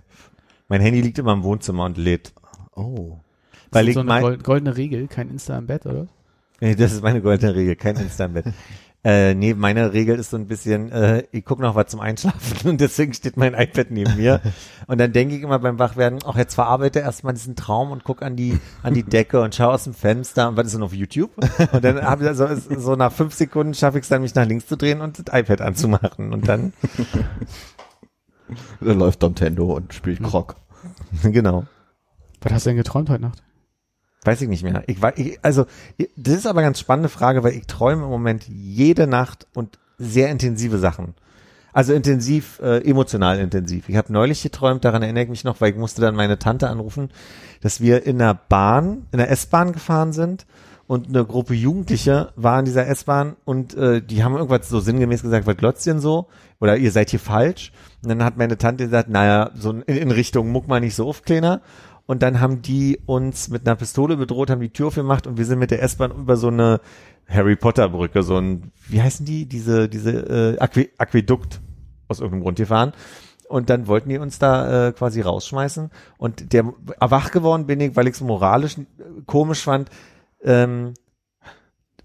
[0.69, 2.31] Mein Handy liegt immer im Wohnzimmer und lädt.
[2.73, 3.17] Oh.
[3.69, 6.07] Weil Ist ich so eine mein, gold- goldene Regel, kein Insta im Bett, oder?
[6.61, 8.45] nee, das ist meine goldene Regel, kein Insta im Bett.
[9.01, 12.69] Äh, nee, meine Regel ist so ein bisschen, äh, ich gucke noch was zum Einschlafen
[12.69, 14.41] und deswegen steht mein iPad neben mir.
[14.87, 18.21] Und dann denke ich immer beim Wachwerden, ach, jetzt verarbeite erstmal diesen Traum und guck
[18.21, 20.93] an die, an die Decke und schau aus dem Fenster und was ist denn auf
[20.93, 21.31] YouTube?
[21.71, 22.47] Und dann habe ich also
[22.77, 25.33] so nach fünf Sekunden schaffe ich es dann, mich nach links zu drehen und das
[25.33, 26.33] iPad anzumachen.
[26.33, 26.73] Und dann,
[28.81, 30.55] Dann läuft Nintendo und spielt Krog.
[31.23, 31.65] genau.
[32.41, 33.43] Was hast du denn geträumt heute Nacht?
[34.23, 34.83] Weiß ich nicht mehr.
[34.87, 35.65] Ich war, ich, also,
[36.17, 39.79] das ist aber eine ganz spannende Frage, weil ich träume im Moment jede Nacht und
[39.97, 41.13] sehr intensive Sachen.
[41.71, 43.89] Also intensiv, äh, emotional intensiv.
[43.89, 46.69] Ich habe neulich geträumt, daran erinnere ich mich noch, weil ich musste dann meine Tante
[46.69, 47.09] anrufen,
[47.61, 50.45] dass wir in der Bahn, in der S-Bahn gefahren sind
[50.87, 55.21] und eine Gruppe Jugendliche war in dieser S-Bahn und äh, die haben irgendwas so sinngemäß
[55.21, 56.27] gesagt, was glotzt denn so?
[56.59, 57.71] Oder ihr seid hier falsch.
[58.01, 61.23] Und dann hat meine Tante gesagt, naja, so in, Richtung muck mal nicht so auf,
[61.23, 61.61] Kleiner.
[62.05, 65.45] Und dann haben die uns mit einer Pistole bedroht, haben die Tür aufgemacht und wir
[65.45, 66.81] sind mit der S-Bahn über so eine
[67.27, 71.61] Harry Potter Brücke, so ein, wie heißen die, diese, diese äh, Aquä Aquädukt
[72.07, 72.93] aus irgendeinem Grund gefahren.
[73.47, 75.89] Und dann wollten die uns da äh, quasi rausschmeißen.
[76.17, 78.83] Und der wach geworden bin ich, weil ich es moralisch äh,
[79.25, 79.89] komisch fand.
[80.43, 80.93] Ähm,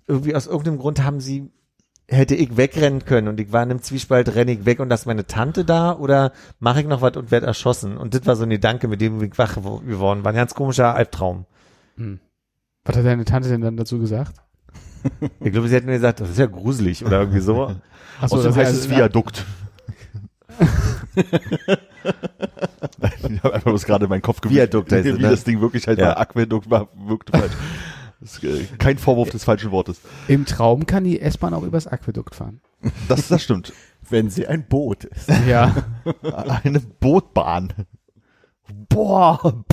[0.06, 1.50] irgendwie aus irgendeinem Grund haben sie
[2.08, 5.06] hätte ich wegrennen können und ich war in einem Zwiespalt, renne ich weg und ist
[5.06, 7.96] meine Tante da oder mache ich noch was und werde erschossen?
[7.96, 10.32] Und das war so ein Gedanke, mit dem ich wach geworden war.
[10.32, 11.46] Ein ganz komischer Albtraum.
[11.96, 12.20] Hm.
[12.84, 14.34] Was hat deine Tante denn dann dazu gesagt?
[15.40, 17.66] Ich glaube, sie hat mir gesagt, das ist ja gruselig oder irgendwie so.
[18.20, 19.44] Achso, Außerdem das heißt es Viadukt.
[21.16, 21.24] ich
[23.42, 25.30] habe einfach bloß gerade in meinen Kopf gewischt, Viadukt heißt es, wie ne?
[25.30, 26.08] das Ding wirklich halt Ja.
[26.08, 26.18] war.
[26.18, 27.52] Aquädukt war wirklich falsch.
[28.24, 30.00] Das ist äh, kein Vorwurf des falschen Wortes.
[30.28, 32.62] Im Traum kann die S-Bahn auch übers Aquädukt fahren.
[33.06, 33.74] Das, das stimmt.
[34.08, 35.28] Wenn sie ein Boot ist.
[35.46, 35.74] Ja.
[36.64, 37.72] Eine Bootbahn.
[38.88, 39.38] Boah.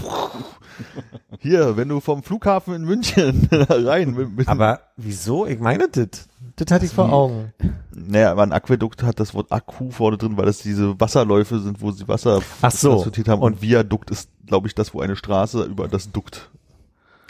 [1.39, 5.45] Hier, wenn du vom Flughafen in München rein mit, mit Aber wieso?
[5.45, 6.27] Ich meine das.
[6.55, 7.53] Das hatte ich vor Augen.
[7.93, 11.81] Naja, aber ein Aquädukt hat das Wort Akku vorne drin, weil das diese Wasserläufe sind,
[11.81, 12.91] wo sie Wasser Ach so.
[12.91, 13.41] transportiert haben.
[13.41, 16.49] Und Viadukt ist, glaube ich, das, wo eine Straße über das Dukt.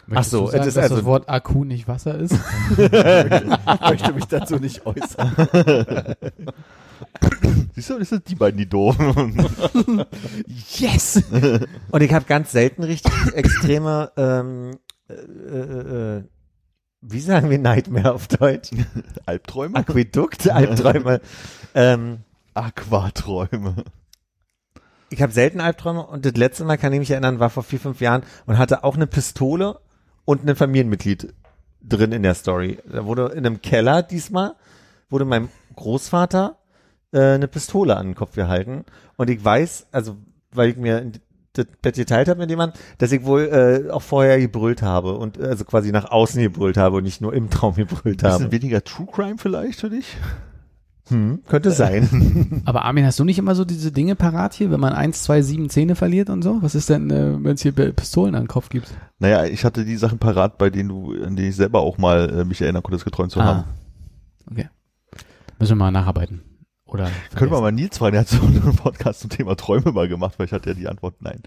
[0.08, 2.36] Möchtest so, du sagen, es ist dass also- das Wort Akku nicht Wasser ist?
[2.78, 5.36] Ich möchte mich dazu nicht äußern.
[7.76, 9.48] Siehst du, das sind die beiden, die doofen.
[10.78, 11.24] yes!
[11.92, 14.78] Und ich habe ganz selten richtig extreme, ähm,
[15.10, 16.24] äh, äh, äh,
[17.02, 18.70] wie sagen wir Nightmare auf Deutsch?
[19.26, 19.78] Albträume?
[19.78, 21.22] Aquädukt, Albträume.
[21.74, 22.20] ähm,
[22.54, 23.84] Aquaträume.
[25.10, 27.80] ich habe selten Albträume und das letzte Mal kann ich mich erinnern, war vor vier,
[27.80, 29.80] fünf Jahren und hatte auch eine Pistole
[30.26, 31.34] und ein Familienmitglied
[31.82, 32.78] drin in der Story.
[32.92, 34.54] Da wurde in einem Keller diesmal,
[35.10, 36.58] wurde meinem Großvater
[37.12, 38.86] äh, eine Pistole an den Kopf gehalten
[39.18, 40.18] und ich weiß, also
[40.52, 41.12] weil ich mir
[41.54, 45.38] das Bett geteilt habe mit jemandem, dass ich wohl äh, auch vorher gebrüllt habe und
[45.38, 48.52] äh, also quasi nach außen gebrüllt habe und nicht nur im Traum gebrüllt Bisschen habe.
[48.52, 50.18] weniger True Crime vielleicht für dich?
[51.08, 52.62] Hm, könnte sein.
[52.66, 55.42] Aber Armin, hast du nicht immer so diese Dinge parat hier, wenn man eins, zwei,
[55.42, 56.62] sieben Zähne verliert und so?
[56.62, 58.94] Was ist denn, äh, wenn es hier Pistolen an den Kopf gibt?
[59.20, 62.30] Naja, ich hatte die Sachen parat, bei denen du, an denen ich selber auch mal
[62.30, 63.64] äh, mich erinnern konnte, das geträumt zu haben.
[64.50, 64.70] Okay.
[65.60, 66.42] Müssen wir mal nacharbeiten.
[66.86, 70.10] Oder Können wir mal Nils fragen, der hat so einen Podcast zum Thema Träume mal
[70.10, 71.42] gemacht, weil ich hatte ja die Antwort nein.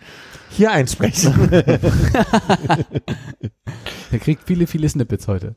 [0.50, 1.50] Hier einsprechen.
[4.10, 5.56] Der kriegt viele, viele Snippets heute.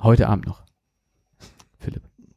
[0.00, 0.62] Heute Abend noch.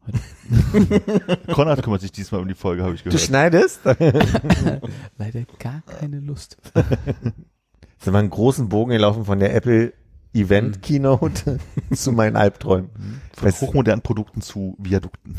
[1.54, 3.22] Konrad kümmert sich diesmal um die Folge, habe ich Du gehört.
[3.22, 3.82] schneidest?
[5.18, 6.58] Leider gar keine Lust.
[8.00, 9.94] sind wir einen großen Bogen gelaufen von der Apple
[10.34, 11.60] Event Keynote
[11.94, 12.90] zu meinen Albträumen.
[13.36, 15.36] Von Weißt- hochmodernen Produkten zu Viadukten.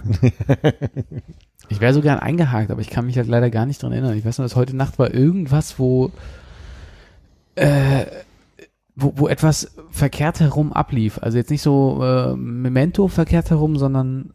[1.68, 4.16] Ich wäre so gern eingehakt, aber ich kann mich halt leider gar nicht dran erinnern.
[4.16, 6.10] Ich weiß nur, dass heute Nacht war irgendwas, wo,
[7.54, 8.04] äh,
[8.94, 11.18] wo, wo etwas verkehrt herum ablief.
[11.22, 14.34] Also jetzt nicht so äh, Memento verkehrt herum, sondern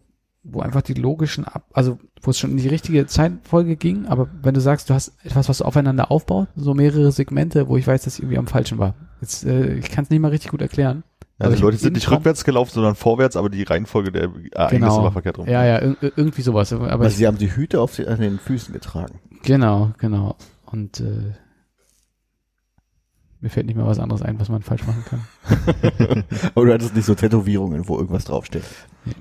[0.49, 4.05] wo einfach die logischen ab, also wo es schon in die richtige Zeitfolge ging.
[4.07, 7.85] Aber wenn du sagst, du hast etwas, was aufeinander aufbaut, so mehrere Segmente, wo ich
[7.85, 8.95] weiß, dass ich irgendwie am falschen war.
[9.21, 11.03] Jetzt, äh, ich kann es nicht mal richtig gut erklären.
[11.39, 15.03] Also die Leute sind nicht Traum- rückwärts gelaufen, sondern vorwärts, aber die Reihenfolge der Ereignisse
[15.03, 15.45] war verkehrt rum.
[15.45, 15.57] Genau.
[15.59, 16.73] Ja, ja, ir- irgendwie sowas.
[16.73, 19.19] Aber ich, sie haben die Hüte auf sie, an den Füßen getragen.
[19.43, 20.35] Genau, genau.
[20.65, 21.33] Und äh,
[23.39, 26.23] mir fällt nicht mehr was anderes ein, was man falsch machen kann.
[26.55, 28.63] Aber du hattest nicht so Tätowierungen, wo irgendwas draufsteht.
[29.05, 29.13] Nee,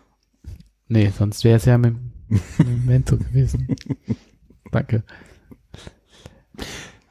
[0.89, 1.97] sonst wäre es ja mit
[2.59, 3.77] Memento gewesen.
[4.71, 5.03] Danke.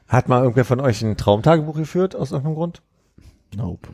[0.07, 2.81] Hat mal irgendwer von euch ein Traumtagebuch geführt aus irgendeinem Grund?
[3.56, 3.89] Nope.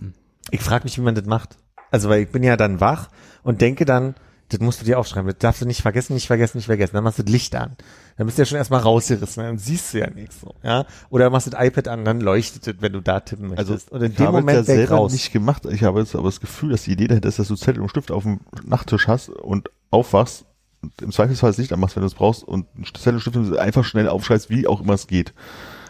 [0.49, 1.57] Ich frage mich, wie man das macht.
[1.89, 3.09] Also, weil ich bin ja dann wach
[3.43, 4.15] und denke dann,
[4.51, 6.91] das musst du dir aufschreiben, das darfst du nicht vergessen, nicht vergessen, nicht vergessen.
[6.93, 7.75] Dann machst du das Licht an.
[8.17, 10.85] Dann bist du ja schon erstmal rausgerissen, dann siehst du ja nichts so, ja.
[11.09, 13.91] Oder machst du das iPad an, dann leuchtet es, wenn du da tippen Also möchtest.
[13.91, 15.13] und in dem Moment es ja selber raus.
[15.13, 15.65] nicht gemacht.
[15.65, 17.89] Ich habe jetzt aber das Gefühl, dass die Idee dahinter ist, dass du Zettel und
[17.89, 20.45] Stift auf dem Nachttisch hast und aufwachst
[20.81, 22.65] und im Zweifelsfall das Licht anmachst, wenn du es brauchst und
[22.97, 25.33] Zettel und Stift einfach schnell aufschreibst, wie auch immer es geht.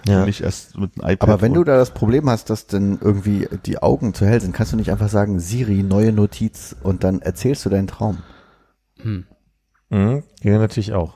[0.08, 0.20] Ja.
[0.22, 1.30] Und nicht erst mit einem iPad.
[1.30, 4.52] Aber wenn du da das Problem hast, dass dann irgendwie die Augen zu hell sind,
[4.54, 8.18] kannst du nicht einfach sagen, Siri, neue Notiz und dann erzählst du deinen Traum.
[9.04, 9.26] Hm.
[9.90, 11.16] Mhm, ja, natürlich auch.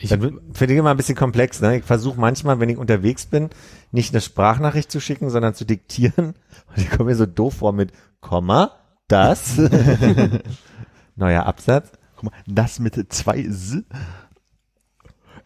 [0.00, 1.60] Ich, Finde ich immer ein bisschen komplex.
[1.60, 1.78] Ne?
[1.78, 3.50] Ich versuche manchmal, wenn ich unterwegs bin,
[3.90, 6.34] nicht eine Sprachnachricht zu schicken, sondern zu diktieren.
[6.68, 8.72] Und ich komme mir so doof vor mit Komma,
[9.08, 9.60] das,
[11.16, 11.92] neuer Absatz,
[12.46, 13.78] das mit zwei S.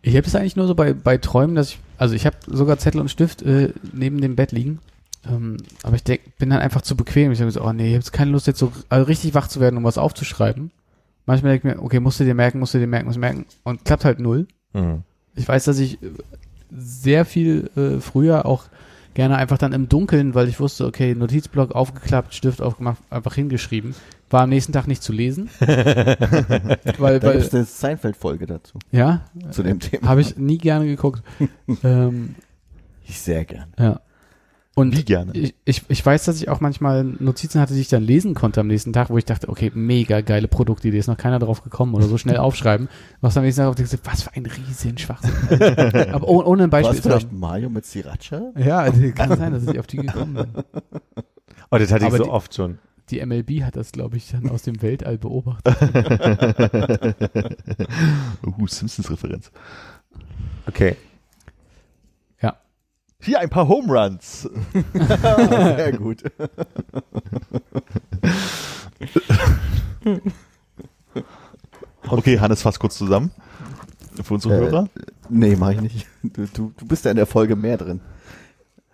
[0.02, 2.78] Ich habe es eigentlich nur so bei, bei Träumen, dass ich, also ich habe sogar
[2.78, 4.80] Zettel und Stift äh, neben dem Bett liegen.
[5.24, 7.30] Ähm, aber ich denk, bin dann einfach zu bequem.
[7.30, 9.48] Ich sage so, oh nee, ich habe jetzt keine Lust, jetzt so also richtig wach
[9.48, 10.72] zu werden, um was aufzuschreiben.
[11.26, 13.20] Manchmal denke ich mir, okay, musst du dir merken, musst du dir merken, musst du
[13.20, 13.46] dir merken.
[13.62, 14.46] Und klappt halt null.
[14.72, 15.02] Hm.
[15.34, 15.98] Ich weiß, dass ich
[16.70, 18.64] sehr viel äh, früher auch
[19.14, 23.94] gerne einfach dann im Dunkeln, weil ich wusste, okay, Notizblock aufgeklappt, Stift aufgemacht, einfach hingeschrieben.
[24.30, 25.50] War am nächsten Tag nicht zu lesen.
[25.60, 26.16] weil, Da
[26.96, 30.08] gibt weil, es eine Seinfeld-Folge dazu, ja, zu dem Thema.
[30.08, 31.22] habe ich nie gerne geguckt.
[31.84, 32.34] ähm,
[33.06, 33.74] Ich sehr gern.
[33.78, 34.00] ja.
[34.74, 35.32] Und Wie gerne.
[35.34, 38.60] ich, ich, ich weiß, dass ich auch manchmal Notizen hatte, die ich dann lesen konnte
[38.60, 41.94] am nächsten Tag, wo ich dachte, okay, mega geile Produktidee, ist noch keiner drauf gekommen
[41.94, 42.88] oder so schnell aufschreiben.
[43.20, 45.32] Was am nächsten Tag auf die gesagt, was für ein riesen Schwachsinn.
[46.12, 47.38] Aber ohne, ohne ein War Beispiel zu vielleicht haben.
[47.38, 48.52] Mario mit Sriracha?
[48.56, 50.46] Ja, also kann sein, dass ich auf die gekommen bin.
[51.70, 52.78] Oh, das hatte ich Aber so die- oft schon.
[53.10, 55.76] Die MLB hat das, glaube ich, dann aus dem Weltall beobachtet.
[58.46, 59.50] uh, Simpsons-Referenz.
[60.66, 60.96] Okay.
[63.22, 64.48] Hier ein paar Home Runs.
[64.94, 66.22] Sehr gut.
[72.08, 73.30] Okay, Hannes, fass kurz zusammen.
[74.22, 74.88] Für unsere Äh, Hörer.
[75.28, 76.06] Nee, mach ich nicht.
[76.22, 78.00] Du, du, du bist ja in der Folge mehr drin.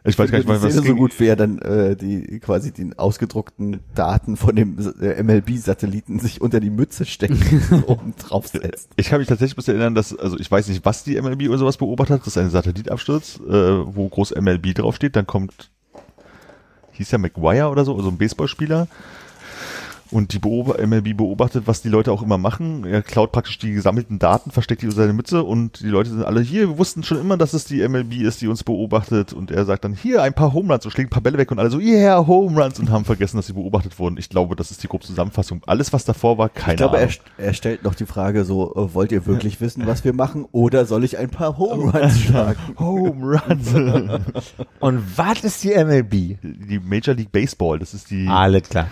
[0.08, 3.80] Ich weiß gar nicht, die was so gut, er dann äh, die quasi den ausgedruckten
[3.94, 7.36] Daten von dem äh, MLB-Satelliten sich unter die Mütze steckt
[7.70, 8.88] und oben draufsetzt.
[8.96, 11.58] Ich kann mich tatsächlich bis erinnern, dass, also ich weiß nicht, was die MLB oder
[11.58, 12.20] sowas beobachtet hat.
[12.22, 15.14] Das ist ein Satellitabsturz, äh, wo groß MLB draufsteht.
[15.14, 15.70] Dann kommt,
[16.92, 18.88] hieß ja McGuire oder so, also ein Baseballspieler.
[20.10, 22.84] Und die Beob MLB beobachtet, was die Leute auch immer machen.
[22.86, 26.22] Er klaut praktisch die gesammelten Daten, versteckt die unter seine Mütze und die Leute sind
[26.24, 29.34] alle hier, wir wussten schon immer, dass es die MLB ist, die uns beobachtet.
[29.34, 31.50] Und er sagt dann, hier ein paar Home Runs und schlägt ein paar Bälle weg
[31.50, 34.16] und alle so, yeah, Home Runs und haben vergessen, dass sie beobachtet wurden.
[34.18, 35.60] Ich glaube, das ist die grobe Zusammenfassung.
[35.66, 37.12] Alles, was davor war, keine Ich glaube, er, Ahnung.
[37.14, 40.46] st- er stellt noch die Frage so, äh, wollt ihr wirklich wissen, was wir machen
[40.52, 42.58] oder soll ich ein paar Home Runs schlagen?
[42.78, 43.74] Home Runs.
[44.80, 46.38] Und was ist die MLB?
[46.42, 48.88] die Major League Baseball, das ist die Alles klar.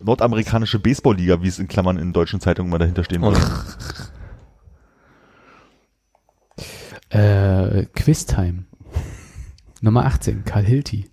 [0.00, 3.40] Nordamerikanische Baseballliga, wie es in Klammern in deutschen Zeitungen mal dahinter stehen würde.
[7.08, 8.64] Äh, Quiztime.
[9.80, 11.08] Nummer 18, Karl Hilti.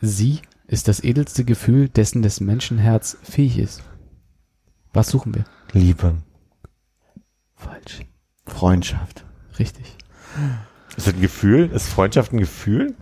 [0.00, 3.82] Sie ist das edelste Gefühl, dessen das Menschenherz fähig ist.
[4.92, 5.44] Was suchen wir?
[5.72, 6.22] Liebe.
[7.56, 8.00] Falsch.
[8.46, 9.24] Freundschaft.
[9.58, 9.96] Richtig.
[10.96, 11.70] Ist das ein Gefühl?
[11.70, 12.94] Ist Freundschaft ein Gefühl?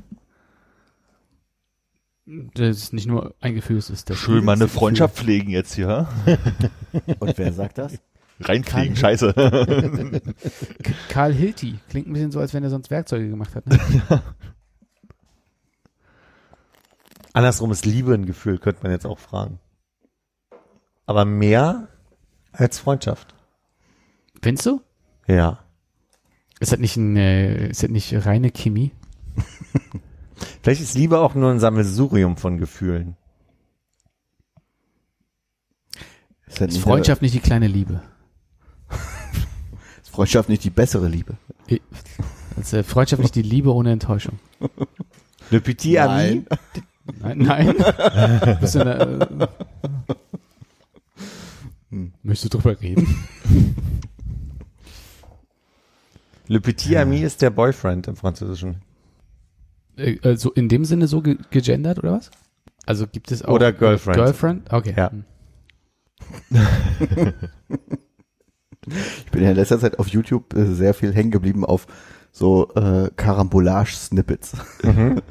[2.54, 5.74] Das ist nicht nur ein Gefühl, es ist das Schön mal eine Freundschaft pflegen jetzt
[5.74, 6.08] hier.
[7.18, 7.98] Und wer sagt das?
[8.40, 9.34] Reinpflegen, scheiße.
[9.34, 10.22] Gefühl.
[11.08, 11.78] Karl Hilti.
[11.90, 13.66] Klingt ein bisschen so, als wenn er sonst Werkzeuge gemacht hat.
[13.66, 13.78] Ne?
[17.34, 19.58] Andersrum ist Liebe ein Gefühl, könnte man jetzt auch fragen.
[21.06, 21.88] Aber mehr
[22.52, 23.34] als Freundschaft.
[24.42, 24.80] Findest du?
[25.26, 25.58] Ja.
[26.60, 28.92] Ist das nicht, ein, äh, ist das nicht reine Chemie?
[30.62, 33.16] Vielleicht ist Liebe auch nur ein Sammelsurium von Gefühlen.
[36.46, 38.02] Ist, halt Ist nicht Freundschaft nicht die kleine Liebe?
[40.02, 41.36] ist Freundschaft nicht die bessere Liebe?
[42.60, 44.38] Ist äh, Freundschaft nicht die Liebe ohne Enttäuschung?
[45.50, 46.44] Le Petit Ami.
[47.20, 47.74] Nein, nein.
[48.60, 49.46] Bist du eine, äh,
[51.90, 52.12] Hm.
[52.22, 53.06] Möchtest du drüber reden?
[56.48, 58.82] Le Petit Ami ist der Boyfriend im Französischen.
[59.96, 62.30] Äh, also in dem Sinne so ge gegendert oder was?
[62.86, 64.16] Also gibt es auch Oder Girlfriend.
[64.16, 64.72] Girlfriend?
[64.72, 64.94] Okay.
[64.96, 65.10] Ja.
[65.10, 65.24] Hm.
[69.24, 71.86] Ich bin ja in letzter Zeit auf YouTube äh, sehr viel hängen geblieben auf
[72.32, 74.54] so äh, Karambolage-Snippets.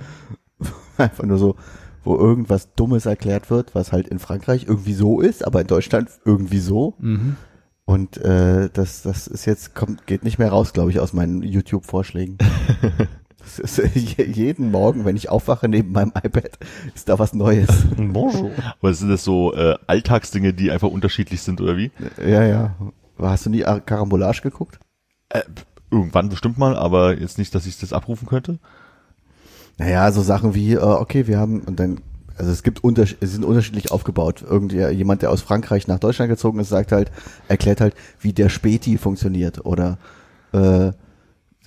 [0.97, 1.55] Einfach nur so,
[2.03, 6.09] wo irgendwas Dummes erklärt wird, was halt in Frankreich irgendwie so ist, aber in Deutschland
[6.23, 6.95] irgendwie so.
[6.99, 7.35] Mhm.
[7.85, 11.41] Und äh, das, das ist jetzt, kommt, geht nicht mehr raus, glaube ich, aus meinen
[11.41, 12.37] YouTube-Vorschlägen.
[13.43, 16.51] Das ist, je- jeden Morgen, wenn ich aufwache neben meinem iPad,
[16.95, 17.69] ist da was Neues.
[17.97, 18.51] Bonjour.
[18.79, 21.91] Aber sind das so äh, Alltagsdinge, die einfach unterschiedlich sind oder wie?
[22.23, 22.75] ja, ja.
[23.19, 24.79] Hast du nie Ar- Karambolage geguckt?
[25.89, 28.59] Irgendwann bestimmt mal, aber jetzt nicht, dass ich das abrufen könnte.
[29.77, 32.01] Naja, so Sachen wie, äh, okay, wir haben, und dann,
[32.37, 34.43] also es gibt Unterschied, es sind unterschiedlich aufgebaut.
[34.47, 37.11] Irgendwie jemand, der aus Frankreich nach Deutschland gezogen ist, sagt halt,
[37.47, 39.65] erklärt halt, wie der Späti funktioniert.
[39.65, 39.97] Oder
[40.53, 40.91] äh,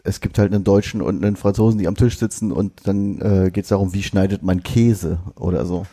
[0.04, 3.50] es gibt halt einen Deutschen und einen Franzosen, die am Tisch sitzen und dann äh,
[3.50, 5.86] geht es darum, wie schneidet man Käse oder so.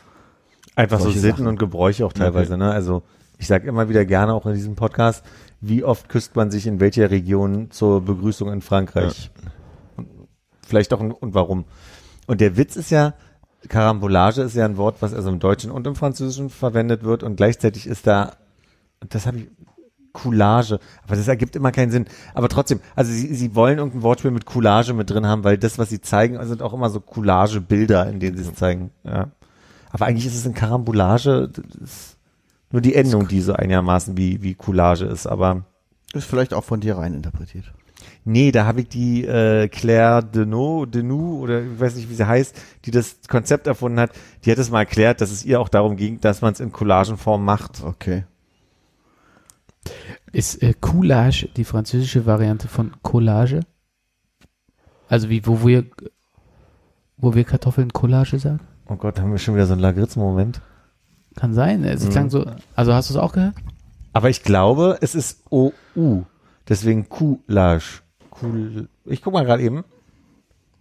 [0.76, 1.48] Einfach so Solche Sitten Sachen.
[1.48, 2.72] und Gebräuche auch teilweise, ne?
[2.72, 3.04] Also
[3.38, 5.24] ich sage immer wieder gerne auch in diesem Podcast,
[5.62, 9.32] wie oft küsst man sich in welcher Region zur Begrüßung in Frankreich?
[9.96, 10.08] Und
[10.68, 11.66] Vielleicht auch und, und warum?
[12.28, 13.14] Und der Witz ist ja,
[13.68, 17.36] Karambolage ist ja ein Wort, was also im Deutschen und im Französischen verwendet wird und
[17.36, 18.34] gleichzeitig ist da,
[19.08, 19.48] das habe ich
[20.14, 20.80] Coulage.
[21.04, 22.06] Aber das ergibt immer keinen Sinn.
[22.34, 25.78] Aber trotzdem, also sie, sie wollen irgendein Wortspiel mit Coulage mit drin haben, weil das,
[25.78, 28.92] was sie zeigen, sind auch immer so Coulage-Bilder, in denen sie es zeigen.
[29.04, 29.30] Ja.
[29.92, 31.50] Aber eigentlich ist es ein Karambolage,
[32.72, 35.28] nur die Endung, die so einigermaßen wie, wie Coulage ist.
[35.28, 35.64] Aber
[36.14, 37.74] Ist vielleicht auch von dir rein interpretiert.
[38.24, 42.28] Nee, da habe ich die äh, Claire Denou, Denou oder ich weiß nicht, wie sie
[42.28, 42.56] heißt,
[42.86, 44.12] die das Konzept erfunden hat,
[44.46, 46.72] die hat es mal erklärt, dass es ihr auch darum ging, dass man es in
[46.72, 47.84] Collagenform macht.
[47.84, 48.26] Okay.
[50.32, 53.62] Ist äh, Coulage die französische Variante von Collage?
[55.10, 55.86] Also wie, wo wir,
[57.18, 58.60] wo wir Kartoffeln Collage sagen?
[58.88, 60.62] Oh Gott, haben wir schon wieder so einen Lagritz-Moment.
[61.36, 61.84] Kann sein.
[61.84, 62.10] Es Mhm.
[62.10, 62.46] klang so,
[62.76, 63.56] also hast du es auch gehört?
[64.14, 66.24] Aber ich glaube, es ist OU.
[66.68, 68.02] Deswegen Coulage.
[68.42, 68.90] Cool.
[69.06, 69.84] Ich guck mal gerade eben.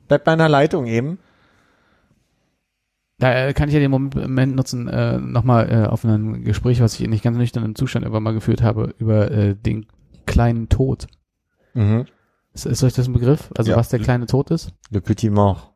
[0.09, 1.19] Bleibt bei einer Leitung eben.
[3.21, 6.95] Da äh, kann ich ja den Moment nutzen, äh, nochmal äh, auf ein Gespräch, was
[6.95, 9.87] ich in nicht ganz nüchternen Zustand irgendwann mal geführt habe, über äh, den
[10.27, 11.07] kleinen Tod.
[11.75, 12.07] Mhm.
[12.55, 13.51] Ist, ist euch das ein Begriff?
[13.57, 13.77] Also Ja.
[13.77, 14.73] was der kleine Tod ist?
[14.91, 15.71] Le Petit Mort.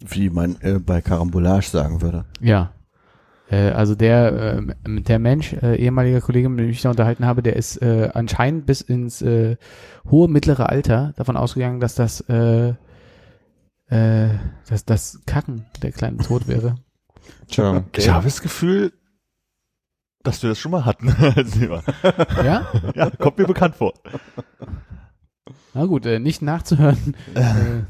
[0.00, 2.24] Wie man äh, bei Karambolage sagen würde.
[2.40, 2.72] Ja.
[3.50, 7.42] Äh, also der, äh, der Mensch, äh, ehemaliger Kollege, mit dem ich da unterhalten habe,
[7.42, 9.56] der ist äh, anscheinend bis ins äh,
[10.10, 12.74] hohe mittlere Alter davon ausgegangen, dass das äh,
[13.90, 14.28] äh,
[14.68, 16.76] dass das Kacken der kleine Tod wäre.
[17.48, 17.84] Tja.
[17.96, 18.92] Ich habe das Gefühl,
[20.22, 21.08] dass wir das schon mal hatten.
[22.44, 22.66] ja?
[22.94, 23.94] ja, kommt mir bekannt vor.
[25.74, 27.16] Na gut, äh, nicht nachzuhören.
[27.34, 27.82] äh,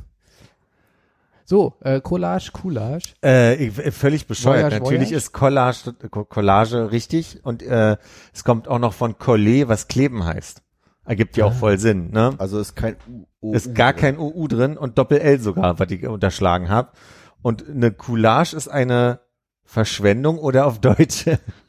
[1.45, 3.15] so, äh, Collage, Coulage.
[3.25, 4.67] Äh, ich, äh, völlig bescheuert.
[4.71, 5.17] Voyage, Natürlich Voyage?
[5.17, 7.97] ist Collage, Co- Collage richtig und äh,
[8.33, 10.63] es kommt auch noch von Coller, was kleben heißt.
[11.11, 12.35] Ergibt ja auch voll Sinn, ne?
[12.39, 13.25] Also ist kein U.
[13.41, 16.93] O- ist gar kein UU drin und Doppel-L sogar, was ich unterschlagen habe.
[17.43, 19.19] Und eine Coulage ist eine
[19.65, 21.25] Verschwendung oder auf Deutsch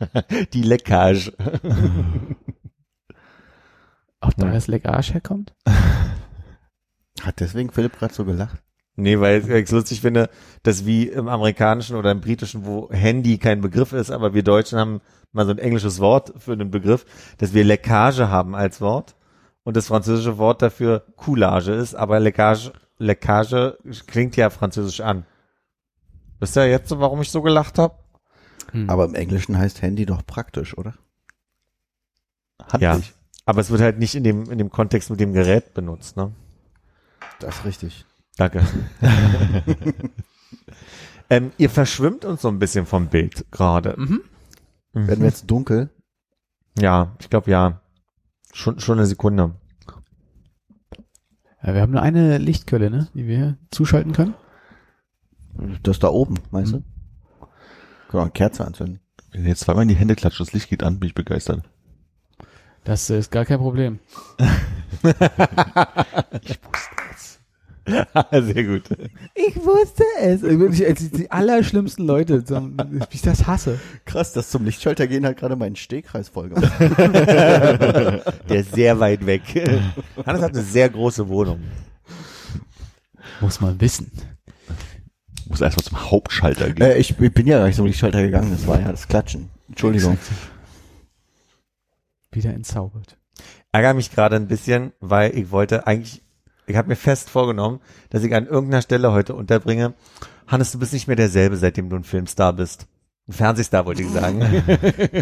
[0.54, 1.34] die Leckage.
[4.20, 5.56] Auch da das Leckage herkommt?
[7.24, 8.62] Hat deswegen Philipp gerade so gelacht?
[8.96, 10.30] Nee, weil ich es lustig finde,
[10.62, 14.78] dass wie im amerikanischen oder im britischen, wo Handy kein Begriff ist, aber wir Deutschen
[14.78, 15.02] haben
[15.32, 17.06] mal so ein englisches Wort für einen Begriff,
[17.40, 19.16] dass wir Leckage haben als Wort
[19.64, 23.78] und das französische Wort dafür Coulage ist, aber Leckage, Leckage
[24.08, 25.26] klingt ja französisch an.
[26.40, 27.96] Wisst ihr jetzt, warum ich so gelacht habe?
[28.72, 28.90] Hm.
[28.90, 30.96] Aber im Englischen heißt Handy doch praktisch, oder?
[32.80, 32.94] Ja.
[32.94, 33.14] Handlich.
[33.46, 36.32] Aber es wird halt nicht in dem, in dem Kontext mit dem Gerät benutzt, ne?
[37.40, 38.06] Das ist richtig.
[38.38, 38.66] Danke.
[41.30, 43.96] ähm, ihr verschwimmt uns so ein bisschen vom Bild gerade.
[43.98, 44.22] Mhm.
[44.94, 45.90] Werden wir jetzt dunkel?
[46.80, 47.82] Ja, ich glaube ja.
[48.54, 49.56] Schon, schon eine Sekunde.
[51.64, 54.34] Ja, wir haben nur eine Lichtquelle, ne, die wir zuschalten können.
[55.84, 56.78] Das da oben, meinst du?
[56.78, 56.84] Mhm.
[58.08, 59.00] Können wir eine Kerze anzünden.
[59.32, 61.64] Wenn du jetzt zweimal in die Hände klatscht, das Licht geht an, bin ich begeistert.
[62.84, 64.00] Das ist gar kein Problem.
[68.32, 68.84] Sehr gut.
[69.36, 70.44] Ich wusste es.
[70.44, 73.80] Als die allerschlimmsten Leute, wie ich das hasse.
[74.06, 76.72] Krass, das zum Lichtschalter gehen hat gerade meinen Stehkreis voll gemacht.
[76.90, 79.42] Der ist sehr weit weg.
[80.26, 81.62] Hannes hat eine sehr große Wohnung.
[83.40, 84.12] Muss man wissen.
[85.48, 86.86] Muss erstmal zum Hauptschalter gehen.
[86.86, 89.50] äh, ich, ich bin ja gar nicht zum Lichtschalter gegangen, das war ja das Klatschen.
[89.68, 90.18] Entschuldigung.
[92.32, 93.18] Wieder entzaubert.
[93.72, 96.22] Ärgere mich gerade ein bisschen, weil ich wollte eigentlich,
[96.72, 97.80] ich habe mir fest vorgenommen,
[98.10, 99.94] dass ich an irgendeiner Stelle heute unterbringe,
[100.48, 102.88] Hannes, du bist nicht mehr derselbe, seitdem du ein Filmstar bist.
[103.28, 104.40] Ein Fernsehstar, wollte ich sagen.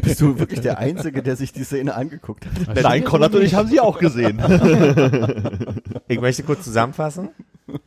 [0.02, 2.82] Bist du wirklich der Einzige, der sich die Szene angeguckt hat?
[2.82, 4.40] Nein, Konrad und ich haben sie auch gesehen.
[6.08, 7.30] Ich möchte kurz zusammenfassen.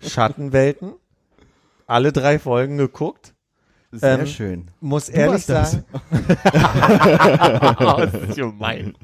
[0.01, 0.93] Schattenwelten.
[1.89, 3.35] Alle drei Folgen geguckt.
[3.91, 4.69] Sehr Ähm, schön.
[4.81, 5.73] Muss ehrlich warst das.
[5.73, 5.85] sagen.
[7.81, 8.95] das ist gemein.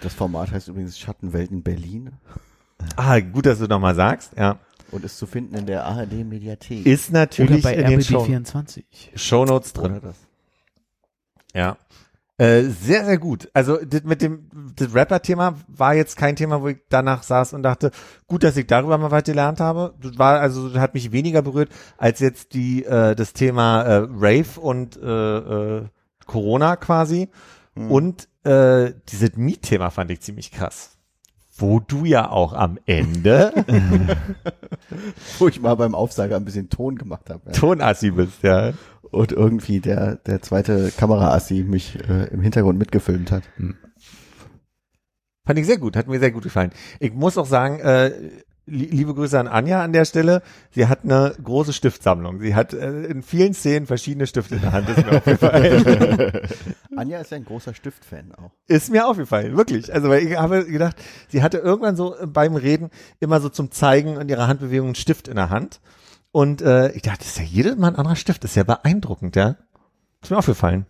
[0.00, 2.10] Das Format heißt übrigens Schattenwelten Berlin
[2.96, 4.32] Ah, gut, dass du nochmal sagst.
[4.36, 4.58] Ja.
[4.90, 6.86] und ist zu finden in der ARD Mediathek.
[6.86, 8.84] Ist Oder natürlich bei in den Show, RBB24.
[9.16, 9.92] Shownotes drin.
[9.92, 10.16] Oder das.
[11.52, 11.76] Ja.
[12.36, 13.48] Äh, sehr, sehr gut.
[13.54, 17.62] Also das mit dem das Rapper-Thema war jetzt kein Thema, wo ich danach saß und
[17.62, 17.92] dachte,
[18.26, 19.94] gut, dass ich darüber mal was gelernt habe.
[20.02, 24.08] Das war also das hat mich weniger berührt als jetzt die äh, das Thema äh,
[24.10, 25.38] Rave und äh,
[25.78, 25.84] äh,
[26.26, 27.28] Corona quasi
[27.76, 30.93] und äh, dieses Miet-Thema fand ich ziemlich krass.
[31.56, 33.52] Wo du ja auch am Ende
[35.38, 37.42] Wo ich mal beim Aufsager ein bisschen Ton gemacht habe.
[37.46, 37.52] Ja.
[37.52, 38.72] Tonassi bist, ja.
[39.02, 43.44] Und irgendwie der, der zweite Kameraassi mich äh, im Hintergrund mitgefilmt hat.
[45.46, 46.72] Fand ich sehr gut, hat mir sehr gut gefallen.
[46.98, 48.12] Ich muss auch sagen, äh,
[48.66, 50.42] liebe Grüße an Anja an der Stelle.
[50.70, 52.40] Sie hat eine große Stiftsammlung.
[52.40, 54.88] Sie hat äh, in vielen Szenen verschiedene Stifte in der Hand.
[54.88, 56.32] Ist mir aufgefallen.
[56.96, 58.52] Anja ist ja ein großer Stiftfan auch.
[58.66, 59.92] ist mir aufgefallen, wirklich.
[59.92, 60.96] Also weil ich habe gedacht,
[61.28, 65.28] sie hatte irgendwann so beim Reden immer so zum Zeigen in ihrer Handbewegung einen Stift
[65.28, 65.80] in der Hand.
[66.32, 68.44] Und äh, ich dachte, das ist ja jedes Mal ein anderer Stift.
[68.44, 69.56] Das ist ja beeindruckend, ja.
[70.22, 70.86] Ist mir aufgefallen.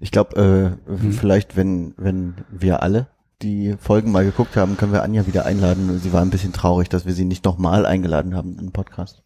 [0.00, 3.08] Ich glaube, äh, vielleicht, wenn, wenn wir alle
[3.42, 5.98] die Folgen mal geguckt haben, können wir Anja wieder einladen.
[5.98, 9.22] Sie war ein bisschen traurig, dass wir sie nicht nochmal eingeladen haben in den Podcast.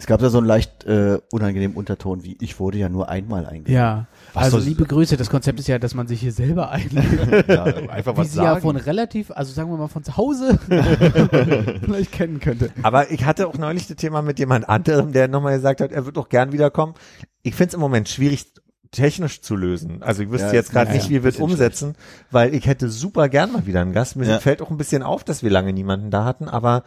[0.00, 3.46] Es gab da so einen leicht äh, unangenehmen Unterton, wie ich wurde ja nur einmal
[3.46, 3.74] eingeladen.
[3.74, 4.06] Ja.
[4.32, 7.48] Was also liebe Grüße, das Konzept ist ja, dass man sich hier selber einlädt.
[7.48, 8.60] Ja, einfach Wie was sie ja sagen.
[8.60, 10.56] von relativ, also sagen wir mal von zu Hause
[11.80, 12.70] vielleicht kennen könnte.
[12.82, 16.06] Aber ich hatte auch neulich das Thema mit jemand anderem, der nochmal gesagt hat, er
[16.06, 16.94] wird auch gern wiederkommen.
[17.42, 18.46] Ich finde es im Moment schwierig,
[18.90, 20.02] technisch zu lösen.
[20.02, 21.94] Also ich wüsste Ja, jetzt gerade ja, nicht, wie wir es umsetzen,
[22.30, 24.16] weil ich hätte super gern mal wieder einen Gast.
[24.16, 24.38] Mir Ja.
[24.40, 26.84] fällt auch ein bisschen auf, dass wir lange niemanden da hatten, aber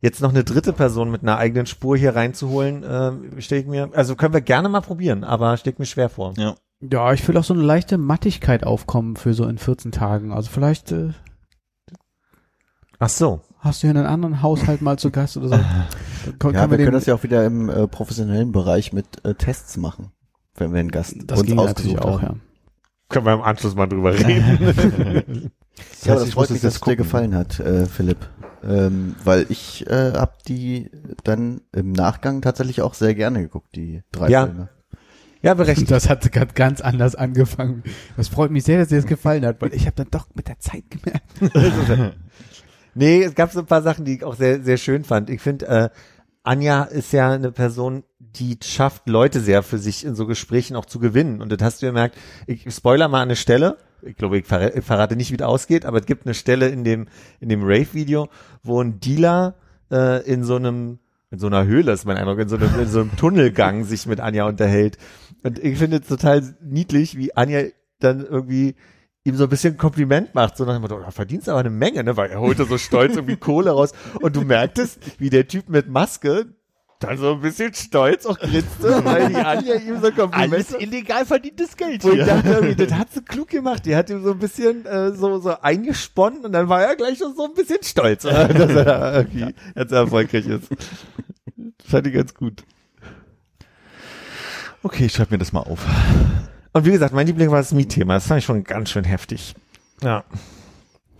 [0.00, 3.90] jetzt noch eine dritte Person mit einer eigenen Spur hier reinzuholen, äh, stelle ich mir,
[3.94, 6.34] also können wir gerne mal probieren, aber stelle ich mir schwer vor.
[6.36, 6.54] Ja.
[6.80, 10.30] Ja, ich fühle auch so eine leichte Mattigkeit aufkommen für so in 14 Tagen.
[10.32, 11.12] Also vielleicht äh,
[12.98, 13.40] Ach so.
[13.58, 15.54] hast du hier einen anderen Haushalt mal zu Gast oder so.
[16.38, 19.34] Kann, Ja, wir den- können das ja auch wieder im äh, professionellen Bereich mit äh,
[19.34, 20.12] Tests machen,
[20.58, 22.40] wenn wir einen Gast das uns ging ausgesucht auch, haben.
[22.40, 22.40] ja.
[23.08, 25.52] Können wir im Anschluss mal drüber reden.
[25.76, 28.18] Ja, heißt, aber das ich freut mich, dass es dir gefallen hat, äh, Philipp.
[28.64, 30.90] Ähm, weil ich äh, habe die
[31.22, 34.46] dann im Nachgang tatsächlich auch sehr gerne geguckt, die drei Ja.
[34.46, 34.68] Filme.
[35.42, 35.90] ja, berechtigt.
[35.90, 37.84] Das hat ganz anders angefangen.
[38.16, 40.48] Das freut mich sehr, dass dir das gefallen hat, weil ich habe dann doch mit
[40.48, 42.16] der Zeit gemerkt.
[42.98, 45.28] Nee, es gab so ein paar Sachen, die ich auch sehr, sehr schön fand.
[45.28, 45.88] Ich finde, äh,
[46.42, 48.04] Anja ist ja eine Person,
[48.38, 51.40] die schafft, Leute sehr für sich in so Gesprächen auch zu gewinnen.
[51.40, 52.16] Und das hast du gemerkt.
[52.46, 53.78] Ich spoiler mal eine Stelle.
[54.02, 56.68] Ich glaube, ich, verra ich verrate nicht, wie das ausgeht, aber es gibt eine Stelle
[56.68, 57.08] in dem,
[57.40, 58.28] in dem Rave-Video,
[58.62, 59.54] wo ein Dealer
[59.90, 60.98] äh, in so einem,
[61.30, 64.06] in so einer Höhle ist mein Eindruck, in so einem, in so einem Tunnelgang sich
[64.06, 64.98] mit Anja unterhält.
[65.42, 67.62] Und ich finde es total niedlich, wie Anja
[67.98, 68.76] dann irgendwie
[69.24, 72.04] ihm so ein bisschen Kompliment macht, so nach dem Motto, "Ja, verdienst aber eine Menge,
[72.04, 75.68] ne, weil er holte so stolz irgendwie Kohle raus und du merktest, wie der Typ
[75.68, 76.46] mit Maske
[77.00, 81.76] dann so ein bisschen stolz auch grinste, weil die Anja ihm so Komplimente illegal verdientes
[81.76, 83.84] Geld wo ich dachte, irgendwie, das hat sie klug gemacht.
[83.84, 87.18] Die hat ihm so ein bisschen äh, so, so eingesponnen und dann war er gleich
[87.18, 90.68] schon so ein bisschen stolz, äh, dass er da irgendwie jetzt erfolgreich ist.
[90.70, 92.64] Das fand ich ganz gut.
[94.82, 95.84] Okay, ich schreibe mir das mal auf.
[96.72, 98.14] Und wie gesagt, mein Liebling war das Mietthema.
[98.14, 99.54] Das fand ich schon ganz schön heftig.
[100.02, 100.24] Ja.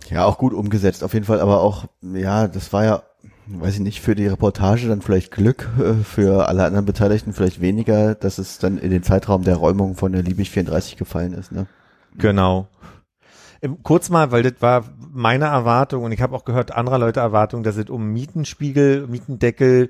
[0.09, 3.03] Ja, auch gut umgesetzt, auf jeden Fall, aber auch, ja, das war ja,
[3.47, 7.61] weiß ich nicht, für die Reportage dann vielleicht Glück, äh, für alle anderen Beteiligten vielleicht
[7.61, 11.51] weniger, dass es dann in den Zeitraum der Räumung von der Liebig 34 gefallen ist,
[11.51, 11.67] ne?
[12.17, 12.67] Genau.
[13.61, 17.19] Im, kurz mal, weil das war meine Erwartung und ich habe auch gehört anderer Leute
[17.19, 19.89] Erwartung, dass es um Mietenspiegel, Mietendeckel,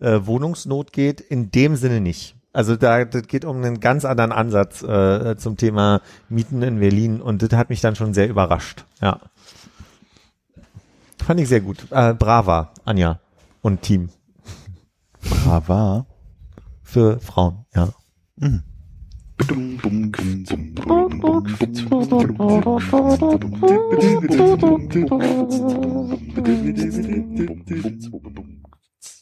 [0.00, 1.20] äh, Wohnungsnot geht.
[1.20, 2.36] In dem Sinne nicht.
[2.52, 7.20] Also da das geht um einen ganz anderen Ansatz äh, zum Thema Mieten in Berlin
[7.20, 8.84] und das hat mich dann schon sehr überrascht.
[9.00, 9.20] Ja.
[11.26, 11.86] Fand ich sehr gut.
[11.90, 13.20] Äh, Brava, Anja
[13.62, 14.10] und Team
[15.22, 16.06] Brava.
[16.82, 17.88] für Frauen, ja.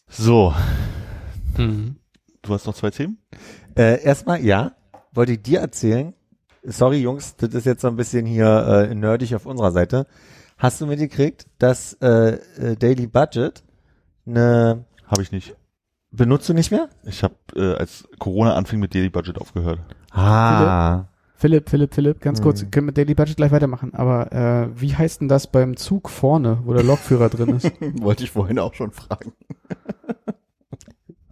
[0.08, 0.54] So,
[1.56, 1.96] Mhm.
[2.42, 3.18] du hast noch zwei Themen?
[3.76, 4.72] Äh, erstmal, ja,
[5.12, 6.14] wollte ich dir erzählen.
[6.64, 10.06] Sorry, Jungs, das ist jetzt so ein bisschen hier äh, nerdig auf unserer Seite.
[10.62, 13.64] Hast du mitgekriegt, dass äh, äh, Daily Budget
[14.26, 15.56] eine Habe ich nicht.
[16.12, 16.88] benutzt du nicht mehr?
[17.04, 19.80] Ich habe, äh, als Corona anfing, mit Daily Budget aufgehört.
[20.12, 22.70] Ah, Philipp, Philipp, Philipp, ganz kurz, Mhm.
[22.70, 26.58] können wir Daily Budget gleich weitermachen, aber äh, wie heißt denn das beim Zug vorne,
[26.62, 27.64] wo der Lokführer drin ist?
[28.00, 29.32] Wollte ich vorhin auch schon fragen.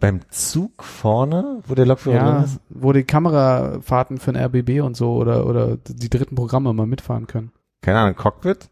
[0.01, 2.59] beim Zug vorne, wo der Lokführer drin ja, ist?
[2.69, 7.27] wo die Kamerafahrten für den RBB und so oder oder die dritten Programme mal mitfahren
[7.27, 7.53] können.
[7.81, 8.67] Keine Ahnung, Cockpit?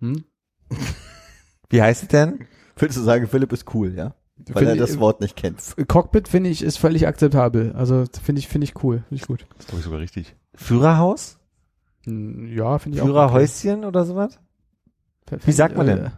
[0.00, 0.24] Hm?
[1.70, 2.46] Wie heißt es denn?
[2.76, 4.14] Willst du sagen, Philipp ist cool, ja?
[4.36, 5.62] Weil Find er ich- das Wort nicht kennt.
[5.88, 7.72] Cockpit finde ich ist völlig akzeptabel.
[7.72, 9.46] Also finde ich finde ich cool, finde ich gut.
[9.56, 10.36] Das ist, glaube ich, sogar richtig.
[10.54, 11.38] Führerhaus?
[12.04, 13.06] Hm, Ja, finde ich auch.
[13.06, 14.38] Führerhäuschen oder sowas?
[15.26, 15.38] okay.
[15.44, 15.98] Wie sagt man denn?
[16.06, 16.10] Äh,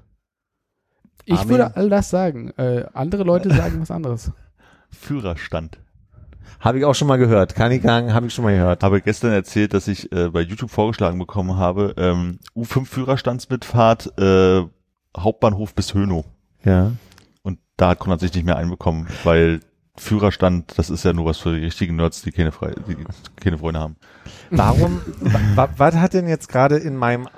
[1.25, 1.51] Ich Armin.
[1.51, 2.51] würde all das sagen.
[2.57, 4.33] Äh, andere Leute sagen was anderes.
[4.91, 5.79] Führerstand.
[6.61, 7.55] Habe ich auch schon mal gehört.
[7.55, 8.83] Kann ich sagen, habe ich schon mal gehört.
[8.83, 14.63] Habe gestern erzählt, dass ich äh, bei YouTube vorgeschlagen bekommen habe, ähm, U5 Führerstandsmitfahrt, äh,
[15.17, 16.25] Hauptbahnhof bis Hönow.
[16.65, 16.93] Ja.
[17.43, 19.61] Und da hat Konrad sich nicht mehr einbekommen, weil
[19.97, 22.97] Führerstand, das ist ja nur was für die richtigen Nerds, die keine, Fre die
[23.41, 23.97] keine Freunde haben.
[24.51, 25.01] Warum,
[25.55, 27.29] wa, was hat denn jetzt gerade in meinem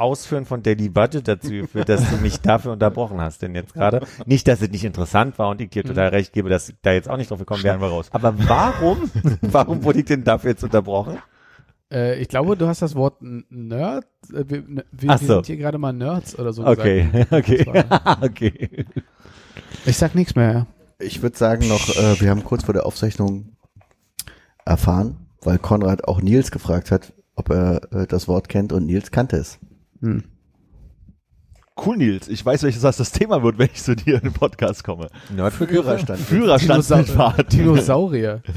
[0.00, 4.06] Ausführen von Daily Budget dazu geführt, dass du mich dafür unterbrochen hast denn jetzt gerade.
[4.26, 6.92] Nicht, dass es nicht interessant war und ich dir total recht gebe, dass ich da
[6.92, 7.80] jetzt auch nicht drauf gekommen wäre.
[7.80, 8.08] wir raus.
[8.12, 9.10] Aber warum,
[9.42, 11.18] warum wurde ich denn dafür jetzt unterbrochen?
[11.92, 14.06] Äh, ich glaube, du hast das Wort Nerd.
[14.32, 15.34] Äh, wir ne- wir, wir so.
[15.34, 17.32] sind hier gerade mal Nerds oder so Okay, gesagt.
[17.32, 17.64] okay,
[18.22, 18.86] okay.
[19.86, 20.66] Ich sag nichts mehr.
[20.98, 23.56] Ich würde sagen noch, äh, wir haben kurz vor der Aufzeichnung
[24.64, 29.10] erfahren, weil Konrad auch Nils gefragt hat, ob er äh, das Wort kennt und Nils
[29.10, 29.58] kannte es.
[30.00, 30.24] Hm.
[31.84, 32.28] Cool, Nils.
[32.28, 35.08] Ich weiß, welches das, das Thema wird, wenn ich zu dir in den Podcast komme.
[35.50, 36.20] Führerstand.
[36.20, 37.52] Führerstandsmitfahrt.
[37.52, 38.42] Dinosaurier.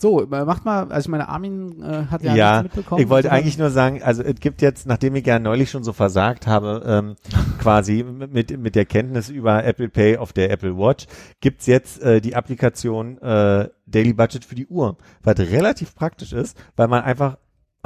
[0.00, 3.02] So, macht mal, also ich meine, Armin äh, hat ja, Ja, nichts mitbekommen.
[3.02, 5.92] ich wollte eigentlich nur sagen, also es gibt jetzt, nachdem ich ja neulich schon so
[5.92, 7.16] versagt habe, ähm,
[7.58, 11.06] quasi mit, mit der Kenntnis über Apple Pay auf der Apple Watch,
[11.40, 16.56] gibt's jetzt äh, die Applikation äh, Daily Budget für die Uhr, was relativ praktisch ist,
[16.76, 17.36] weil man einfach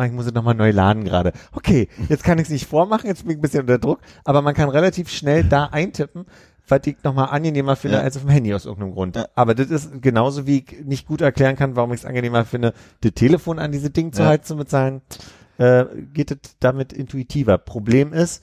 [0.02, 1.32] Ah, ich muss es nochmal neu laden gerade.
[1.52, 4.42] Okay, jetzt kann ich es nicht vormachen, jetzt bin ich ein bisschen unter Druck, aber
[4.42, 6.26] man kann relativ schnell da eintippen,
[6.66, 8.02] was ich nochmal angenehmer finde Ja.
[8.02, 9.24] als auf dem Handy aus irgendeinem Grund.
[9.36, 12.72] Aber das ist genauso wie ich nicht gut erklären kann, warum ich es angenehmer finde,
[13.02, 14.28] das Telefon an diese Ding zu Ja.
[14.28, 15.02] halten, mit seinen,
[15.58, 17.58] äh, geht es damit intuitiver.
[17.58, 18.42] Problem ist,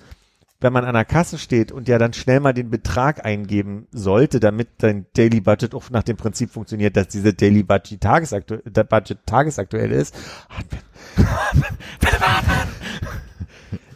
[0.62, 4.40] wenn man an der Kasse steht und ja dann schnell mal den Betrag eingeben sollte,
[4.40, 8.84] damit dein Daily Budget auch nach dem Prinzip funktioniert, dass diese Daily Budget, tagesaktu der
[8.84, 10.16] Budget tagesaktuell ist,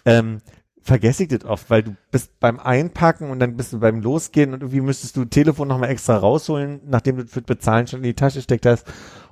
[0.05, 0.41] ähm,
[0.81, 4.53] vergesse ich das oft, weil du bist beim Einpacken und dann bist du beim Losgehen
[4.53, 8.03] und irgendwie müsstest du Telefon nochmal extra rausholen, nachdem du für das Bezahlen schon in
[8.03, 8.85] die Tasche steckt hast.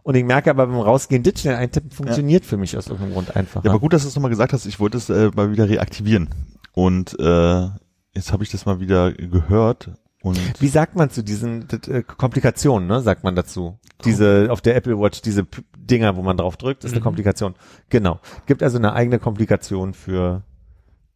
[0.03, 3.36] Und ich merke aber beim Rausgehen, das schnell eintippen funktioniert für mich aus irgendeinem Grund
[3.36, 3.64] einfach.
[3.64, 4.66] Ja, aber gut, dass du es nochmal gesagt hast.
[4.66, 6.30] Ich wollte es äh, mal wieder reaktivieren.
[6.73, 7.68] Und äh,
[8.14, 9.91] jetzt habe ich das mal wieder gehört.
[10.23, 13.80] Und Wie sagt man zu diesen äh, Komplikationen, ne, sagt man dazu?
[14.06, 17.06] Diese, auf der Apple Watch, diese P Dinger, wo man drauf drückt, ist eine Mhm.
[17.06, 17.56] Komplikation.
[17.89, 18.19] Genau.
[18.45, 20.43] Gibt also eine eigene Komplikation für,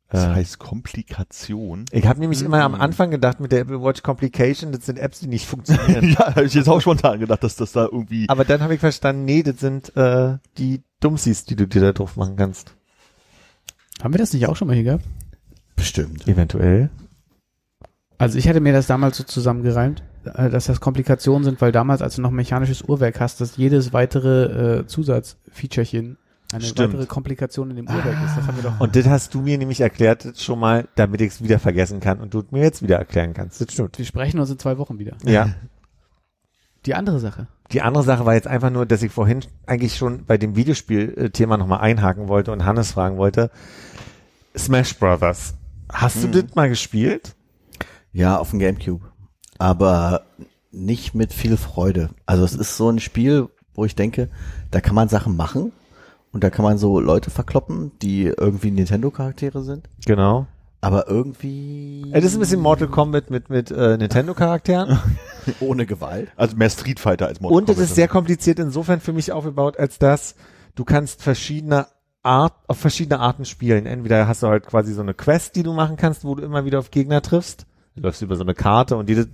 [0.09, 1.85] das äh, heißt Komplikation.
[1.91, 2.81] ich habe nämlich immer am Mhm.
[2.81, 6.09] Anfang gedacht mit der Apple Watch Complication, das sind Apps, die nicht funktionieren.
[6.19, 8.27] ja, habe ich jetzt auch spontan gedacht, dass das da irgendwie.
[8.27, 11.91] Aber dann habe ich verstanden, nee, das sind äh, die Dummsies, die du dir da
[11.93, 12.75] drauf machen kannst.
[14.03, 15.05] Haben wir das nicht auch schon mal hier gehabt?
[15.75, 16.27] Bestimmt.
[16.27, 16.89] Eventuell.
[18.17, 22.01] Also ich hatte mir das damals so zusammengereimt, äh, dass das Komplikationen sind, weil damals,
[22.01, 26.17] als du noch ein mechanisches Uhrwerk hast, dass jedes weitere äh, Zusatzfeaturchen
[26.53, 26.93] eine Stimmt.
[26.93, 28.37] weitere Komplikation in dem Uhrwerk ist.
[28.37, 28.79] Das haben wir doch.
[28.79, 32.19] Und das hast du mir nämlich erklärt schon mal, damit ich es wieder vergessen kann
[32.19, 33.59] und du es mir jetzt wieder erklären kannst.
[33.59, 33.97] Das stimmt.
[33.97, 35.17] wir sprechen uns in zwei Wochen wieder.
[35.23, 35.49] Ja.
[36.85, 37.47] Die andere Sache.
[37.71, 41.57] Die andere Sache war jetzt einfach nur, dass ich vorhin eigentlich schon bei dem Videospiel-Thema
[41.57, 43.49] nochmal einhaken wollte und Hannes fragen wollte.
[44.55, 45.55] Smash Brothers.
[46.01, 47.35] Hast du das mal gespielt?
[48.11, 49.05] Ja, auf dem Gamecube.
[49.57, 50.25] Aber
[50.71, 52.09] nicht mit viel Freude.
[52.25, 54.29] Also es ist so ein Spiel, wo ich denke,
[54.71, 55.71] da kann man Sachen machen
[56.31, 59.89] und da kann man so Leute verkloppen, die irgendwie Nintendo-Charaktere sind.
[60.05, 60.47] Genau.
[60.81, 64.99] Aber irgendwie Es ist ein bisschen Mortal Kombat mit, mit äh, Nintendo-Charakteren.
[65.61, 66.29] ohne Gewalt.
[66.35, 67.89] Also mehr Street Fighter als Mortal Und es Kombat.
[67.89, 70.35] ist sehr kompliziert insofern für mich aufgebaut, als dass
[70.75, 71.87] du kannst verschiedene
[72.25, 73.85] Art, auf verschiedene Arten spielen.
[73.85, 76.65] Entweder hast du halt quasi so eine Quest, die du machen kannst, wo du immer
[76.65, 77.65] wieder auf Gegner triffst.
[77.95, 79.27] Du läufst über so eine Karte und jede,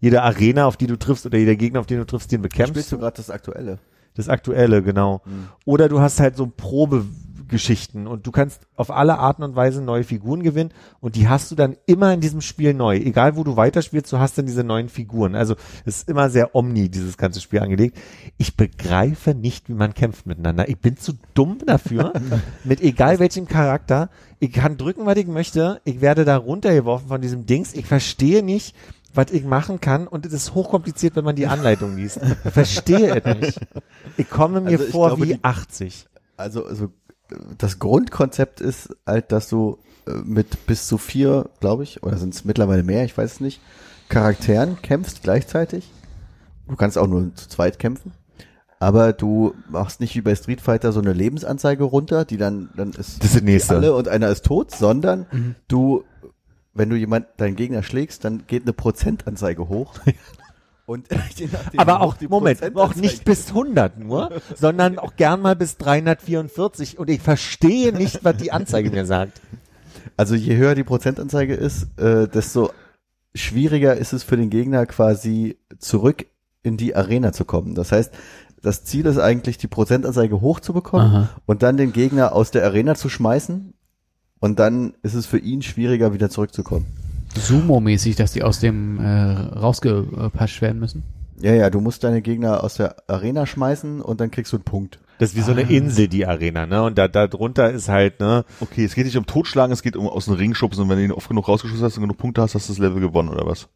[0.00, 2.72] jede Arena, auf die du triffst oder jeder Gegner, auf den du triffst, den bekämpfst
[2.72, 3.78] Spielst du gerade das Aktuelle?
[4.14, 5.22] Das aktuelle, genau.
[5.64, 6.46] Oder du hast halt so
[7.50, 10.70] Probegeschichten und du kannst auf alle Arten und Weisen neue Figuren gewinnen
[11.00, 12.96] und die hast du dann immer in diesem Spiel neu.
[12.96, 15.34] Egal wo du weiterspielst, du hast dann diese neuen Figuren.
[15.34, 17.98] Also es ist immer sehr omni, dieses ganze Spiel angelegt.
[18.38, 20.68] Ich begreife nicht, wie man kämpft miteinander.
[20.68, 22.12] Ich bin zu dumm dafür,
[22.64, 24.10] mit egal welchem Charakter.
[24.38, 25.80] Ich kann drücken, was ich möchte.
[25.84, 27.74] Ich werde da runtergeworfen von diesem Dings.
[27.74, 28.74] Ich verstehe nicht,
[29.12, 32.20] was ich machen kann und es ist hochkompliziert, wenn man die Anleitung liest.
[32.44, 33.60] Ich verstehe es nicht.
[34.16, 36.06] Ich komme mir Also ich vor glaube, wie die- 80.
[36.36, 36.88] Also, also
[37.58, 42.34] das Grundkonzept ist halt, dass du äh, mit bis zu vier, glaube ich, oder sind
[42.34, 43.60] es mittlerweile mehr, ich weiß es nicht,
[44.08, 45.90] Charakteren kämpfst gleichzeitig.
[46.68, 48.12] Du kannst auch nur zu zweit kämpfen.
[48.78, 52.90] Aber du machst nicht wie bei Street Fighter so eine Lebensanzeige runter, die dann, dann
[52.92, 53.76] ist Das ist nächste.
[53.76, 55.26] alle und einer ist tot, sondern
[55.68, 56.04] du,
[56.72, 59.94] wenn du jemand, deinen Gegner schlägst, dann geht eine Prozentanzeige hoch.
[60.90, 61.06] Und
[61.76, 66.98] Aber auch, die Moment, auch nicht bis 100 nur, sondern auch gern mal bis 344
[66.98, 69.40] und ich verstehe nicht, was die Anzeige mir sagt.
[70.16, 72.72] Also je höher die Prozentanzeige ist, äh, desto
[73.36, 76.26] schwieriger ist es für den Gegner quasi zurück
[76.64, 77.76] in die Arena zu kommen.
[77.76, 78.12] Das heißt,
[78.60, 81.28] das Ziel ist eigentlich, die Prozentanzeige hochzubekommen Aha.
[81.46, 83.74] und dann den Gegner aus der Arena zu schmeißen.
[84.40, 86.86] Und dann ist es für ihn schwieriger, wieder zurückzukommen.
[87.36, 91.02] Sumo-mäßig, dass die aus dem äh, rausgepasst werden müssen.
[91.40, 94.64] Ja, ja, du musst deine Gegner aus der Arena schmeißen und dann kriegst du einen
[94.64, 94.98] Punkt.
[95.20, 96.82] Das ist wie so eine Insel, die Arena, ne?
[96.82, 98.44] Und da, da drunter ist halt, ne?
[98.60, 100.96] Okay, es geht nicht um Totschlagen, es geht um aus dem Ring schubsen und wenn
[100.98, 103.28] du ihn oft genug rausgeschossen hast und genug Punkte hast, hast du das Level gewonnen
[103.28, 103.68] oder was?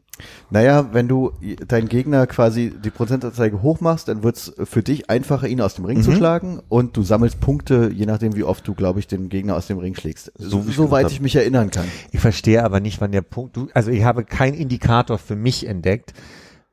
[0.50, 1.32] Naja, wenn du
[1.68, 6.02] deinen Gegner quasi die Prozentanzeige hochmachst, dann wird's für dich einfacher, ihn aus dem Ring
[6.02, 6.16] zu Mhm.
[6.16, 9.66] schlagen und du sammelst Punkte, je nachdem, wie oft du, glaube ich, den Gegner aus
[9.66, 10.32] dem Ring schlägst.
[10.38, 11.86] So ich soweit gesagt ich mich erinnern kann.
[12.12, 15.66] Ich verstehe aber nicht, wann der Punkt, du, also ich habe keinen Indikator für mich
[15.66, 16.14] entdeckt,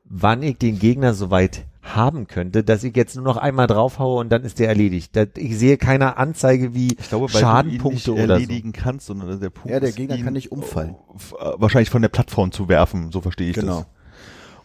[0.04, 4.20] wann ich den Gegner so weit haben könnte, dass ich jetzt nur noch einmal draufhaue
[4.20, 5.16] und dann ist der erledigt.
[5.16, 8.42] Das, ich sehe keine Anzeige wie Ich glaube, weil Schadenpunkte du ihn nicht oder so.
[8.42, 10.94] erledigen kannst, sondern der Punkt Ja, der ist, Gegner ihn kann nicht umfallen.
[11.14, 13.78] f- äh, wahrscheinlich von der Plattform zu werfen, so verstehe ich Genau.
[13.78, 13.86] das.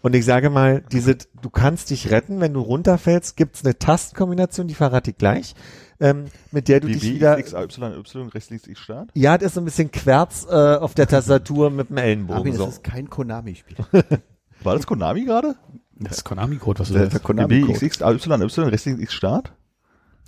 [0.04, 4.68] Und ich sage mal, diese, du kannst dich retten, wenn du runterfällst, gibt's eine Tastenkombination,
[4.68, 5.56] die verrate ich gleich,
[6.00, 9.10] ähm, mit der du dich W, wieder, X, Y, Y, rechts, links, X, Start.
[9.16, 12.38] ja, das ist so ein bisschen Querz äh, auf der Tastatur mit dem Ellenbogen.
[12.38, 12.68] Armin, das so.
[12.70, 13.78] ist kein Konami-Spiel.
[14.64, 15.56] War das Konami gerade?
[16.00, 17.14] Das ist Konami-Code, was du sagst.
[17.14, 17.74] der Konami-Code.
[17.74, 19.54] X, X, Y, Y, rechts, links, X, Start?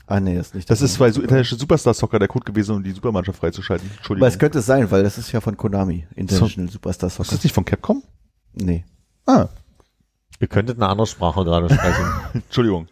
[0.08, 0.70] Ah, nee, das ist nicht.
[0.70, 1.08] Das ist bei.
[1.10, 3.88] International Superstar Soccer der Code gewesen, um die Supermannschaft freizuschalten.
[3.98, 4.26] Entschuldigung.
[4.26, 7.32] Aber es könnte es sein, weil das ist ja von Konami, International Superstar ist Soccer.
[7.32, 8.02] das nicht von Capcom?
[8.54, 8.86] Nee.
[9.28, 9.48] Ah,
[10.40, 12.06] Ihr könntet eine andere Sprache gerade sprechen.
[12.34, 12.88] Entschuldigung.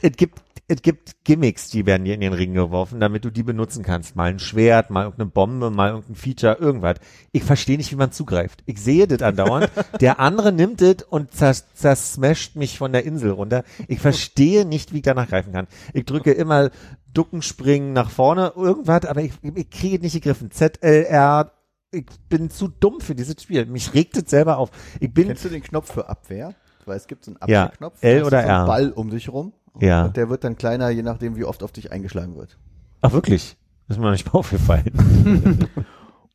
[0.00, 3.44] es gibt, es gibt Gimmicks, die werden dir in den Ring geworfen, damit du die
[3.44, 4.16] benutzen kannst.
[4.16, 6.96] Mal ein Schwert, mal irgendeine Bombe, mal irgendein Feature, irgendwas.
[7.30, 8.64] Ich verstehe nicht, wie man zugreift.
[8.66, 9.70] Ich sehe das andauernd.
[10.00, 13.62] Der andere nimmt es und zers zersmasht mich von der Insel runter.
[13.86, 15.68] Ich verstehe nicht, wie ich danach greifen kann.
[15.92, 16.70] Ich drücke immer
[17.12, 20.50] Ducken, Springen nach vorne, irgendwas, aber ich, ich kriege es nicht gegriffen.
[20.50, 21.52] ZLR,
[21.92, 23.66] ich bin zu dumm für dieses Spiel.
[23.66, 24.70] Mich regt es selber auf.
[25.00, 26.54] Ich bin, Kennst du den Knopf für Abwehr?
[26.84, 28.02] Weil es gibt so einen Ja, Abwehrknopf.
[28.02, 28.66] L da hast oder R?
[28.66, 29.52] Ball um dich rum.
[29.80, 30.04] Ja.
[30.06, 32.56] Und der wird dann kleiner, je nachdem, wie oft auf dich eingeschlagen wird.
[33.02, 33.56] ach wirklich,
[33.88, 34.92] das ist mir noch nicht mal aufgefallen.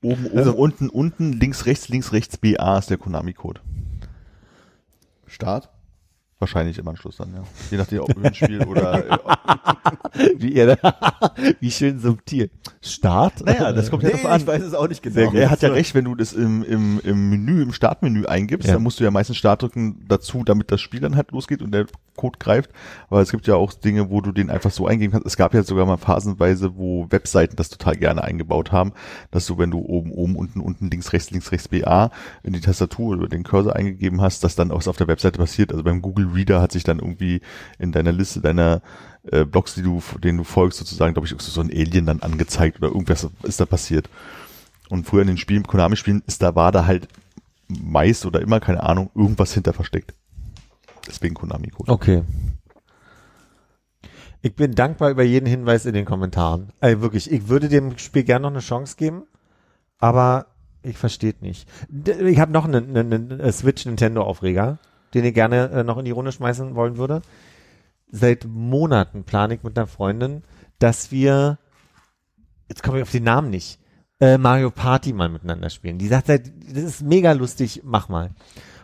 [0.03, 3.61] Oben, oben, Also- unten, unten, links, rechts, links, rechts, BA ist der Konami-Code.
[5.27, 5.69] Start.
[6.41, 7.43] Wahrscheinlich im Anschluss dann, ja.
[7.69, 9.17] Je nachdem, ob Höhenspiel oder, äh,
[10.37, 10.95] wie ihr da,
[11.59, 12.49] wie schön subtil.
[12.81, 13.45] Start?
[13.45, 14.41] naja, das kommt ja Nee, darauf an.
[14.41, 15.31] ich weiß es auch nicht genau.
[15.33, 18.73] Er hat ja recht, wenn du das im, im, im Menü, im Startmenü eingibst, Ja.
[18.73, 21.71] dann musst du ja meistens Start drücken dazu, damit das Spiel dann halt losgeht und
[21.71, 21.85] der
[22.17, 22.71] Code greift.
[23.09, 25.27] Aber es gibt ja auch Dinge, wo du den einfach so eingeben kannst.
[25.27, 28.93] Es gab ja sogar mal phasenweise, wo Webseiten das total gerne eingebaut haben,
[29.29, 32.09] dass du, wenn du oben, oben, unten, unten, links, rechts, links, rechts, BA
[32.43, 35.71] in die Tastatur oder den Cursor eingegeben hast, dass dann auch auf der Webseite passiert.
[35.71, 37.41] Also beim Google Reader hat sich dann irgendwie
[37.79, 38.81] in deiner Liste deiner
[39.23, 42.77] äh, Blogs, die du, denen du folgst, sozusagen, glaube ich, so ein Alien dann angezeigt
[42.77, 44.09] oder irgendwas ist da passiert.
[44.89, 47.07] Und früher in den Spielen, Konami-Spielen, ist da war da halt
[47.67, 50.13] meist oder immer, keine Ahnung, irgendwas hinter versteckt.
[51.07, 51.91] Deswegen Konami-Code.
[51.91, 52.23] Okay.
[54.41, 56.73] Ich bin dankbar über jeden Hinweis in den Kommentaren.
[56.79, 59.23] Also wirklich, ich würde dem Spiel gerne noch eine Chance geben,
[59.99, 60.47] aber
[60.83, 61.69] ich verstehe nicht.
[62.05, 64.79] Ich habe noch einen, einen, einen Switch Nintendo Aufreger,
[65.13, 67.21] den ich gerne äh, noch in die Runde schmeißen wollen würde.
[68.09, 70.43] Seit Monaten plane ich mit einer Freundin,
[70.79, 71.59] dass wir,
[72.67, 73.79] jetzt komme ich auf den Namen nicht,
[74.19, 75.97] äh, Mario Party mal miteinander spielen.
[75.97, 76.39] Die sagt das
[76.83, 78.31] ist mega lustig, mach mal.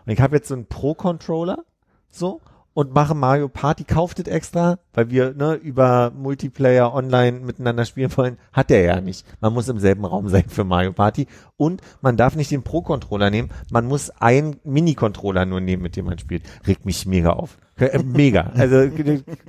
[0.06, 1.64] Und ich habe jetzt so einen Pro-Controller,
[2.10, 2.42] so,
[2.78, 8.16] und mache Mario Party, kauft es extra, weil wir ne, über Multiplayer online miteinander spielen
[8.16, 9.26] wollen, hat der ja nicht.
[9.42, 11.26] Man muss im selben Raum sein für Mario Party
[11.56, 16.06] und man darf nicht den Pro-Controller nehmen, man muss einen Mini-Controller nur nehmen, mit dem
[16.06, 16.44] man spielt.
[16.68, 17.58] Regt mich mega auf.
[17.78, 18.52] Äh, mega.
[18.54, 18.88] Also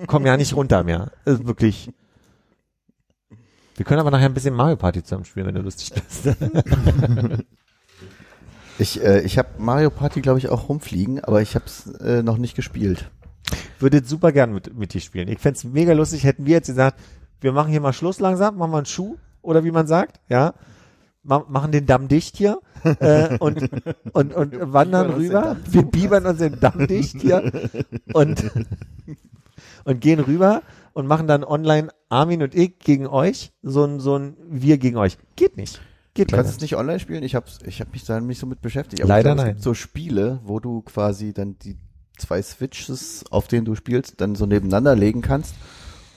[0.06, 1.12] komm ja nicht runter mehr.
[1.26, 1.92] Ist wirklich.
[3.76, 6.34] Wir können aber nachher ein bisschen Mario Party zusammen spielen, wenn du lustig bist.
[8.80, 12.22] Ich, äh, ich habe Mario Party, glaube ich, auch rumfliegen, aber ich habe es äh,
[12.22, 13.10] noch nicht gespielt.
[13.78, 15.28] Würde super gern mit, mit dir spielen.
[15.28, 16.98] Ich fänd's mega lustig, hätten wir jetzt gesagt,
[17.40, 20.54] wir machen hier mal Schluss langsam, machen wir einen Schuh, oder wie man sagt, ja.
[21.24, 23.68] Ma machen den Damm dicht hier äh, und,
[24.12, 25.56] und, und wandern rüber.
[25.68, 27.70] Wir biebern uns den Damm dicht hier
[28.14, 28.50] und,
[29.84, 30.62] und gehen rüber
[30.92, 34.96] und machen dann online Armin und ich gegen euch, so ein, so ein Wir gegen
[34.96, 35.18] euch.
[35.34, 35.80] Geht nicht.
[36.14, 37.22] Geht Du kannst es nicht online spielen?
[37.22, 39.02] Ich habe ich hab mich da nicht so mit beschäftigt.
[39.02, 39.46] Aber Leider glaub, nein.
[39.46, 41.76] Es gibt so Spiele, wo du quasi dann die
[42.18, 45.54] zwei Switches, auf denen du spielst, dann so nebeneinander legen kannst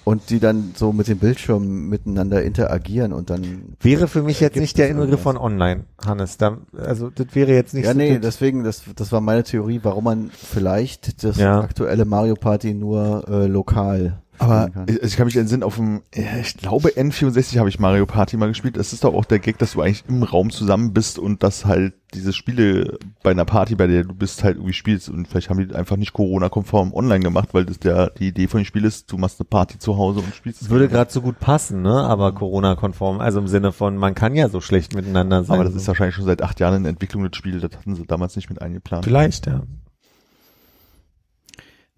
[0.04, 4.58] und die dann so mit dem Bildschirm miteinander interagieren und dann Wäre für mich jetzt
[4.58, 6.38] nicht der Inbegriff von online, Hannes.
[6.38, 9.80] Da, also das wäre jetzt nicht ja, so nee, deswegen, das, das war meine Theorie,
[9.84, 11.62] warum man vielleicht das Ja.
[11.62, 14.96] aktuelle Mario Party nur äh, lokal Aber spielen kann.
[14.96, 18.48] ich, ich kann mich entsinnen, auf dem, ich glaube N64 habe ich Mario Party mal
[18.48, 18.78] gespielt.
[18.78, 21.66] Das ist doch auch der Gag, dass du eigentlich im Raum zusammen bist und dass
[21.66, 25.10] halt diese Spiele bei einer Party, bei der du bist, halt irgendwie spielst.
[25.10, 28.62] Und vielleicht haben die einfach nicht Corona-konform online gemacht, weil das der, die Idee von
[28.62, 30.62] dem Spiel ist, du machst eine Party zu Hause und spielst.
[30.62, 32.04] es würde gerade so gut passen, ne?
[32.04, 35.56] Aber Corona-konform, also im Sinne von, man kann ja so schlecht miteinander sein.
[35.56, 37.60] Aber das ist wahrscheinlich schon seit acht Jahren in Entwicklung das Spiel.
[37.60, 39.06] Das hatten sie damals nicht mit eingeplant.
[39.06, 39.62] vielleicht, ja.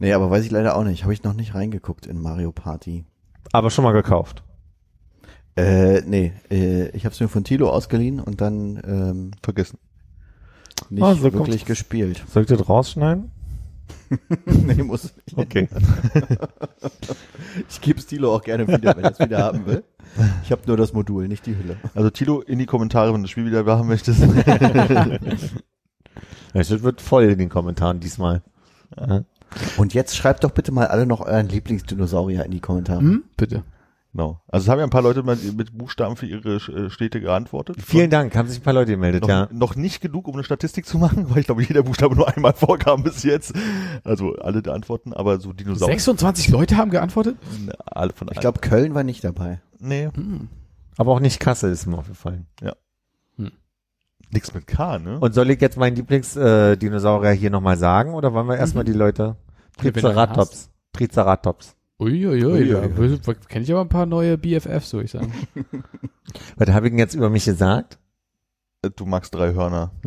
[0.03, 1.03] Nee, aber weiß ich leider auch nicht.
[1.03, 3.05] Habe ich noch nicht reingeguckt in Mario Party.
[3.53, 4.43] Aber schon mal gekauft.
[5.55, 9.80] Äh, nee, äh, ich habe es mir von Tilo ausgeliehen und dann ähm, Vergessen.
[10.89, 11.65] nicht so wirklich kommt's.
[11.65, 12.21] gespielt.
[12.30, 13.31] Soll ich das rausschneiden?
[14.45, 15.38] nee, muss ich nicht.
[15.38, 15.69] Okay.
[17.69, 19.85] Ich gebe Tilo auch gerne wieder, wenn er es wieder haben will.
[20.43, 21.77] Ich habe nur das Modul, nicht die Hülle.
[21.95, 24.21] Also Tilo, in die Kommentare, wenn du das Spiel wieder haben möchtest.
[26.53, 28.43] Das wird voll in den Kommentaren diesmal.
[28.95, 29.23] Ja.
[29.77, 32.99] Und jetzt schreibt doch bitte mal alle noch euren Lieblingsdinosaurier in die Kommentare.
[32.99, 33.23] Hm?
[33.38, 33.63] Bitte.
[34.11, 34.41] genau.
[34.47, 37.77] Also es haben ja ein paar Leute mit, mit Buchstaben für ihre äh, Städte geantwortet.
[37.84, 39.47] Vielen Dank, haben sich ein paar Leute gemeldet, noch, ja.
[39.51, 42.53] noch nicht genug, um eine Statistik zu machen, weil ich glaube, jeder Buchstabe nur einmal
[42.53, 43.53] vorkam bis jetzt.
[44.03, 45.93] Also alle der Antworten, aber so Dinosaurier.
[45.93, 47.38] 26 Leute haben geantwortet?
[47.85, 49.61] Alle von Ich glaube, Köln war nicht dabei.
[49.80, 50.49] nee, Hm.
[50.97, 52.45] Aber auch nicht Kassel ist mir aufgefallen.
[54.34, 55.19] Nix mit K, ne?
[55.19, 58.93] Und soll ich jetzt meinen Lieblingsdinosaurier äh, hier nochmal sagen oder wollen wir erstmal die
[58.93, 59.35] Leute?
[59.77, 60.69] Triceratops.
[60.91, 61.76] Triceratops.
[61.99, 63.19] Uiuiui, da Uiuiui.
[63.47, 65.31] kenne ich aber ein paar neue BFFs, würde ich sagen.
[66.57, 67.99] Was habe ich denn jetzt über mich gesagt?
[68.81, 69.91] Äh, du magst drei Hörner.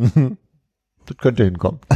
[1.05, 1.79] das könnte hinkommen.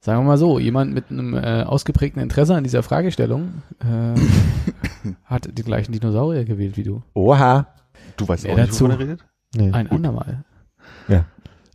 [0.00, 4.18] Sagen wir mal so, jemand mit einem äh, ausgeprägten Interesse an dieser Fragestellung äh,
[5.24, 7.04] hat den gleichen Dinosaurier gewählt wie du.
[7.14, 7.68] Oha.
[8.16, 8.86] Du weißt Wer auch nicht, dazu?
[8.86, 9.24] wovon er redet?
[9.54, 9.70] Nee.
[9.72, 10.44] Ein andermal.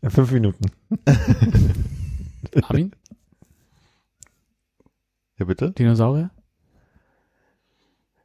[0.01, 0.65] In fünf Minuten.
[2.63, 2.91] Armin,
[5.39, 5.71] Ja, bitte?
[5.71, 6.29] Dinosaurier?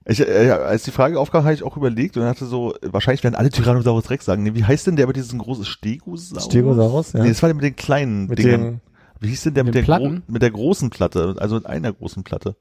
[0.04, 3.22] Ich, äh, ja, als die Frage aufkam, habe ich auch überlegt und hatte so, wahrscheinlich
[3.22, 4.42] werden alle Tyrannosaurus Rex sagen.
[4.42, 6.44] Nee, wie heißt denn der mit diesem großen Stegosaurus?
[6.44, 7.22] Stegosaurus, ja.
[7.22, 8.60] Nee, das war der mit den kleinen mit Dingern.
[8.62, 8.80] den,
[9.20, 11.36] Wie hieß denn der mit, Mit der, mit der großen Platte?
[11.38, 12.56] Also mit einer großen Platte.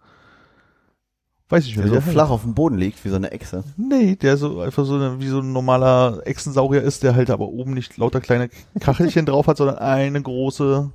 [1.52, 1.94] Weiß ich Der nicht.
[1.94, 3.64] so flach auf dem Boden liegt, wie so eine Echse.
[3.78, 7.48] Nee, der so einfach so eine, wie so ein normaler Echsensaurier ist, der halt aber
[7.50, 8.50] oben nicht lauter kleine
[8.80, 10.90] Kachelchen drauf hat, sondern eine große,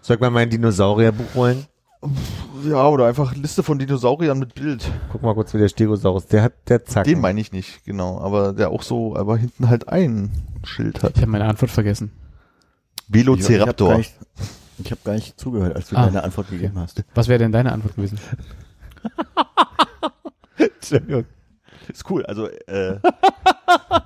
[0.00, 1.66] soll ich mal mein Dinosaurierbuch holen?
[2.66, 4.90] ja, oder einfach Liste von Dinosauriern mit Bild.
[5.12, 7.12] Guck mal kurz, wie der Stegosaurus, der hat, der Zacken.
[7.12, 8.18] Den meine ich nicht, genau.
[8.20, 10.30] Aber der auch so, aber hinten halt ein
[10.64, 11.12] Schild hat.
[11.16, 12.10] Ich habe meine Antwort vergessen.
[13.12, 13.88] Ich, ich habe Velociraptor.
[13.90, 14.14] gar, nicht-
[14.82, 16.06] ich hab gar nicht zugehört, als du Ah.
[16.06, 17.02] deine Antwort gegeben hast.
[17.14, 18.18] Was wäre denn deine Antwort gewesen?
[20.56, 21.24] Entschuldigung.
[21.88, 22.24] Ist cool.
[22.26, 22.98] Also äh,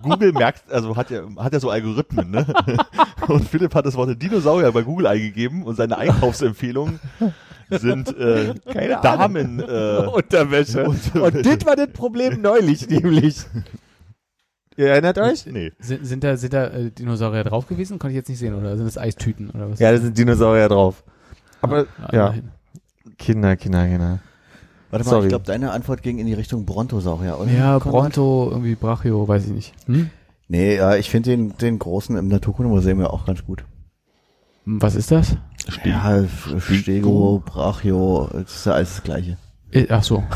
[0.02, 2.46] Google merkt, also hat ja hat ja so Algorithmen, ne?
[3.28, 7.00] Und Philipp hat das Wort Dinosaurier bei Google eingegeben und seine Einkaufsempfehlungen
[7.70, 10.84] sind äh, Keine Damen äh, Unterwäsche.
[10.84, 11.22] Unterwäsche.
[11.22, 13.44] Und das war das Problem neulich, nämlich.
[14.76, 15.46] Ihr erinnert euch?
[15.46, 15.72] nee.
[15.78, 17.98] Sind, sind da, sind da äh, Dinosaurier drauf gewesen?
[17.98, 19.78] Konnte ich jetzt nicht sehen, oder sind das Eistüten oder was?
[19.78, 21.04] Ja, da sind Dinosaurier drauf.
[21.60, 22.34] Aber, Ah, ja.
[23.18, 24.18] Kinder, Kinder, Kinder.
[24.94, 25.24] Warte mal, Sorry.
[25.26, 27.50] ich glaube, deine Antwort ging in die Richtung Brontosaurier, oder?
[27.50, 28.00] Ja, Konrad?
[28.14, 29.72] Bronto, irgendwie Brachio, weiß ich nicht.
[29.86, 30.08] Hm?
[30.46, 33.64] Nee, ja, ich finde den, den großen im Naturkundemuseum ja auch ganz gut.
[34.66, 35.36] Was ist das?
[35.84, 39.36] Ja, F- Stego, Brachio, das ist ja alles das Gleiche.
[39.88, 40.22] Ach so.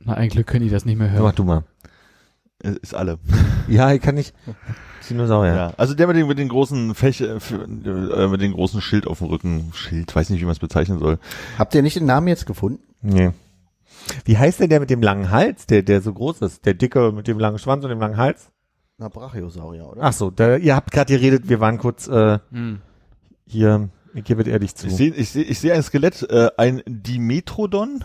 [0.00, 1.32] Na, ein Glück können die das nicht mehr Mach hören.
[1.34, 1.64] du mal.
[2.62, 3.18] Äh, Ist alle.
[3.68, 4.34] Ja, ich kann nicht.
[5.08, 5.54] Dinosaurier.
[5.54, 5.72] Ja.
[5.76, 9.18] Also der mit den, mit den großen Fäch, äh, äh, mit dem großen Schild auf
[9.18, 9.70] dem Rücken.
[9.74, 11.18] Schild, weiß nicht, wie man es bezeichnen soll.
[11.58, 12.82] Habt ihr nicht den Namen jetzt gefunden?
[13.02, 13.30] Nee.
[14.24, 16.66] Wie heißt denn der mit dem langen Hals, der, der so groß ist?
[16.66, 18.50] Der dicke mit dem langen Schwanz und dem langen Hals?
[18.98, 20.02] Na, Brachiosaurier, oder?
[20.02, 22.80] Ach so, da, ihr habt gerade geredet, wir waren kurz äh, Hm.
[23.46, 24.86] hier, ich gebe ehrlich zu.
[24.86, 28.04] Ich sehe ich seh, ich seh ein Skelett, äh, ein Dimetrodon.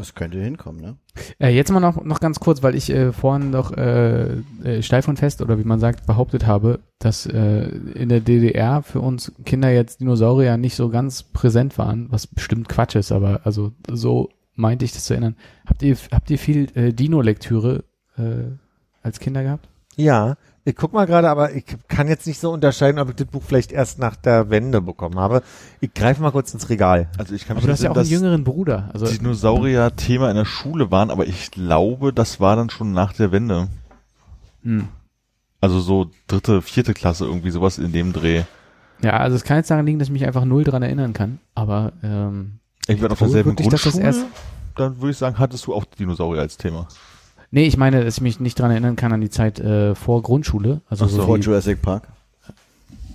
[0.00, 0.96] Das könnte hinkommen, ne?
[1.38, 5.08] Äh, jetzt mal noch, noch ganz kurz, weil ich äh, vorhin noch äh, äh, steif
[5.08, 9.30] und fest oder wie man sagt behauptet habe, dass äh, in der DDR für uns
[9.44, 14.30] Kinder jetzt Dinosaurier nicht so ganz präsent waren, was bestimmt Quatsch ist, aber also so
[14.54, 15.36] meinte ich das zu erinnern.
[15.66, 17.84] Habt ihr habt ihr viel äh, Dino-Lektüre
[18.16, 18.56] äh,
[19.02, 19.68] als Kinder gehabt?
[19.96, 20.38] Ja,
[20.70, 23.42] ich guck mal gerade, aber ich kann jetzt nicht so unterscheiden, ob ich das Buch
[23.46, 25.42] vielleicht erst nach der Wende bekommen habe.
[25.80, 27.08] Ich greife mal kurz ins Regal.
[27.18, 28.88] Also ich kann Aber mich du hast ja auch einen jüngeren Bruder.
[28.92, 32.92] Also dass Dinosaurier Thema in der Schule waren, aber ich glaube, das war dann schon
[32.92, 33.68] nach der Wende.
[34.62, 34.88] hm.
[35.62, 38.44] Also so dritte, vierte Klasse, irgendwie sowas in dem Dreh.
[39.02, 41.38] ja, also es kann jetzt daran liegen, dass ich mich einfach null dran erinnern kann.
[41.54, 44.04] Aber ähm, Ich war auf derselben dass das Grundschule.
[44.06, 44.24] erst-
[44.76, 46.88] dann würde ich sagen, hattest du auch Dinosaurier als Thema.
[47.50, 50.22] Nee, ich meine, dass ich mich nicht dran erinnern kann an die Zeit äh, vor
[50.22, 50.80] Grundschule.
[50.88, 51.16] Also Ach so.
[51.16, 52.08] so Vor Jurassic Park.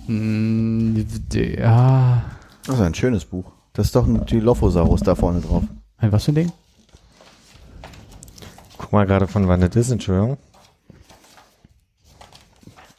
[0.06, 1.00] Mm,
[1.32, 2.22] d- Ja,
[2.66, 3.44] Das ist ein schönes Buch.
[3.72, 5.64] Das ist doch ein Dilophosaurus da vorne drauf.
[5.98, 6.52] ein was für ein Ding?
[8.78, 10.36] Guck mal gerade von wann das ist, Entschuldigung.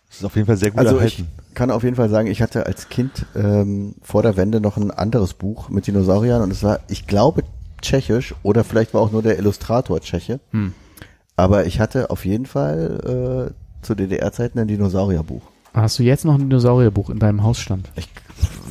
[0.10, 1.28] Das ist auf jeden Fall sehr gut Also ich erhalten.
[1.54, 4.92] kann auf jeden Fall sagen, ich hatte als Kind ähm, vor der Wende noch ein
[4.92, 7.44] anderes Buch mit Dinosauriern und es war, ich glaube,
[7.82, 10.40] tschechisch oder vielleicht war auch nur der Illustrator Tscheche.
[10.52, 10.74] Hm.
[11.38, 15.44] Aber ich hatte auf jeden Fall äh, zu DDR-Zeiten ein Dinosaurierbuch.
[15.74, 17.92] Hast du jetzt noch ein Dinosaurierbuch in deinem Hausstand?
[17.96, 18.10] Ich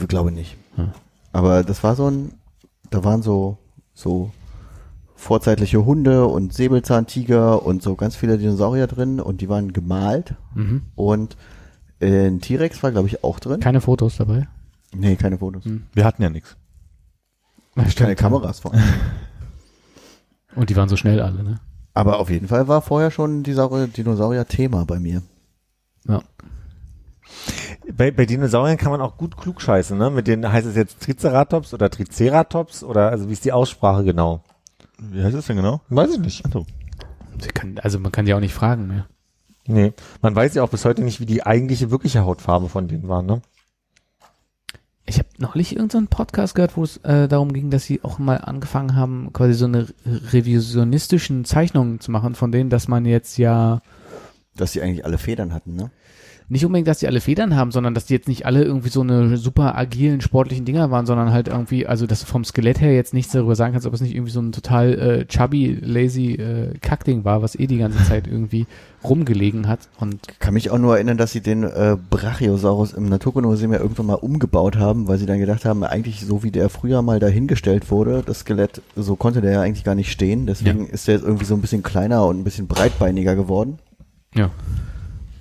[0.09, 0.57] glaube nicht.
[0.75, 0.91] Hm.
[1.33, 2.33] Aber das war so ein,
[2.91, 3.59] da waren so,
[3.95, 4.31] so
[5.15, 10.83] vorzeitliche Hunde und Säbelzahntiger und so ganz viele Dinosaurier drin und die waren gemalt Mhm.
[10.95, 11.37] und
[12.03, 13.61] ein T-Rex war glaube ich auch drin.
[13.61, 14.49] Keine Fotos dabei.
[14.95, 15.65] nee, keine Fotos.
[15.95, 16.57] Wir hatten ja nichts.
[17.97, 18.73] Keine Kameras vor.
[20.55, 21.61] Und die waren so schnell alle, ne?
[21.97, 25.23] Aber auf jeden Fall war vorher schon Dinosaurier- Dinosaurier-Thema bei mir.
[26.07, 26.23] Ja.
[27.93, 30.11] Bei, bei Dinosauriern kann man auch gut klug scheißen, ne?
[30.11, 34.43] Mit denen heißt es jetzt Triceratops oder Triceratops oder also wie ist die Aussprache genau?
[34.99, 35.81] Wie heißt das denn genau?
[35.89, 36.45] Weiß ich nicht.
[36.45, 36.67] Achso.
[37.41, 39.07] Sie kann, also man kann die auch nicht fragen mehr.
[39.67, 39.93] Nee,
[40.23, 43.23] man weiß ja auch bis heute nicht, wie die eigentliche wirkliche Hautfarbe von denen war,
[43.23, 43.41] ne?
[45.09, 48.39] Ich habe neulich irgendeinen Podcast gehört, wo es äh, darum ging, dass sie auch mal
[48.39, 53.83] angefangen haben, quasi so eine revisionistischen Zeichnungen zu machen, von denen, dass man jetzt ja
[54.57, 55.91] Dass die eigentlich alle Federn hatten, ne?
[56.49, 59.01] Nicht unbedingt, dass die alle Federn haben, sondern dass die jetzt nicht alle irgendwie so
[59.01, 62.95] eine super agilen sportlichen Dinger waren, sondern halt irgendwie, also dass du vom Skelett her
[62.95, 66.35] jetzt nichts darüber sagen kannst, ob es nicht irgendwie so ein total äh, chubby, lazy
[66.35, 68.67] äh, Kackding war, was eh die ganze Zeit irgendwie
[69.03, 73.73] rumgelegen hat und Kann mich auch nur erinnern, dass sie den äh, Brachiosaurus im Naturkundemuseum
[73.73, 77.03] ja irgendwann mal umgebaut haben, weil sie dann gedacht haben, eigentlich so wie der früher
[77.03, 80.47] mal dahingestellt wurde, das Skelett, so konnte der ja eigentlich gar nicht stehen.
[80.47, 83.79] Deswegen ist der jetzt irgendwie so ein bisschen kleiner und ein bisschen breitbeiniger geworden.
[84.35, 84.51] ja.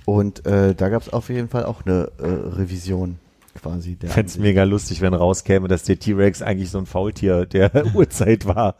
[0.06, 3.18] Und äh, da gab es auf jeden Fall auch eine äh, Revision
[3.56, 3.96] quasi.
[3.96, 4.44] Der Fänd's Ansicht.
[4.44, 8.76] mega lustig, wenn rauskäme, dass der T-Rex eigentlich so ein Faultier der Urzeit war.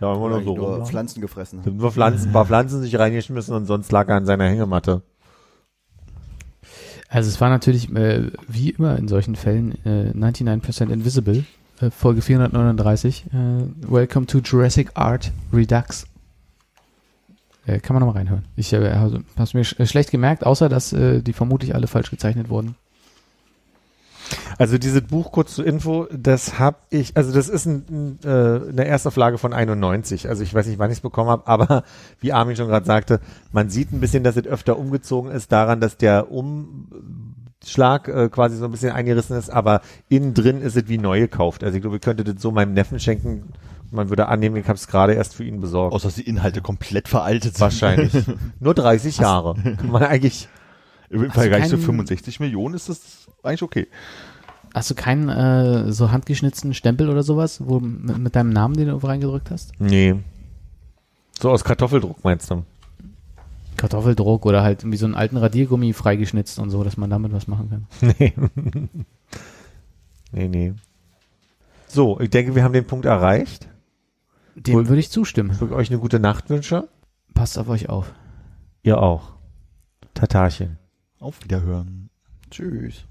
[0.00, 0.86] Ja, immer nur so nur rum.
[0.86, 1.60] Pflanzen gefressen.
[1.64, 5.02] Nur Pflanzen, ein paar Pflanzen sich reingeschmissen und sonst lag er an seiner Hängematte.
[7.08, 11.44] Also es war natürlich, äh, wie immer in solchen Fällen, äh, 99% Invisible,
[11.80, 16.06] äh, Folge 439, äh, Welcome to Jurassic Art Redux.
[17.68, 18.46] Äh, kann man nochmal reinhören.
[18.56, 21.86] Ich äh, also, hast mir sch äh, schlecht gemerkt, außer dass äh, die vermutlich alle
[21.86, 22.76] falsch gezeichnet wurden.
[24.56, 28.68] Also dieses Buch, kurz zur Info, das hab ich, also das ist ein, ein, äh,
[28.70, 30.28] eine Erstauflage von 91.
[30.28, 31.84] Also ich weiß nicht, wann ich es bekommen habe, aber
[32.20, 33.20] wie Armin schon gerade sagte,
[33.52, 38.56] man sieht ein bisschen, dass es öfter umgezogen ist daran, dass der Umschlag äh, quasi
[38.56, 41.62] so ein bisschen eingerissen ist, aber innen drin ist es wie neu gekauft.
[41.62, 43.52] Also ich glaube, ich könnte das so meinem Neffen schenken.
[43.90, 45.94] Man würde annehmen, ich habe es gerade erst für ihn besorgt.
[45.94, 47.60] Außer dass die Inhalte komplett veraltet sind.
[47.60, 48.12] Wahrscheinlich.
[48.60, 49.54] Nur 30 Jahre.
[49.76, 50.48] Kann man eigentlich.
[51.10, 53.86] Im Vergleich zu keinen- 65 Millionen ist das eigentlich okay.
[54.74, 58.88] Hast du keinen äh, so handgeschnitzten Stempel oder sowas, wo mit, mit deinem Namen, den
[58.88, 59.72] du reingedrückt hast?
[59.80, 60.16] Nee.
[61.40, 62.64] So aus Kartoffeldruck meinst du?
[63.78, 67.46] Kartoffeldruck oder halt irgendwie so einen alten Radiergummi freigeschnitzt und so, dass man damit was
[67.48, 68.14] machen kann.
[68.18, 68.34] Nee.
[70.32, 70.74] nee, nee.
[71.86, 73.68] So, ich denke, wir haben den Punkt erreicht.
[74.66, 74.88] Dem Cool.
[74.88, 75.50] würde ich zustimmen.
[75.52, 76.88] Ich euch eine gute Nacht wünsche.
[77.34, 78.12] Passt auf euch auf.
[78.82, 79.34] Ihr auch.
[80.14, 80.78] Tatarchen.
[81.20, 82.10] Auf Wiederhören.
[82.50, 83.04] Tschüss.